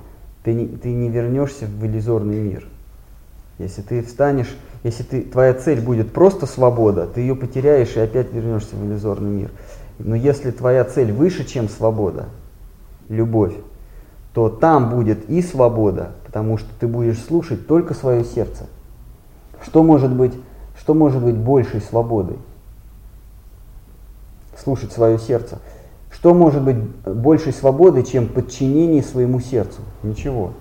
ты 0.45 0.55
не, 0.55 0.67
ты 0.67 0.93
не 0.93 1.11
вернешься 1.11 1.67
в 1.67 1.85
иллюзорный 1.85 2.39
мир. 2.41 2.65
Если 3.59 3.83
ты 3.83 4.03
встанешь, 4.03 4.57
если 4.83 5.03
ты, 5.03 5.23
твоя 5.23 5.53
цель 5.53 5.81
будет 5.81 6.13
просто 6.13 6.47
свобода, 6.47 7.07
ты 7.07 7.21
ее 7.21 7.35
потеряешь 7.35 7.97
и 7.97 8.01
опять 8.01 8.33
вернешься 8.33 8.75
в 8.75 8.87
иллюзорный 8.87 9.31
мир. 9.31 9.51
Но 9.99 10.15
если 10.15 10.51
твоя 10.51 10.85
цель 10.85 11.13
выше, 11.13 11.45
чем 11.45 11.69
свобода, 11.69 12.27
любовь, 13.11 13.53
то 14.33 14.49
там 14.49 14.89
будет 14.89 15.29
и 15.29 15.43
свобода, 15.43 16.13
потому 16.25 16.57
что 16.57 16.69
ты 16.79 16.87
будешь 16.87 17.19
слушать 17.19 17.67
только 17.67 17.93
свое 17.93 18.25
сердце. 18.25 18.67
Что 19.63 19.83
может 19.83 20.13
быть, 20.13 20.33
что 20.79 20.95
может 20.95 21.23
быть 21.23 21.37
большей 21.37 21.81
свободой? 21.81 22.39
Слушать 24.57 24.93
свое 24.93 25.19
сердце. 25.19 25.59
Что 26.11 26.35
может 26.35 26.63
быть 26.63 26.77
большей 27.05 27.53
свободы, 27.53 28.03
чем 28.03 28.27
подчинение 28.27 29.03
своему 29.03 29.41
сердцу? 29.41 29.81
Ничего. 30.03 30.53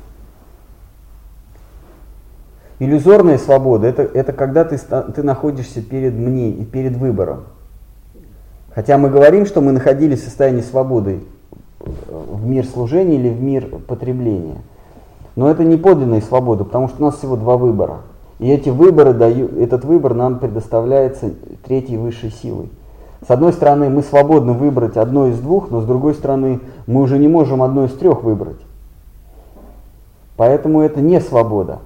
Иллюзорная 2.79 3.37
свобода 3.37 3.87
это, 3.87 4.03
это 4.03 4.31
когда 4.31 4.63
ты, 4.63 4.77
ты 4.77 5.23
находишься 5.23 5.81
перед 5.81 6.13
мне 6.13 6.51
и 6.51 6.63
перед 6.63 6.95
выбором. 6.95 7.45
Хотя 8.73 8.97
мы 8.97 9.09
говорим, 9.09 9.45
что 9.45 9.59
мы 9.59 9.73
находились 9.73 10.21
в 10.21 10.25
состоянии 10.25 10.61
свободы 10.61 11.21
в 11.79 12.45
мир 12.45 12.65
служения 12.65 13.15
или 13.15 13.29
в 13.29 13.41
мир 13.41 13.65
потребления. 13.65 14.57
Но 15.35 15.49
это 15.49 15.63
не 15.63 15.77
подлинная 15.77 16.21
свобода, 16.21 16.63
потому 16.63 16.87
что 16.87 17.01
у 17.01 17.05
нас 17.05 17.17
всего 17.17 17.35
два 17.35 17.57
выбора. 17.57 18.01
И 18.39 18.49
эти 18.49 18.69
выборы 18.69 19.13
дают, 19.13 19.53
этот 19.57 19.83
выбор 19.83 20.13
нам 20.13 20.39
предоставляется 20.39 21.31
третьей 21.65 21.97
высшей 21.97 22.31
силой. 22.31 22.69
С 23.25 23.29
одной 23.29 23.51
стороны, 23.53 23.89
мы 23.89 24.01
свободны 24.01 24.53
выбрать 24.53 24.95
одно 24.95 25.27
из 25.27 25.39
двух, 25.39 25.69
но 25.71 25.81
с 25.81 25.85
другой 25.85 26.13
стороны, 26.13 26.61
мы 26.87 27.01
уже 27.01 27.17
не 27.17 27.27
можем 27.27 27.61
одно 27.61 27.85
из 27.85 27.93
трех 27.93 28.23
выбрать. 28.23 28.59
Поэтому 30.37 30.81
это 30.81 31.01
не 31.01 31.19
свобода. 31.19 31.79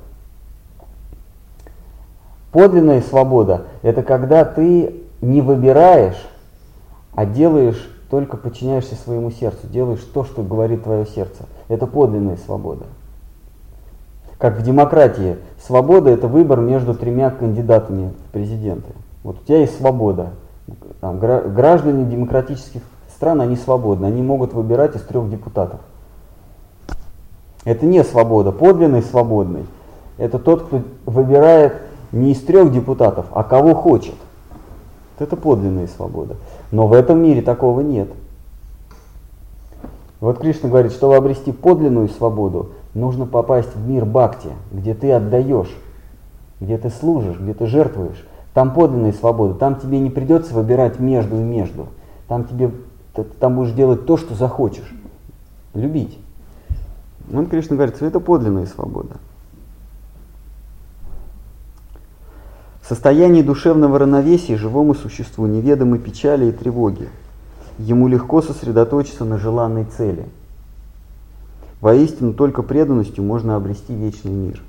Подлинная 2.51 3.01
свобода– 3.01 3.64
это 3.81 4.03
когда 4.03 4.45
ты 4.45 5.01
не 5.22 5.41
выбираешь, 5.41 6.23
а 7.15 7.26
делаешь, 7.26 7.89
только 8.11 8.38
подчиняешься 8.38 8.93
своему 8.93 9.31
сердцу, 9.31 9.65
делаешь 9.68 10.07
то, 10.14 10.23
что 10.23 10.43
говорит 10.43 10.84
твое 10.84 11.07
сердце. 11.07 11.45
Это 11.68 11.88
подлинная 11.88 12.38
свобода. 12.38 12.85
Как 14.38 14.60
в 14.60 14.61
демократии, 14.61 15.38
свобода– 15.65 16.10
это 16.11 16.27
выбор 16.27 16.60
между 16.60 16.93
тремя 16.93 17.31
кандидатами 17.31 18.14
в 18.27 18.31
президенты. 18.31 18.91
Вот 19.23 19.41
у 19.41 19.43
тебя 19.45 19.61
есть 19.61 19.77
свобода. 19.77 20.27
Там, 21.02 21.19
граждане 21.19 22.06
демократических 22.06 22.81
стран, 23.14 23.41
они 23.41 23.56
свободны, 23.56 24.06
они 24.06 24.22
могут 24.22 24.53
выбирать 24.53 24.95
из 24.95 25.02
трех 25.02 25.30
депутатов. 25.30 25.80
Это 27.65 27.85
не 27.85 28.03
свобода, 28.03 28.52
подлинный 28.52 29.02
свободный. 29.02 29.65
Это 30.18 30.40
тот, 30.40 30.64
кто 30.64 30.81
выбирает 31.06 31.73
не 32.11 32.31
из 32.31 32.41
трех 32.41 32.72
депутатов, 32.72 33.26
а 33.31 33.44
кого 33.44 33.73
хочет. 33.73 34.15
Это 35.19 35.38
подлинная 35.38 35.88
свобода. 35.88 36.35
Но 36.72 36.88
в 36.88 36.94
этом 36.94 37.22
мире 37.22 37.41
такого 37.41 37.81
нет. 37.81 38.10
Вот 40.19 40.40
Кришна 40.40 40.69
говорит, 40.69 40.91
чтобы 40.91 41.15
обрести 41.15 41.52
подлинную 41.52 42.10
свободу, 42.10 42.72
нужно 42.94 43.26
попасть 43.26 43.76
в 43.76 43.88
мир 43.88 44.06
бхакти, 44.06 44.49
где 44.72 44.94
ты 44.94 45.11
отдаешь, 45.11 45.76
где 46.60 46.77
ты 46.77 46.90
служишь, 46.90 47.38
где 47.38 47.53
ты 47.53 47.65
жертвуешь. 47.65 48.26
Там 48.54 48.74
подлинная 48.74 49.14
свобода, 49.14 49.56
там 49.56 49.80
тебе 49.80 50.00
не 50.00 50.10
придется 50.10 50.54
выбирать 50.54 51.00
между 51.00 51.38
и 51.38 51.44
между. 51.44 51.88
Там 52.28 52.46
тебе, 52.46 52.72
ты, 53.14 53.24
там 53.24 53.56
будешь 53.56 53.72
делать 53.72 54.06
то, 54.06 54.16
что 54.16 54.36
захочешь. 54.36 54.94
Любить. 55.74 56.20
Он, 57.32 57.48
Кришна 57.48 57.76
говорит, 57.76 57.96
что 57.96 58.06
это 58.06 58.20
подлинная 58.20 58.68
свобода. 58.68 59.16
В 62.82 62.88
состоянии 62.88 63.42
душевного 63.42 63.98
равновесия 63.98 64.58
живому 64.58 64.94
существу 64.94 65.48
неведомы 65.48 65.98
печали 65.98 66.48
и 66.48 66.52
тревоги. 66.52 67.10
Ему 67.80 68.08
легко 68.08 68.42
сосредоточиться 68.42 69.26
на 69.26 69.40
желанной 69.40 69.86
цели. 69.86 70.28
Воистину, 71.82 72.34
только 72.34 72.62
преданностью 72.62 73.24
можно 73.24 73.56
обрести 73.56 73.96
вечный 73.96 74.32
мир. 74.32 74.62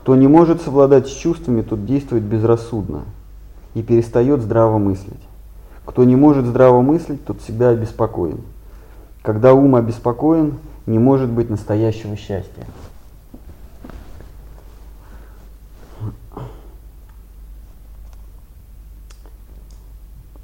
Кто 0.00 0.16
не 0.16 0.28
может 0.28 0.62
совладать 0.62 1.08
с 1.08 1.10
чувствами, 1.10 1.60
тот 1.60 1.84
действует 1.84 2.22
безрассудно 2.22 3.02
и 3.74 3.82
перестает 3.82 4.40
здраво 4.40 4.78
мыслить. 4.78 5.20
Кто 5.84 6.04
не 6.04 6.16
может 6.16 6.46
здраво 6.46 6.80
мыслить, 6.80 7.22
тот 7.26 7.42
всегда 7.42 7.68
обеспокоен. 7.68 8.40
Когда 9.20 9.52
ум 9.52 9.76
обеспокоен, 9.76 10.54
не 10.86 10.98
может 10.98 11.28
быть 11.28 11.50
настоящего 11.50 12.16
счастья. 12.16 12.64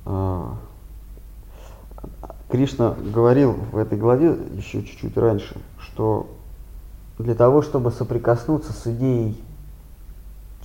А, 0.04 0.54
Кришна 2.50 2.94
говорил 3.02 3.56
в 3.72 3.78
этой 3.78 3.96
главе 3.96 4.36
еще 4.52 4.82
чуть-чуть 4.82 5.16
раньше, 5.16 5.56
что 5.78 6.28
для 7.18 7.34
того, 7.34 7.62
чтобы 7.62 7.90
соприкоснуться 7.90 8.74
с 8.74 8.86
идеей 8.86 9.42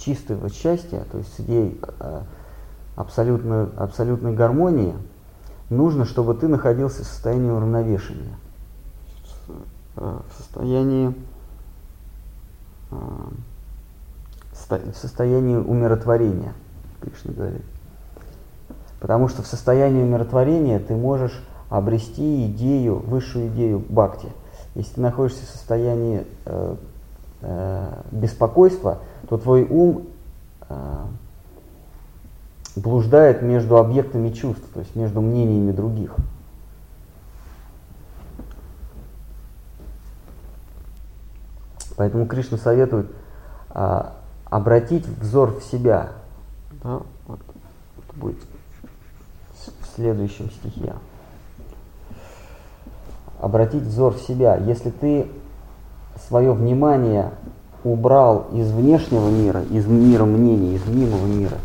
чистого 0.01 0.49
счастья, 0.49 1.05
то 1.11 1.17
есть 1.17 1.39
идеей 1.39 1.79
а, 1.99 2.23
абсолютной, 2.95 3.67
абсолютной 3.77 4.33
гармонии, 4.33 4.95
нужно, 5.69 6.05
чтобы 6.05 6.33
ты 6.33 6.47
находился 6.47 7.03
в 7.03 7.07
состоянии 7.07 7.49
уравновешения, 7.49 8.35
в 9.95 10.23
состоянии, 10.37 11.15
а, 12.91 13.29
в 14.53 14.95
состоянии 14.95 15.55
умиротворения, 15.55 16.53
Кришна 17.01 17.33
говорит. 17.33 17.63
Потому 18.99 19.27
что 19.27 19.41
в 19.41 19.47
состоянии 19.47 20.03
умиротворения 20.03 20.79
ты 20.79 20.95
можешь 20.95 21.43
обрести 21.69 22.45
идею, 22.45 22.99
высшую 22.99 23.47
идею 23.47 23.79
бхакти. 23.79 24.27
Если 24.75 24.95
ты 24.95 25.01
находишься 25.01 25.45
в 25.45 25.49
состоянии 25.49 26.25
э, 26.45 26.75
э, 27.41 27.93
беспокойства, 28.11 28.99
то 29.29 29.37
твой 29.37 29.63
ум 29.63 30.07
э, 30.69 31.05
блуждает 32.75 33.41
между 33.41 33.77
объектами 33.77 34.29
чувств, 34.31 34.65
то 34.73 34.79
есть 34.79 34.95
между 34.95 35.21
мнениями 35.21 35.71
других. 35.71 36.15
Поэтому 41.97 42.25
Кришна 42.25 42.57
советует 42.57 43.11
а, 43.69 44.15
обратить 44.45 45.07
взор 45.07 45.59
в 45.59 45.63
себя. 45.63 46.13
Да, 46.83 47.01
вот, 47.27 47.39
это 47.97 48.19
будет 48.19 48.37
в 49.81 49.95
следующем 49.95 50.49
стихе. 50.49 50.95
Обратить 53.39 53.83
взор 53.83 54.15
в 54.15 54.21
себя. 54.21 54.55
Если 54.55 54.89
ты 54.89 55.27
свое 56.27 56.53
внимание 56.53 57.31
убрал 57.83 58.47
из 58.53 58.71
внешнего 58.71 59.29
мира, 59.29 59.63
из 59.71 59.85
мира 59.85 60.25
мнений, 60.25 60.75
из 60.75 60.85
мнимого 60.85 61.25
мира, 61.25 61.57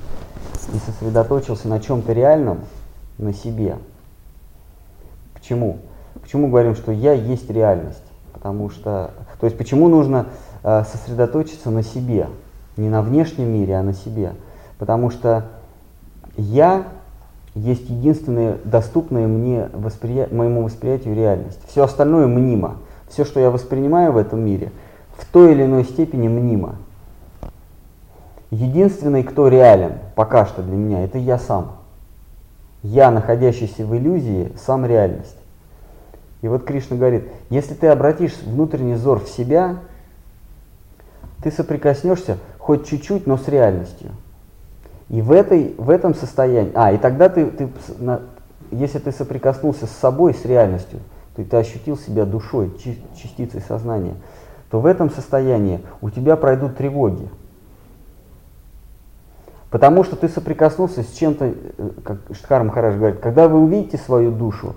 и 0.72 0.78
сосредоточился 0.78 1.68
на 1.68 1.80
чем-то 1.80 2.12
реальном, 2.12 2.60
на 3.18 3.32
себе. 3.32 3.76
Почему? 5.34 5.78
Почему 6.20 6.48
говорим, 6.48 6.74
что 6.74 6.93
я 6.93 7.12
есть 7.12 7.51
реальность? 7.51 8.02
Потому 8.32 8.70
что, 8.70 9.12
то 9.40 9.47
есть 9.47 9.56
почему 9.56 9.88
нужно 9.88 10.26
э, 10.62 10.84
сосредоточиться 10.90 11.70
на 11.70 11.82
себе, 11.82 12.28
не 12.76 12.88
на 12.88 13.02
внешнем 13.02 13.48
мире, 13.48 13.76
а 13.76 13.82
на 13.82 13.93
себе? 13.93 14.32
Потому 14.78 15.10
что 15.10 15.44
я 16.36 16.84
есть 17.55 17.88
единственная 17.88 18.59
доступная 18.64 19.26
мне 19.26 19.70
восприя... 19.72 20.28
моему 20.30 20.62
восприятию 20.62 21.14
реальность. 21.14 21.59
Все 21.68 21.84
остальное 21.84 22.26
мнимо. 22.26 22.76
Все, 23.09 23.24
что 23.24 23.40
я 23.40 23.51
воспринимаю 23.51 24.12
в 24.12 24.18
этом 24.18 24.40
мире, 24.40 24.72
в 25.16 25.24
той 25.26 25.52
или 25.52 25.64
иной 25.64 25.84
степени 25.84 26.28
мнимо. 26.28 26.76
Единственный, 28.51 29.22
кто 29.22 29.48
реален 29.48 29.94
пока 30.14 30.47
что 30.47 30.62
для 30.62 30.76
меня, 30.76 31.05
это 31.05 31.18
я 31.18 31.38
сам. 31.38 31.76
Я, 32.82 33.10
находящийся 33.10 33.84
в 33.84 33.97
иллюзии, 33.97 34.52
сам 34.64 34.86
реальность. 34.86 35.36
И 36.43 36.48
вот 36.48 36.64
Кришна 36.64 36.97
говорит, 36.97 37.24
если 37.51 37.74
ты 37.74 37.88
обратишь 37.88 38.36
внутренний 38.44 38.94
взор 38.94 39.24
в 39.24 39.28
себя, 39.28 39.78
ты 41.43 41.51
соприкоснешься 41.51 42.38
хоть 42.59 42.86
чуть-чуть, 42.86 43.26
но 43.26 43.36
с 43.36 43.48
реальностью. 43.48 44.10
И 45.09 45.22
в, 45.22 45.32
этой, 45.32 45.74
в 45.78 45.90
этом 45.90 46.14
состоянии, 46.14 46.72
а, 46.74 46.93
и 46.93 46.98
тогда 46.98 47.28
ты, 47.28 47.47
ты 47.47 47.68
на, 47.98 48.22
если 48.70 48.98
ты 48.98 49.12
соприкоснулся 49.12 49.86
с 49.86 49.90
собой, 49.90 50.34
с 50.34 50.44
реальностью, 50.44 51.01
то 51.36 51.44
ты 51.44 51.56
ощутил 51.56 51.97
себя 51.97 52.24
душой, 52.24 52.72
частицей 53.16 53.60
сознания, 53.60 54.14
то 54.70 54.80
в 54.80 54.86
этом 54.86 55.10
состоянии 55.10 55.80
у 56.01 56.10
тебя 56.10 56.36
пройдут 56.36 56.76
тревоги. 56.76 57.28
Потому 59.70 60.05
что 60.05 60.16
ты 60.16 60.28
соприкоснулся 60.28 61.02
с 61.02 61.12
чем-то, 61.12 61.44
э, 61.44 61.90
как 62.05 62.18
Штхар 62.32 62.62
Махараш 62.64 62.94
говорит, 62.97 63.20
когда 63.20 63.48
вы 63.48 63.60
увидите 63.60 63.98
свою 63.98 64.30
душу, 64.30 64.74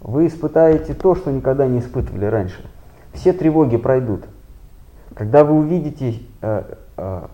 вы 0.00 0.26
испытаете 0.26 0.94
то, 0.94 1.14
что 1.14 1.30
никогда 1.30 1.66
не 1.66 1.80
испытывали 1.80 2.26
раньше. 2.26 2.64
Все 3.12 3.32
тревоги 3.32 3.76
пройдут. 3.76 4.24
Когда 5.14 5.44
вы 5.44 5.58
увидите 5.58 6.20
э, 6.40 6.74
э, 6.96 7.26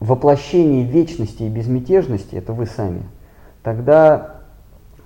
воплощение 0.00 0.84
вечности 0.84 1.42
и 1.42 1.48
безмятежности, 1.48 2.34
это 2.34 2.52
вы 2.52 2.66
сами, 2.66 3.02
тогда 3.62 4.36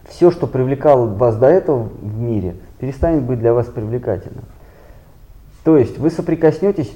все, 0.09 0.31
что 0.31 0.47
привлекало 0.47 1.06
вас 1.06 1.36
до 1.36 1.47
этого 1.47 1.89
в 2.01 2.18
мире, 2.18 2.56
перестанет 2.78 3.22
быть 3.22 3.39
для 3.39 3.52
вас 3.52 3.66
привлекательным. 3.66 4.44
То 5.65 5.77
есть 5.77 5.99
вы 5.99 6.11
соприкоснетесь 6.11 6.93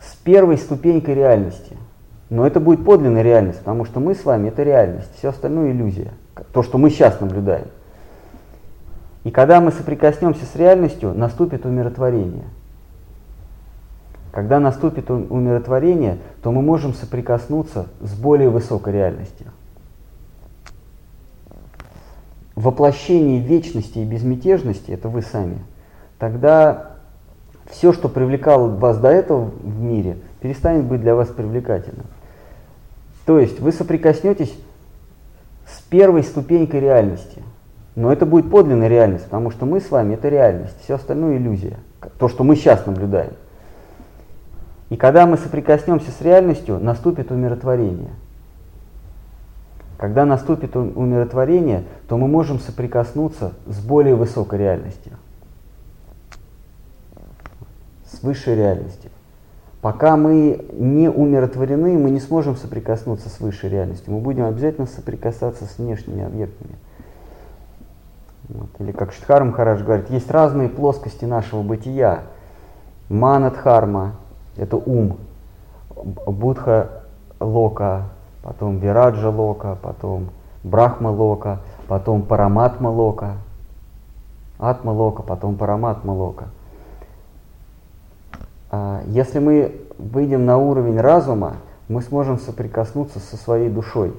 с 0.00 0.14
первой 0.16 0.58
ступенькой 0.58 1.14
реальности. 1.14 1.76
Но 2.28 2.46
это 2.46 2.58
будет 2.58 2.84
подлинная 2.84 3.22
реальность, 3.22 3.60
потому 3.60 3.84
что 3.84 4.00
мы 4.00 4.14
с 4.14 4.24
вами 4.24 4.48
это 4.48 4.62
реальность, 4.62 5.10
все 5.16 5.28
остальное 5.28 5.70
иллюзия. 5.70 6.12
То, 6.52 6.62
что 6.62 6.76
мы 6.76 6.90
сейчас 6.90 7.20
наблюдаем. 7.20 7.68
И 9.22 9.30
когда 9.30 9.60
мы 9.60 9.72
соприкоснемся 9.72 10.44
с 10.44 10.56
реальностью, 10.56 11.14
наступит 11.14 11.64
умиротворение. 11.64 12.44
Когда 14.32 14.60
наступит 14.60 15.10
умиротворение, 15.10 16.18
то 16.42 16.52
мы 16.52 16.62
можем 16.62 16.94
соприкоснуться 16.94 17.86
с 18.00 18.12
более 18.14 18.50
высокой 18.50 18.92
реальностью. 18.92 19.46
Воплощение 22.54 23.40
вечности 23.40 23.98
и 23.98 24.04
безмятежности, 24.04 24.90
это 24.90 25.08
вы 25.08 25.22
сами, 25.22 25.58
тогда 26.18 26.95
все, 27.70 27.92
что 27.92 28.08
привлекало 28.08 28.68
вас 28.68 28.98
до 28.98 29.08
этого 29.08 29.50
в 29.62 29.80
мире, 29.80 30.18
перестанет 30.40 30.84
быть 30.84 31.00
для 31.00 31.14
вас 31.14 31.28
привлекательным. 31.28 32.06
То 33.24 33.38
есть 33.38 33.60
вы 33.60 33.72
соприкоснетесь 33.72 34.56
с 35.66 35.80
первой 35.82 36.22
ступенькой 36.22 36.80
реальности. 36.80 37.42
Но 37.96 38.12
это 38.12 38.26
будет 38.26 38.50
подлинная 38.50 38.88
реальность, 38.88 39.24
потому 39.24 39.50
что 39.50 39.64
мы 39.66 39.80
с 39.80 39.90
вами 39.90 40.14
это 40.14 40.28
реальность, 40.28 40.76
все 40.82 40.94
остальное 40.94 41.38
иллюзия. 41.38 41.78
То, 42.18 42.28
что 42.28 42.44
мы 42.44 42.54
сейчас 42.54 42.86
наблюдаем. 42.86 43.32
И 44.90 44.96
когда 44.96 45.26
мы 45.26 45.36
соприкоснемся 45.36 46.10
с 46.10 46.20
реальностью, 46.20 46.78
наступит 46.78 47.32
умиротворение. 47.32 48.10
Когда 49.98 50.26
наступит 50.26 50.76
умиротворение, 50.76 51.84
то 52.06 52.18
мы 52.18 52.28
можем 52.28 52.60
соприкоснуться 52.60 53.54
с 53.66 53.80
более 53.80 54.14
высокой 54.14 54.58
реальностью, 54.58 55.14
высшей 58.22 58.54
реальностью. 58.54 59.10
Пока 59.86 60.16
мы 60.16 60.64
не 60.72 61.08
умиротворены, 61.08 61.96
мы 61.96 62.10
не 62.10 62.18
сможем 62.18 62.56
соприкоснуться 62.56 63.28
с 63.28 63.38
высшей 63.38 63.70
реальностью. 63.70 64.12
Мы 64.12 64.20
будем 64.20 64.46
обязательно 64.46 64.88
соприкасаться 64.88 65.64
с 65.64 65.78
внешними 65.78 66.24
объектами. 66.24 66.74
Вот. 68.48 68.68
Или 68.80 68.90
как 68.90 69.12
Штхар 69.12 69.44
Махарадж 69.44 69.84
говорит, 69.84 70.10
есть 70.10 70.28
разные 70.28 70.68
плоскости 70.68 71.24
нашего 71.24 71.62
бытия. 71.62 72.22
Манадхарма– 73.08 74.16
это 74.56 74.76
ум, 74.76 75.18
Будха 75.94 77.02
Лока, 77.38 78.08
потом 78.42 78.78
Вираджа 78.78 79.30
Лока, 79.30 79.78
потом 79.80 80.30
Брахма 80.64 81.10
Лока, 81.10 81.60
потом 81.86 82.22
Параматма 82.22 82.88
Лока, 82.88 83.34
Атма 84.58 84.90
Лока, 84.90 85.22
потом 85.22 85.56
Параматма 85.56 86.10
Лока– 86.10 86.46
если 89.06 89.38
мы 89.38 89.80
выйдем 89.98 90.44
на 90.44 90.58
уровень 90.58 91.00
разума, 91.00 91.56
мы 91.88 92.02
сможем 92.02 92.38
соприкоснуться 92.38 93.20
со 93.20 93.36
своей 93.36 93.68
душой. 93.68 94.14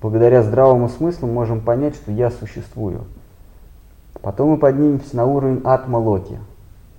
Благодаря 0.00 0.42
здравому 0.42 0.88
смыслу 0.88 1.28
можем 1.28 1.60
понять, 1.60 1.94
что 1.96 2.12
я 2.12 2.30
существую. 2.30 3.04
Потом 4.20 4.50
мы 4.50 4.56
поднимемся 4.56 5.16
на 5.16 5.24
уровень 5.24 5.60
атмалоки. 5.64 6.38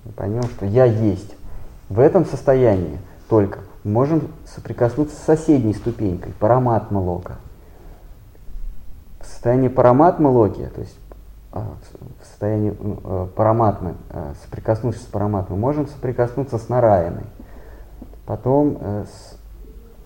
Мы 0.06 0.12
поймем, 0.12 0.44
что 0.44 0.66
я 0.66 0.86
есть. 0.86 1.36
В 1.90 2.00
этом 2.00 2.26
состоянии 2.26 3.00
только 3.30 3.60
можем 3.84 4.30
соприкоснуться 4.46 5.16
с 5.16 5.24
соседней 5.24 5.74
ступенькой, 5.74 6.34
параматмалока. 6.40 7.38
В 9.20 9.26
состоянии 9.26 9.68
параматмалоки, 9.68 10.70
то 10.74 10.82
есть 10.82 10.98
а, 11.52 11.74
состоянии 12.38 12.78
э, 12.80 13.28
параматмы, 13.36 13.96
э, 14.12 14.34
соприкоснувшись 14.44 15.02
с 15.02 15.06
параматмой, 15.06 15.58
можем 15.58 15.88
соприкоснуться 15.88 16.60
с 16.60 16.70
Нараяной, 16.70 17.24
потом 18.28 18.78
э, 18.80 19.06
с 19.06 19.38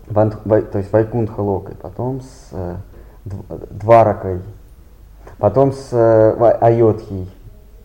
ван, 0.10 0.32
то 0.32 0.78
есть 0.78 0.94
Вайкунтха 0.94 1.42
Локой, 1.42 1.76
потом 1.76 2.22
с 2.22 2.50
э, 2.54 2.76
Дваракой, 3.26 4.42
потом 5.40 5.74
с 5.74 5.90
э, 5.92 6.58
Айотхией, 6.62 7.30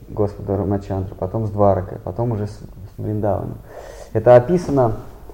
Господа 0.08 0.56
Рамачандра, 0.56 1.16
потом 1.16 1.48
с 1.48 1.50
Дваракой, 1.50 1.98
потом 1.98 2.30
уже 2.30 2.46
с, 2.46 2.52
с 2.52 2.98
Бриндаваном. 2.98 3.58
Это 4.12 4.36
описано 4.36 4.92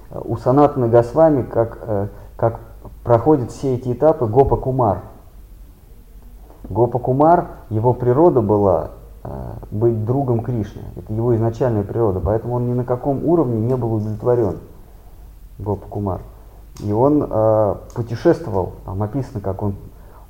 э, 0.09 0.19
у 0.23 0.37
Санатана 0.37 0.87
Госвами, 0.87 1.43
как, 1.43 2.09
как 2.35 2.59
проходят 3.03 3.51
все 3.51 3.75
эти 3.75 3.93
этапы 3.93 4.25
Гопа 4.25 4.57
Кумар– 4.57 5.01
Гопа 6.69 6.97
Кумар, 6.97 7.47
его 7.69 7.93
природа 7.93 8.41
была 8.41 8.91
быть 9.71 10.05
другом 10.05 10.41
Кришны. 10.41 10.81
Это 10.95 11.13
его 11.13 11.35
изначальная 11.35 11.83
природа, 11.83 12.19
поэтому 12.19 12.55
он 12.55 12.67
ни 12.67 12.73
на 12.73 12.83
каком 12.83 13.25
уровне 13.25 13.59
не 13.59 13.75
был 13.75 13.93
удовлетворен, 13.93 14.57
Гопа 15.59 15.87
Кумар. 15.87 16.21
И 16.81 16.91
он 16.91 17.27
э, 17.29 17.75
путешествовал, 17.93 18.73
там 18.85 19.01
описано, 19.03 19.39
как 19.41 19.61
он, 19.61 19.75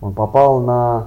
он 0.01 0.13
попал 0.13 0.59
на 0.59 1.05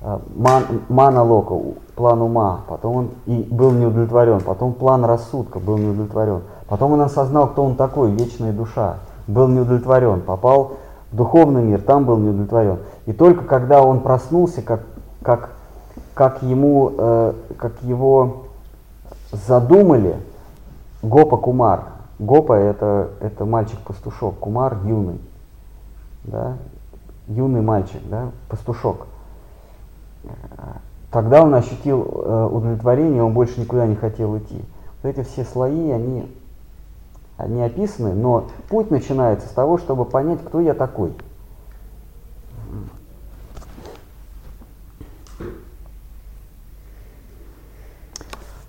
э, 0.00 0.18
ман, 0.34 0.64
мана 0.88 1.22
лока, 1.22 1.54
план 1.94 2.22
ума, 2.22 2.60
потом 2.66 2.96
он 2.96 3.10
и 3.26 3.46
был 3.50 3.72
не 3.72 3.84
удовлетворен, 3.84 4.40
потом 4.40 4.72
план 4.72 5.04
рассудка 5.04 5.58
был 5.58 5.76
не 5.76 5.88
удовлетворен, 5.88 6.40
потом 6.66 6.92
он 6.92 7.02
осознал, 7.02 7.48
кто 7.48 7.62
он 7.62 7.76
такой, 7.76 8.10
вечная 8.12 8.52
душа, 8.52 8.96
был 9.26 9.48
не 9.48 9.60
удовлетворен, 9.60 10.22
попал 10.22 10.72
в 11.12 11.16
духовный 11.16 11.62
мир, 11.62 11.82
там 11.82 12.06
был 12.06 12.16
не 12.16 12.30
удовлетворен. 12.30 12.78
И 13.04 13.12
только 13.12 13.44
когда 13.44 13.82
он 13.82 14.00
проснулся, 14.00 14.62
как, 14.62 14.80
как, 15.22 15.50
как, 16.20 16.42
ему, 16.42 16.92
э, 16.98 17.32
как 17.56 17.80
его 17.80 18.48
задумали, 19.32 20.16
Гопа 21.02 21.38
Кумар. 21.38 21.84
Гопа 22.18 22.52
это, 22.52 23.12
это 23.22 23.46
мальчик-пастушок, 23.46 24.38
Кумар 24.38 24.76
юный. 24.84 25.18
Да? 26.24 26.58
Юный 27.26 27.62
мальчик, 27.62 28.02
да? 28.10 28.32
пастушок. 28.50 29.06
Тогда 31.10 31.42
он 31.42 31.54
ощутил 31.54 32.02
э, 32.02 32.48
удовлетворение, 32.52 33.22
он 33.22 33.32
больше 33.32 33.58
никуда 33.58 33.86
не 33.86 33.96
хотел 33.96 34.36
идти. 34.36 34.62
Вот 35.02 35.08
эти 35.08 35.26
все 35.26 35.42
слои, 35.42 35.90
они 35.90 36.30
они 37.38 37.62
описаны, 37.62 38.12
но 38.12 38.44
путь 38.68 38.90
начинается 38.90 39.48
с 39.48 39.52
того, 39.52 39.78
чтобы 39.78 40.04
понять, 40.04 40.44
кто 40.44 40.60
я 40.60 40.74
такой. 40.74 41.14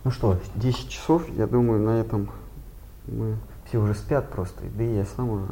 Ну 0.04 0.10
что, 0.10 0.38
10 0.56 0.90
часов, 0.90 1.30
я 1.38 1.46
думаю, 1.46 1.82
на 1.82 2.00
этом 2.00 2.30
мы 3.06 3.36
все 3.66 3.78
уже 3.78 3.94
спят 3.94 4.30
просто, 4.30 4.64
да 4.76 4.84
и 4.84 4.96
я 4.96 5.06
сам 5.06 5.30
уже 5.30 5.46